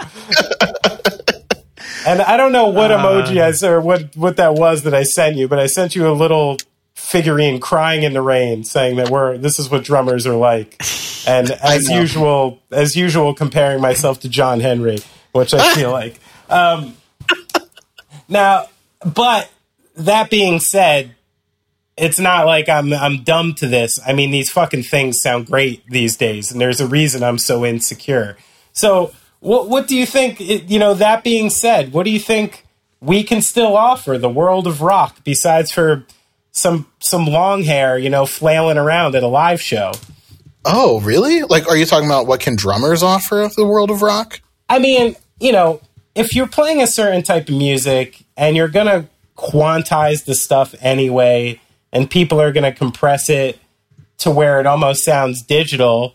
[2.07, 2.99] And I don't know what uh.
[2.99, 6.07] emoji I or what, what that was that I sent you, but I sent you
[6.09, 6.59] a little
[6.95, 10.81] figurine crying in the rain saying that we're this is what drummers are like.
[11.27, 14.99] And as usual as usual comparing myself to John Henry,
[15.33, 16.21] which I feel like.
[16.51, 16.99] Um
[18.29, 18.67] now
[19.05, 19.51] but
[19.97, 21.15] that being said,
[21.97, 23.99] it's not like I'm I'm dumb to this.
[24.07, 27.65] I mean, these fucking things sound great these days, and there's a reason I'm so
[27.65, 28.37] insecure.
[28.73, 30.41] So, what what do you think?
[30.41, 32.67] You know, that being said, what do you think
[33.01, 36.05] we can still offer the world of rock besides for
[36.55, 39.93] some some long hair, you know, flailing around at a live show?
[40.65, 41.43] Oh, really?
[41.43, 44.41] Like, are you talking about what can drummers offer the world of rock?
[44.69, 45.83] I mean, you know,
[46.15, 49.07] if you're playing a certain type of music and you're going to
[49.37, 51.61] quantize the stuff anyway,
[51.93, 53.59] and people are going to compress it
[54.19, 56.15] to where it almost sounds digital,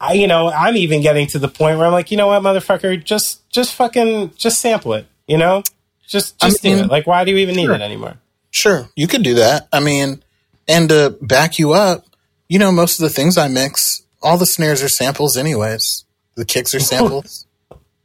[0.00, 2.42] I, you know, I'm even getting to the point where I'm like, you know what,
[2.42, 5.62] motherfucker, just, just fucking, just sample it, you know?
[6.06, 6.90] Just, just do mean, it.
[6.90, 8.16] Like, why do you even need it anymore?
[8.56, 9.68] Sure, you could do that.
[9.70, 10.22] I mean,
[10.66, 12.06] and to back you up,
[12.48, 16.04] you know, most of the things I mix, all the snares are samples, anyways.
[16.36, 17.44] The kicks are samples.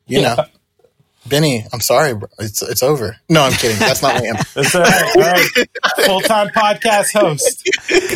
[0.08, 0.36] You Yeah.
[0.36, 0.46] know,
[1.26, 2.28] Benny, I'm sorry, bro.
[2.40, 3.16] It's it's over.
[3.30, 3.78] No, I'm kidding.
[3.80, 4.44] That's not answer.
[4.56, 5.48] That's all right.
[6.06, 7.70] Full time podcast host.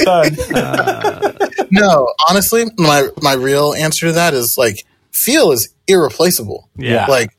[0.04, 1.38] Done.
[1.72, 6.70] No, honestly, my my real answer to that is like feel is irreplaceable.
[6.78, 7.06] Yeah.
[7.08, 7.32] Like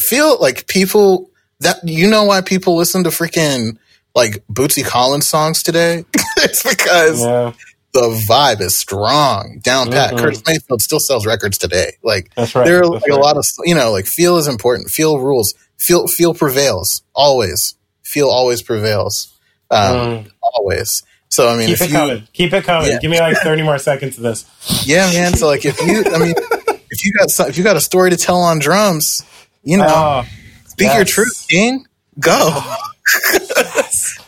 [0.00, 1.30] feel like people
[1.60, 3.78] that you know why people listen to freaking
[4.14, 6.04] like Bootsy Collins songs today?
[6.38, 7.52] it's because Yeah,
[7.92, 10.12] the vibe is strong, down pat.
[10.14, 10.18] Mhm.
[10.18, 11.92] Curtis Mayfield still sells records today.
[12.02, 12.52] Like right.
[12.64, 14.90] there are That's like a lot of you know, like feel is important.
[14.90, 15.54] Feel rules.
[15.78, 17.74] Feel feel prevails always.
[18.02, 19.32] Feel always prevails.
[19.70, 20.30] Um, Mm.
[20.42, 21.02] Always.
[21.30, 22.28] So I mean, Keep it you, coming.
[22.32, 22.90] Keep it coming.
[22.92, 22.98] Yeah.
[23.00, 24.44] Give me like 30 more seconds of this.
[24.86, 25.34] yeah, man.
[25.34, 26.34] So like, if you, I mean,
[26.90, 29.20] if you got some, if you got a story to tell on drums,
[29.64, 30.24] you know, Oh,
[30.66, 31.86] speak your truth, King.
[32.20, 32.60] Go,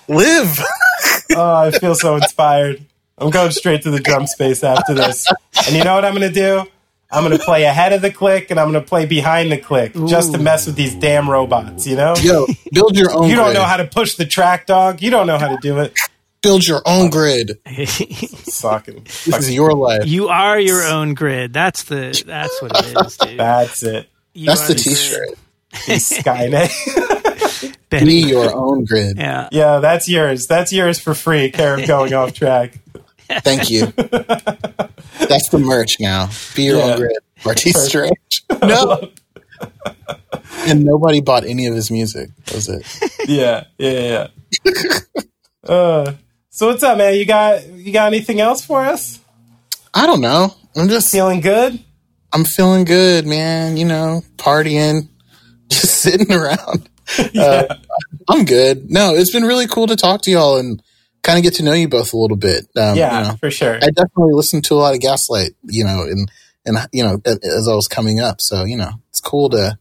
[0.09, 0.59] live.
[1.37, 2.85] oh, I feel so inspired.
[3.19, 5.27] I'm going straight to the drum space after this.
[5.67, 6.71] And you know what I'm going to do?
[7.11, 9.59] I'm going to play ahead of the click and I'm going to play behind the
[9.59, 12.15] click just to mess with these damn robots, you know?
[12.21, 13.29] Yo, build your own.
[13.29, 13.57] You don't grid.
[13.57, 15.01] know how to push the track, dog.
[15.03, 15.97] You don't know how to do it.
[16.43, 17.59] Build your own grid.
[17.87, 19.05] Sucking.
[19.05, 20.07] This is your life.
[20.07, 21.53] you are your own grid.
[21.53, 23.39] That's the that's what it is, dude.
[23.39, 24.09] That's it.
[24.35, 24.85] You That's are the grid.
[24.85, 25.29] t-shirt.
[25.73, 27.13] Skynet.
[27.91, 29.17] Be your own grid.
[29.17, 29.49] Yeah.
[29.53, 30.47] yeah, that's yours.
[30.47, 31.51] That's yours for free.
[31.51, 32.79] Care of going off track.
[33.29, 33.87] Thank you.
[33.87, 36.29] That's the merch now.
[36.55, 36.85] Be your Yeah.
[36.85, 37.19] own grid.
[37.45, 38.13] Marty Strange.
[38.63, 39.11] No.
[40.67, 42.31] and nobody bought any of his music.
[42.55, 42.85] Was it.
[43.29, 44.29] Yeah, yeah,
[44.65, 44.71] yeah.
[45.69, 46.13] uh,
[46.51, 47.15] so what's up, man?
[47.15, 49.19] You got you got anything else for us?
[49.93, 50.55] I don't know.
[50.77, 51.83] I'm just Feeling good?
[52.33, 53.77] I'm feeling good, man.
[53.77, 55.09] You know, partying,
[55.69, 56.89] just sitting around.
[57.37, 57.67] Uh,
[58.29, 58.91] I'm good.
[58.91, 60.83] No, it's been really cool to talk to y'all and
[61.23, 62.67] kind of get to know you both a little bit.
[62.77, 63.77] Um, yeah, you know, for sure.
[63.77, 66.31] I definitely listened to a lot of Gaslight, you know, and
[66.65, 68.41] and you know as I was coming up.
[68.41, 69.79] So you know, it's cool to.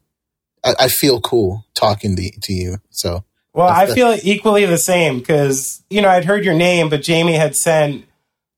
[0.64, 2.78] I, I feel cool talking to to you.
[2.90, 3.24] So
[3.54, 7.34] Well, I feel equally the same because you know I'd heard your name, but Jamie
[7.34, 8.06] had sent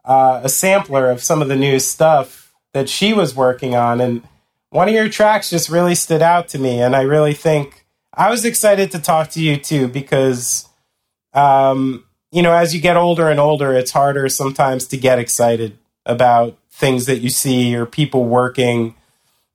[0.05, 4.23] uh, a sampler of some of the new stuff that she was working on, and
[4.69, 7.76] one of your tracks just really stood out to me, and I really think
[8.17, 10.67] I was excited to talk to you too because,
[11.33, 15.77] um, you know, as you get older and older, it's harder sometimes to get excited
[16.03, 18.95] about things that you see or people working.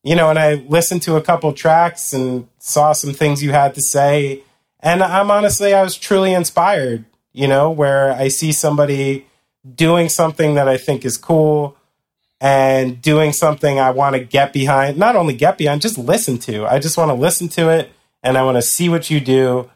[0.04, 3.74] You know, and I listened to a couple tracks and saw some things you had
[3.74, 4.42] to say.
[4.78, 9.26] And I'm honestly, I was truly inspired, you know, where I see somebody
[9.74, 11.76] doing something that I think is cool
[12.40, 16.64] and doing something I want to get behind, not only get behind, just listen to.
[16.66, 17.92] I just want to listen to it
[18.22, 19.70] and I want to see what you do.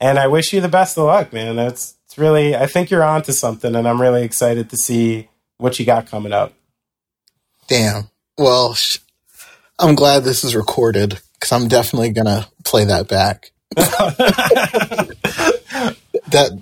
[0.00, 1.58] And I wish you the best of luck, man.
[1.58, 5.28] It's, it's really, I think you're onto something and I'm really excited to see
[5.58, 6.52] what you got coming up.
[7.68, 8.08] damn.
[8.38, 8.98] Well, sh-
[9.78, 13.50] I'm glad this is recorded because I'm definitely gonna play that back.
[13.76, 15.16] that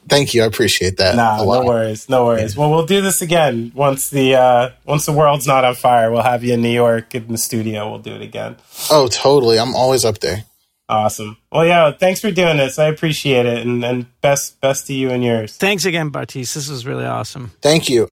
[0.09, 0.43] thank you.
[0.43, 1.17] I appreciate that.
[1.17, 2.57] Nah, no worries, no worries.
[2.57, 6.11] Well, we'll do this again once the uh, once the world's not on fire.
[6.11, 7.91] We'll have you in New York in the studio.
[7.91, 8.57] We'll do it again.
[8.91, 9.59] Oh, totally.
[9.59, 10.45] I'm always up there.
[10.89, 11.37] Awesome.
[11.53, 11.93] Well, yeah.
[11.93, 12.79] Thanks for doing this.
[12.79, 15.57] I appreciate it, and and best best to you and yours.
[15.57, 16.55] Thanks again, Bartees.
[16.55, 17.53] This was really awesome.
[17.61, 18.09] Thank you.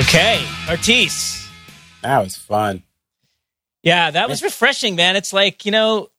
[0.00, 1.48] Okay, Artis.
[2.02, 2.82] That was fun.
[3.82, 5.14] Yeah, that was refreshing, man.
[5.16, 6.10] It's like, you know,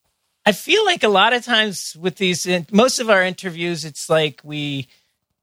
[0.45, 4.41] I feel like a lot of times with these, most of our interviews, it's like
[4.43, 4.87] we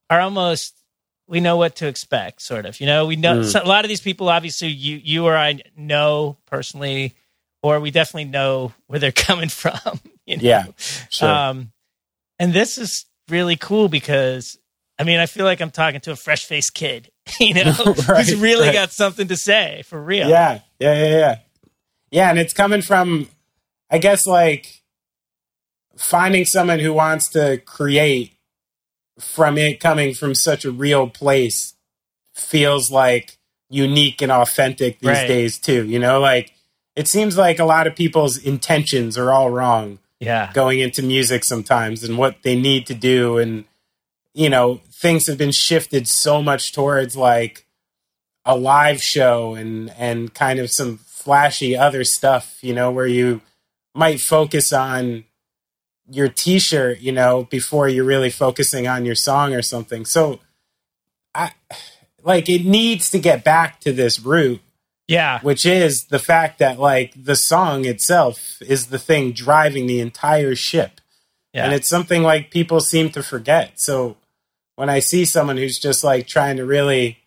[0.09, 0.75] are almost,
[1.29, 2.81] we know what to expect, sort of.
[2.81, 5.61] You know, we know so a lot of these people, obviously, you, you or I
[5.77, 7.15] know personally,
[7.63, 10.01] or we definitely know where they're coming from.
[10.25, 10.43] You know?
[10.45, 10.65] Yeah,
[11.11, 11.29] sure.
[11.29, 11.73] Um,
[12.39, 14.57] and this is really cool because,
[14.97, 17.73] I mean, I feel like I'm talking to a fresh faced kid, you know,
[18.09, 18.73] Right, who's really right.
[18.73, 20.29] got something to say for real.
[20.29, 21.39] yeah, yeah, yeah, yeah.
[22.13, 23.29] Yeah, and it's coming from,
[23.91, 24.83] I guess, like
[25.99, 28.33] finding someone who wants to create
[29.23, 31.75] from it coming from such a real place
[32.35, 33.39] feels like
[33.71, 35.29] unique and authentic these Right.
[35.29, 35.87] days too.
[35.87, 36.53] You know, like
[36.97, 40.51] it seems like a lot of people's intentions are all wrong Yeah.
[40.53, 43.65] going into music sometimes and what they need to do and
[44.35, 47.67] you know things have been shifted so much towards like
[48.45, 53.41] a live show and and kind of some flashy other stuff you know where you
[53.95, 55.25] might focus on
[56.15, 60.39] your t-shirt you know before you're really focusing on your song or something so
[61.35, 61.51] i
[62.23, 64.61] like it needs to get back to this root
[65.09, 65.41] Yeah.
[65.41, 70.55] which is the fact that like the song itself is the thing driving the entire
[70.55, 71.01] ship
[71.53, 71.65] Yeah.
[71.65, 74.17] and it's something like people seem to forget so
[74.77, 77.19] when i see someone who's just like trying to really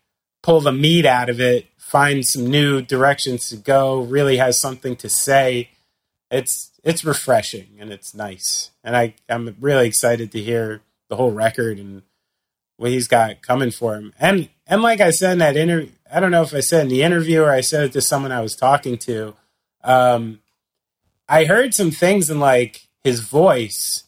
[0.44, 4.96] pull the meat out of it find some new directions to go really has something
[4.96, 5.70] to say
[6.36, 8.72] it's it's refreshing and it's nice.
[8.84, 12.04] And i i'm really excited to hear the whole record and
[12.78, 14.14] what he's got coming for him.
[14.20, 16.88] And and like i said in that interview i don't know if i said in
[16.90, 19.36] the interview or i said it to someone i was talking to
[19.84, 20.40] um
[21.30, 24.04] i heard some things in like his voice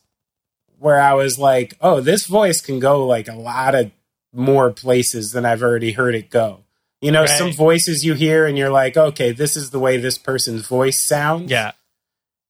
[0.80, 3.92] where i was like oh this voice can go like a lot of
[4.34, 6.64] more places than i've already heard it go.
[7.02, 10.18] You know some voices you hear and you're like okay this is the way this
[10.18, 11.52] person's voice sounds.
[11.52, 11.72] Yeah.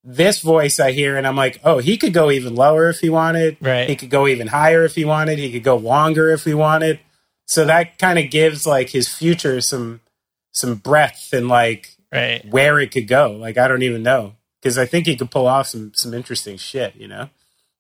[0.10, 3.10] This voice I hear, and I'm like, oh, he could go even lower if he
[3.10, 3.58] wanted.
[3.60, 3.90] Right.
[3.90, 5.38] He could go even higher if he wanted.
[5.38, 7.02] He could go longer if he wanted.
[7.46, 10.00] So that kind of gives like his future some
[10.54, 12.44] some breadth and like Right.
[12.46, 13.32] where it could go.
[13.34, 16.56] Like I don't even know because I think he could pull off some some interesting
[16.58, 16.96] shit.
[16.96, 17.30] You know.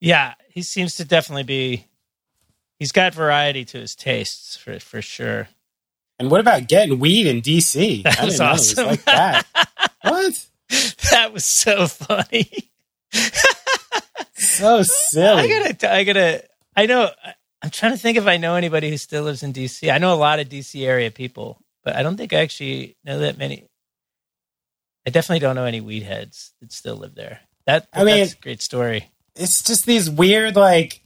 [0.01, 0.33] Yeah.
[0.49, 1.85] He seems to definitely be.
[2.77, 5.47] He's got variety to his tastes for for sure.
[6.19, 8.01] And what about getting weed in D.C.?
[8.03, 8.85] That was didn't know it awesome.
[8.87, 9.45] like that.
[10.01, 10.45] what?
[11.11, 12.71] That was so funny.
[14.35, 15.41] so silly.
[15.41, 16.43] I gotta, I gotta,
[16.75, 17.09] I know.
[17.61, 19.91] I'm trying to think if I know anybody who still lives in DC.
[19.91, 23.19] I know a lot of DC area people, but I don't think I actually know
[23.19, 23.65] that many.
[25.07, 27.39] I definitely don't know any weed heads that still live there.
[27.65, 29.09] That I mean- that's a great story.
[29.35, 31.01] it's just these weird like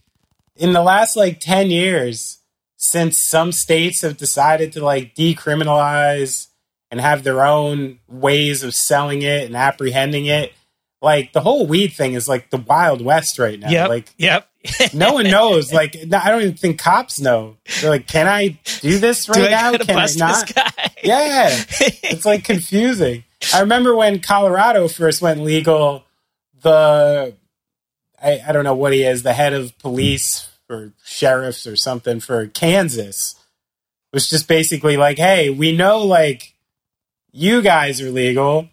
[0.56, 2.38] in the last like 10 years
[2.76, 6.48] since some states have decided to like decriminalize
[6.92, 10.52] and have their own ways of selling it and apprehending it
[11.00, 13.88] like the whole weed thing is like the wild west right now Yep.
[13.88, 14.48] like yep.
[14.94, 18.98] no one knows like i don't even think cops know they're like can i do
[18.98, 20.70] this right Do now can i not this guy?
[21.02, 21.48] yeah
[22.04, 23.24] it's like confusing.
[23.52, 26.04] I remember when Colorado first went legal,
[26.60, 27.34] the
[28.22, 32.20] I, I don't know what he is, the head of police or sheriffs or something
[32.20, 33.34] for Kansas
[34.12, 36.51] was just basically like, hey, we know like
[37.32, 38.68] you guys are legal,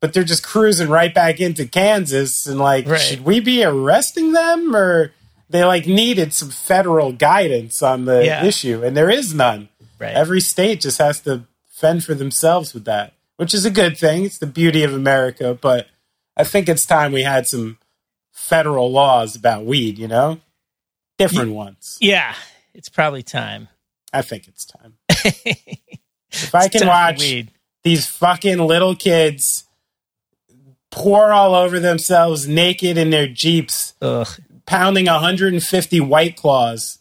[0.00, 3.00] but they're just cruising right back into Kansas and like Right.
[3.00, 5.12] should we be arresting them or
[5.50, 8.44] they like needed some federal guidance on the Yeah.
[8.44, 9.68] issue and there is none.
[9.98, 10.14] Right.
[10.14, 14.24] Every state just has to fend for themselves with that, which is a good thing.
[14.24, 15.88] It's the beauty of America, but
[16.36, 17.78] I think it's time we had some
[18.32, 20.40] federal laws about weed, you know?
[21.18, 21.96] Different ones.
[22.00, 22.34] yeah,
[22.74, 23.68] it's probably time.
[24.12, 24.94] I think it's time.
[25.08, 27.50] if I It's can watch weed.
[27.84, 29.64] These fucking little kids
[30.90, 34.28] pour all over themselves naked in their Jeeps, Ugh.
[34.66, 36.98] pounding 150 white claws.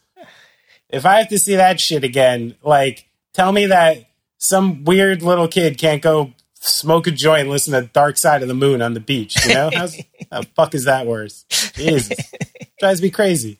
[0.90, 4.06] If I have to see that shit again, like, tell me that
[4.38, 8.48] some weird little kid can't go smoke a joint and listen to Dark Side of
[8.48, 9.36] the Moon on the beach.
[9.48, 9.70] You know?
[9.74, 9.96] How's,
[10.32, 11.46] how the fuck is that worse?
[11.76, 12.32] Jesus.
[12.80, 13.60] Drives me crazy.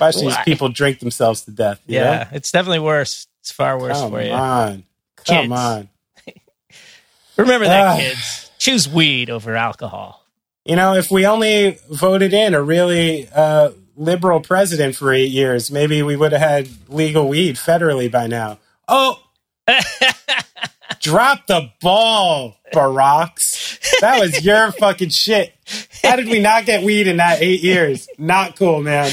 [0.00, 1.80] Watching these people drink themselves to death.
[1.86, 2.24] You Yeah, know?
[2.32, 3.26] it's definitely worse.
[3.40, 4.30] It's far worse Come for you.
[4.32, 4.84] on.
[5.26, 5.88] Come on.
[7.36, 7.96] Remember that, Ah.
[7.96, 8.50] kids.
[8.58, 10.24] Choose weed over alcohol.
[10.64, 15.70] You know, if we only voted in a really uh, liberal president for eight years,
[15.70, 18.58] maybe we would have had legal weed federally by now.
[18.88, 19.20] Oh,
[21.00, 23.78] drop the ball, Baracks.
[24.00, 25.54] That was your fucking shit.
[26.02, 28.08] How did we not get weed in that eight years?
[28.18, 29.10] Not cool, man.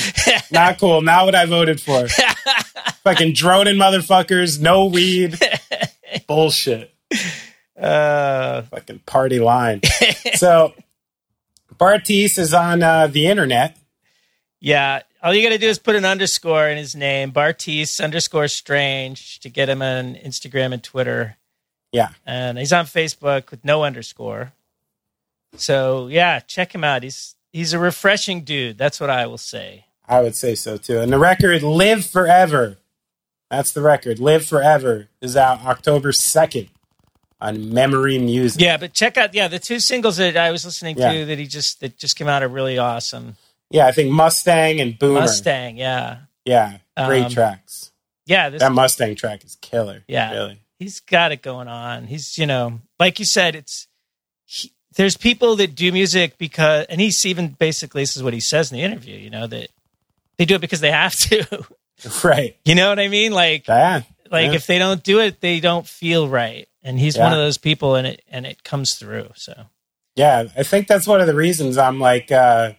[0.52, 1.02] Not cool.
[1.02, 2.08] Not what I voted for.
[3.04, 5.40] fucking droning motherfuckers, no weed.
[6.28, 6.94] Bullshit
[7.78, 9.82] Uh, fucking party line.
[10.36, 10.74] so
[11.78, 13.76] Bartees is on uh, the internet.
[14.62, 18.48] yeah, all you got to do is put an underscore in his name, Bartees underscore
[18.48, 21.36] Strange, to get him on Instagram and Twitter.
[21.92, 22.10] Yeah.
[22.26, 24.54] and he's on Facebook with no underscore.
[25.58, 27.04] So yeah, check him out.
[27.04, 28.78] He's he's a refreshing dude.
[28.78, 29.86] That's what I will say.
[30.08, 31.00] I would say so too.
[31.00, 32.78] And the record Live Forever.
[33.50, 34.20] That's the record.
[34.20, 36.70] Live Forever is out October 2nd
[37.40, 38.62] on Memory Music.
[38.62, 41.14] Yeah, but check out yeah the two singles that I was listening Yeah.
[41.14, 43.36] to that he just that just came out are really awesome.
[43.70, 45.22] Yeah, I think Mustang and Boomer.
[45.22, 47.92] Mustang, yeah, Yeah, great Um, tracks.
[48.26, 48.50] yeah.
[48.50, 50.04] This That Mustang track is killer.
[50.08, 50.32] Yeah.
[50.32, 50.62] Really.
[50.80, 52.08] he's got it going on.
[52.08, 53.88] He's, you know, like you said, it's
[54.46, 58.40] he, there's people that do music because, and he's even basically this is what he
[58.40, 59.18] says in the interview.
[59.18, 59.70] You know that
[60.38, 61.66] they do it because they have to.
[62.24, 62.56] Right.
[62.66, 63.32] you know what I mean?
[63.32, 64.02] Like, Yeah.
[64.32, 64.54] like yeah.
[64.56, 66.68] if they don't do it, they don't feel right.
[66.84, 69.30] And he's one of those people, and it and it comes through.
[69.36, 69.54] So
[70.16, 72.74] Yeah, I think that's one of the reasons I'm like, uh,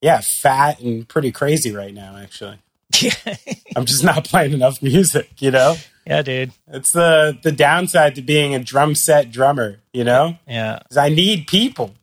[0.00, 2.58] yeah, fat and pretty crazy right now, actually.
[3.76, 5.76] I'm just not playing enough music, you know?
[6.06, 10.38] yeah, dude, It's the the downside to being a drum set drummer, you know?
[10.46, 11.94] yeah, I need people.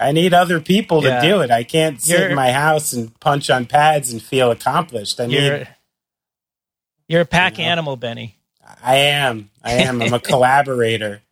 [0.00, 1.50] I need other people to do it.
[1.50, 5.20] I can't sit You're- in my house and punch on pads and feel accomplished.
[5.20, 5.68] I you're need
[7.08, 7.70] you're a pack You know?
[7.70, 8.36] animal, Benny.
[8.82, 9.50] I am.
[9.62, 10.00] I am.
[10.00, 11.22] I'm a collaborator.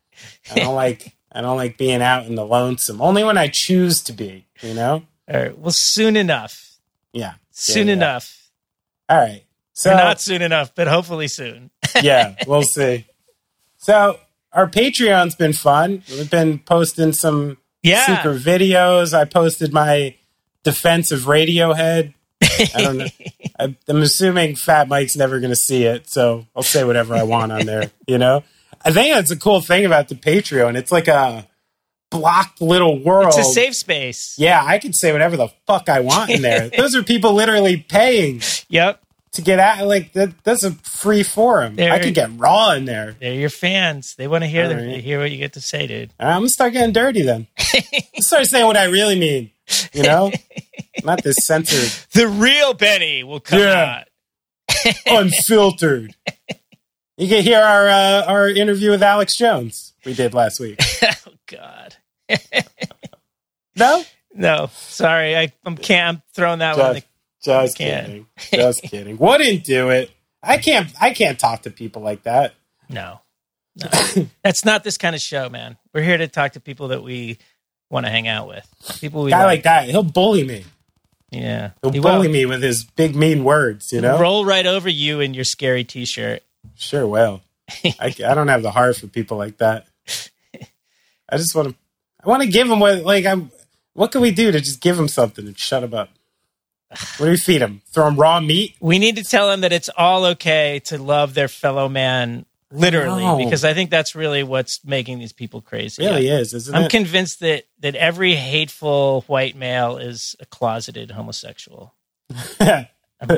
[0.51, 3.01] I don't like I don't like being out in the lonesome.
[3.01, 5.05] Only when I choose to be, you know?
[5.31, 6.79] All right, well, soon enough,
[7.13, 7.35] Yeah.
[7.51, 7.93] soon yeah.
[7.93, 8.51] enough.
[9.09, 9.45] All right.
[9.75, 11.71] So Or not soon enough, but hopefully soon.
[12.03, 13.07] yeah, we'll see.
[13.77, 14.19] So
[14.53, 16.03] our Patreon's been fun.
[16.11, 18.05] We've been posting some Yeah.
[18.07, 19.13] secret videos.
[19.15, 20.17] I posted my
[20.65, 22.15] defense of Radiohead.
[22.43, 23.07] I don't know.
[23.61, 27.25] I, I'm assuming Fat Mike's never going to see it, so I'll say whatever I
[27.25, 27.91] want on there.
[28.07, 28.45] You know,
[28.85, 30.77] I think that's a cool thing about the Patreon.
[30.77, 31.47] It's like a
[32.11, 33.29] blocked little world.
[33.29, 34.35] It's a safe space.
[34.39, 36.69] yeah, I can say whatever the fuck I want in there.
[36.77, 39.03] Those are people literally paying Yep.
[39.33, 39.87] To get out.
[39.87, 41.77] Like that, that's a free forum.
[41.79, 43.17] I could get raw in there.
[43.21, 44.15] They're your fans.
[44.17, 45.01] They want to hear All the, right.
[45.03, 46.13] hear what you get to say, dude.
[46.19, 47.47] I'm gonna start getting dirty then.
[48.19, 49.51] start saying what I really mean.
[49.93, 50.33] You know,
[51.05, 54.03] not this censored, The real Benny will come Yeah.
[54.03, 54.95] out.
[55.07, 56.15] unfiltered.
[57.17, 60.81] You can hear our uh, our interview with Alex Jones we did last week.
[61.03, 61.97] Oh God.
[63.77, 64.03] No,
[64.35, 66.17] No, sorry, I, I'm can't.
[66.19, 67.03] I'm throwing that one.
[67.43, 68.27] Just, just kidding.
[68.53, 69.17] Just kidding.
[69.19, 70.11] Wouldn't do it.
[70.43, 70.89] I can't.
[71.01, 72.55] I can't talk to people like that.
[72.89, 73.21] No,
[73.77, 73.89] no,
[74.43, 75.77] that's not this kind of show, man.
[75.93, 77.39] We're here to talk to people that we
[77.91, 78.67] want to hang out with.
[79.01, 79.47] People we guy like.
[79.59, 80.65] like that, he'll bully me.
[81.31, 82.33] yeah, He'll He bully will.
[82.33, 83.93] me with his big mean words.
[83.93, 84.19] You know.
[84.19, 86.43] roll right over you in your scary T-shirt.
[86.77, 87.43] Sure will.
[87.85, 89.87] I, I don't have the heart for people like that.
[91.29, 91.75] I just want to.
[92.25, 93.51] I want to give him what like I'm.
[93.95, 96.09] What can we do to just give him something and shut him up?
[96.91, 97.83] What do we feed them?
[97.93, 98.75] Throw them raw meat?
[98.81, 103.23] We need to tell them that it's all okay to love their fellow man, literally,
[103.25, 103.37] No.
[103.37, 106.03] because I think that's really what's making these people crazy.
[106.03, 106.91] It really is, isn't I'm it?
[106.91, 111.95] convinced that that every hateful white male is a closeted homosexual.
[112.61, 112.87] I'm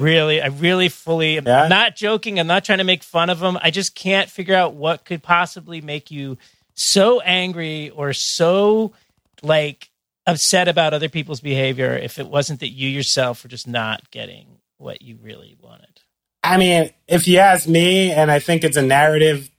[0.01, 1.69] really, I really fully, I'm Yeah?
[1.69, 2.39] not joking.
[2.39, 3.59] I'm not trying to make fun of them.
[3.63, 6.37] I just can't figure out what could possibly make you
[6.75, 8.93] so angry or so
[9.43, 9.90] like
[10.31, 14.59] upset about other people's behavior if it wasn't that you yourself were just not getting
[14.79, 16.01] what you really wanted.
[16.43, 19.51] I mean, if you ask me, and I think it's a narrative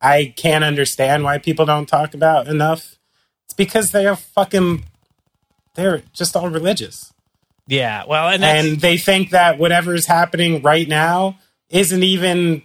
[0.00, 2.96] I can't understand why people don't talk about enough.
[3.44, 4.84] It's because they are fucking.
[5.74, 7.12] They're just all religious.
[7.66, 11.38] Yeah, well, and and they think that whatever is happening right now
[11.68, 12.62] isn't even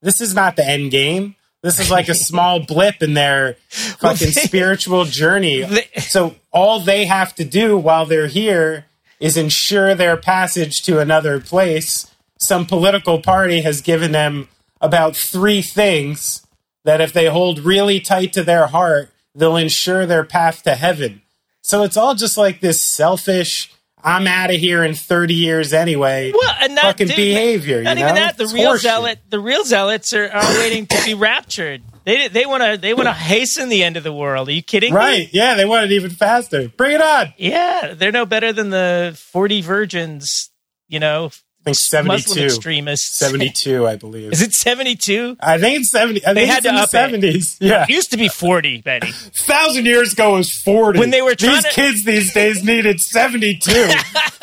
[0.00, 3.56] this is not the end game this is like a small blip in their
[4.02, 5.62] Well, fucking they- spiritual journey.
[5.62, 8.86] they- so all they have to do while they're here
[9.20, 12.06] is ensure their passage to another place.
[12.38, 14.48] Some political party has given them
[14.80, 16.46] about three things
[16.84, 21.22] that if they hold really tight to their heart they'll ensure their path to heaven.
[21.62, 23.72] So it's all just like this selfish
[24.04, 27.82] i'm out of here in 30 years anyway well, and not, fucking dude, behavior.
[27.82, 28.36] Not you even that.
[28.36, 28.80] The It's real horseshit.
[28.80, 31.82] zealot, the real zealots are, are waiting to be raptured.
[32.04, 34.48] They they want to they want to hasten the end of the world.
[34.48, 34.92] Are you kidding?
[34.92, 34.96] me?
[34.96, 35.28] Right.
[35.32, 36.68] Yeah, they want it even faster.
[36.70, 37.34] Bring it on.
[37.36, 40.50] Yeah, they're no better than the forty virgins.
[40.88, 41.30] You know,
[41.66, 42.44] I think Muslim 72.
[42.44, 43.18] extremists.
[43.18, 44.32] 72, I believe.
[44.32, 45.36] Is it seventy two?
[45.40, 46.24] I think it's 70.
[46.24, 47.20] I They think had to the up it.
[47.20, 47.56] 70s.
[47.60, 47.82] Yeah.
[47.82, 49.10] It used to be forty, Betty.
[49.12, 50.98] thousand years ago it was 40.
[50.98, 53.70] When they were trying These to- kids these days needed 72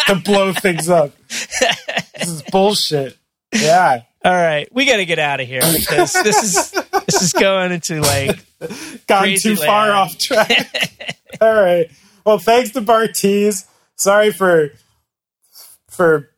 [0.08, 1.14] to blow things up.
[1.30, 3.18] This is bullshit.
[3.54, 4.02] Yeah.
[4.24, 6.72] All right, we got to get out of here because this is
[7.06, 8.40] this is going into like
[9.08, 11.18] Gone too far off track.
[11.42, 11.90] All right.
[12.26, 13.66] Well, thanks to Bartees.
[13.96, 14.72] Sorry for
[15.90, 16.30] for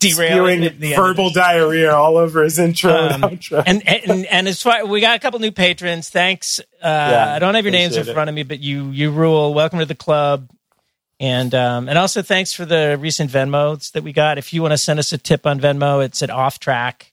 [0.00, 1.34] derailing spewing the, the verbal this.
[1.34, 3.62] diarrhea all over his intro Um, and outro.
[3.66, 6.10] and and and as far we got a couple new patrons.
[6.10, 6.60] Thanks.
[6.82, 8.14] Uh, I don't have your names in appreciate it.
[8.14, 9.54] front of me, but you you rule.
[9.54, 10.50] Welcome to the club.
[11.20, 14.38] And um, and also thanks for the recent Venmos that we got.
[14.38, 17.12] If you want to send us a tip on Venmo, it's at off track.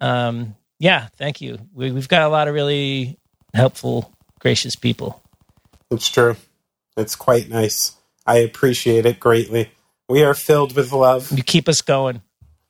[0.00, 1.58] Um, yeah, thank you.
[1.74, 3.18] We, we've got a lot of really
[3.54, 5.22] helpful, gracious people.
[5.90, 6.36] It's true.
[6.98, 7.92] It's quite nice.
[8.26, 9.70] I appreciate it greatly.
[10.10, 11.30] We are filled with love.
[11.30, 12.20] You keep us going.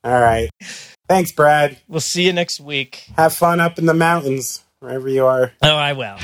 [0.05, 0.51] All right.
[1.09, 1.79] Thanks, Brad.
[1.89, 3.07] We'll see you next week.
[3.17, 5.51] Have fun up in the mountains, wherever you are.
[5.63, 6.19] Oh, I will.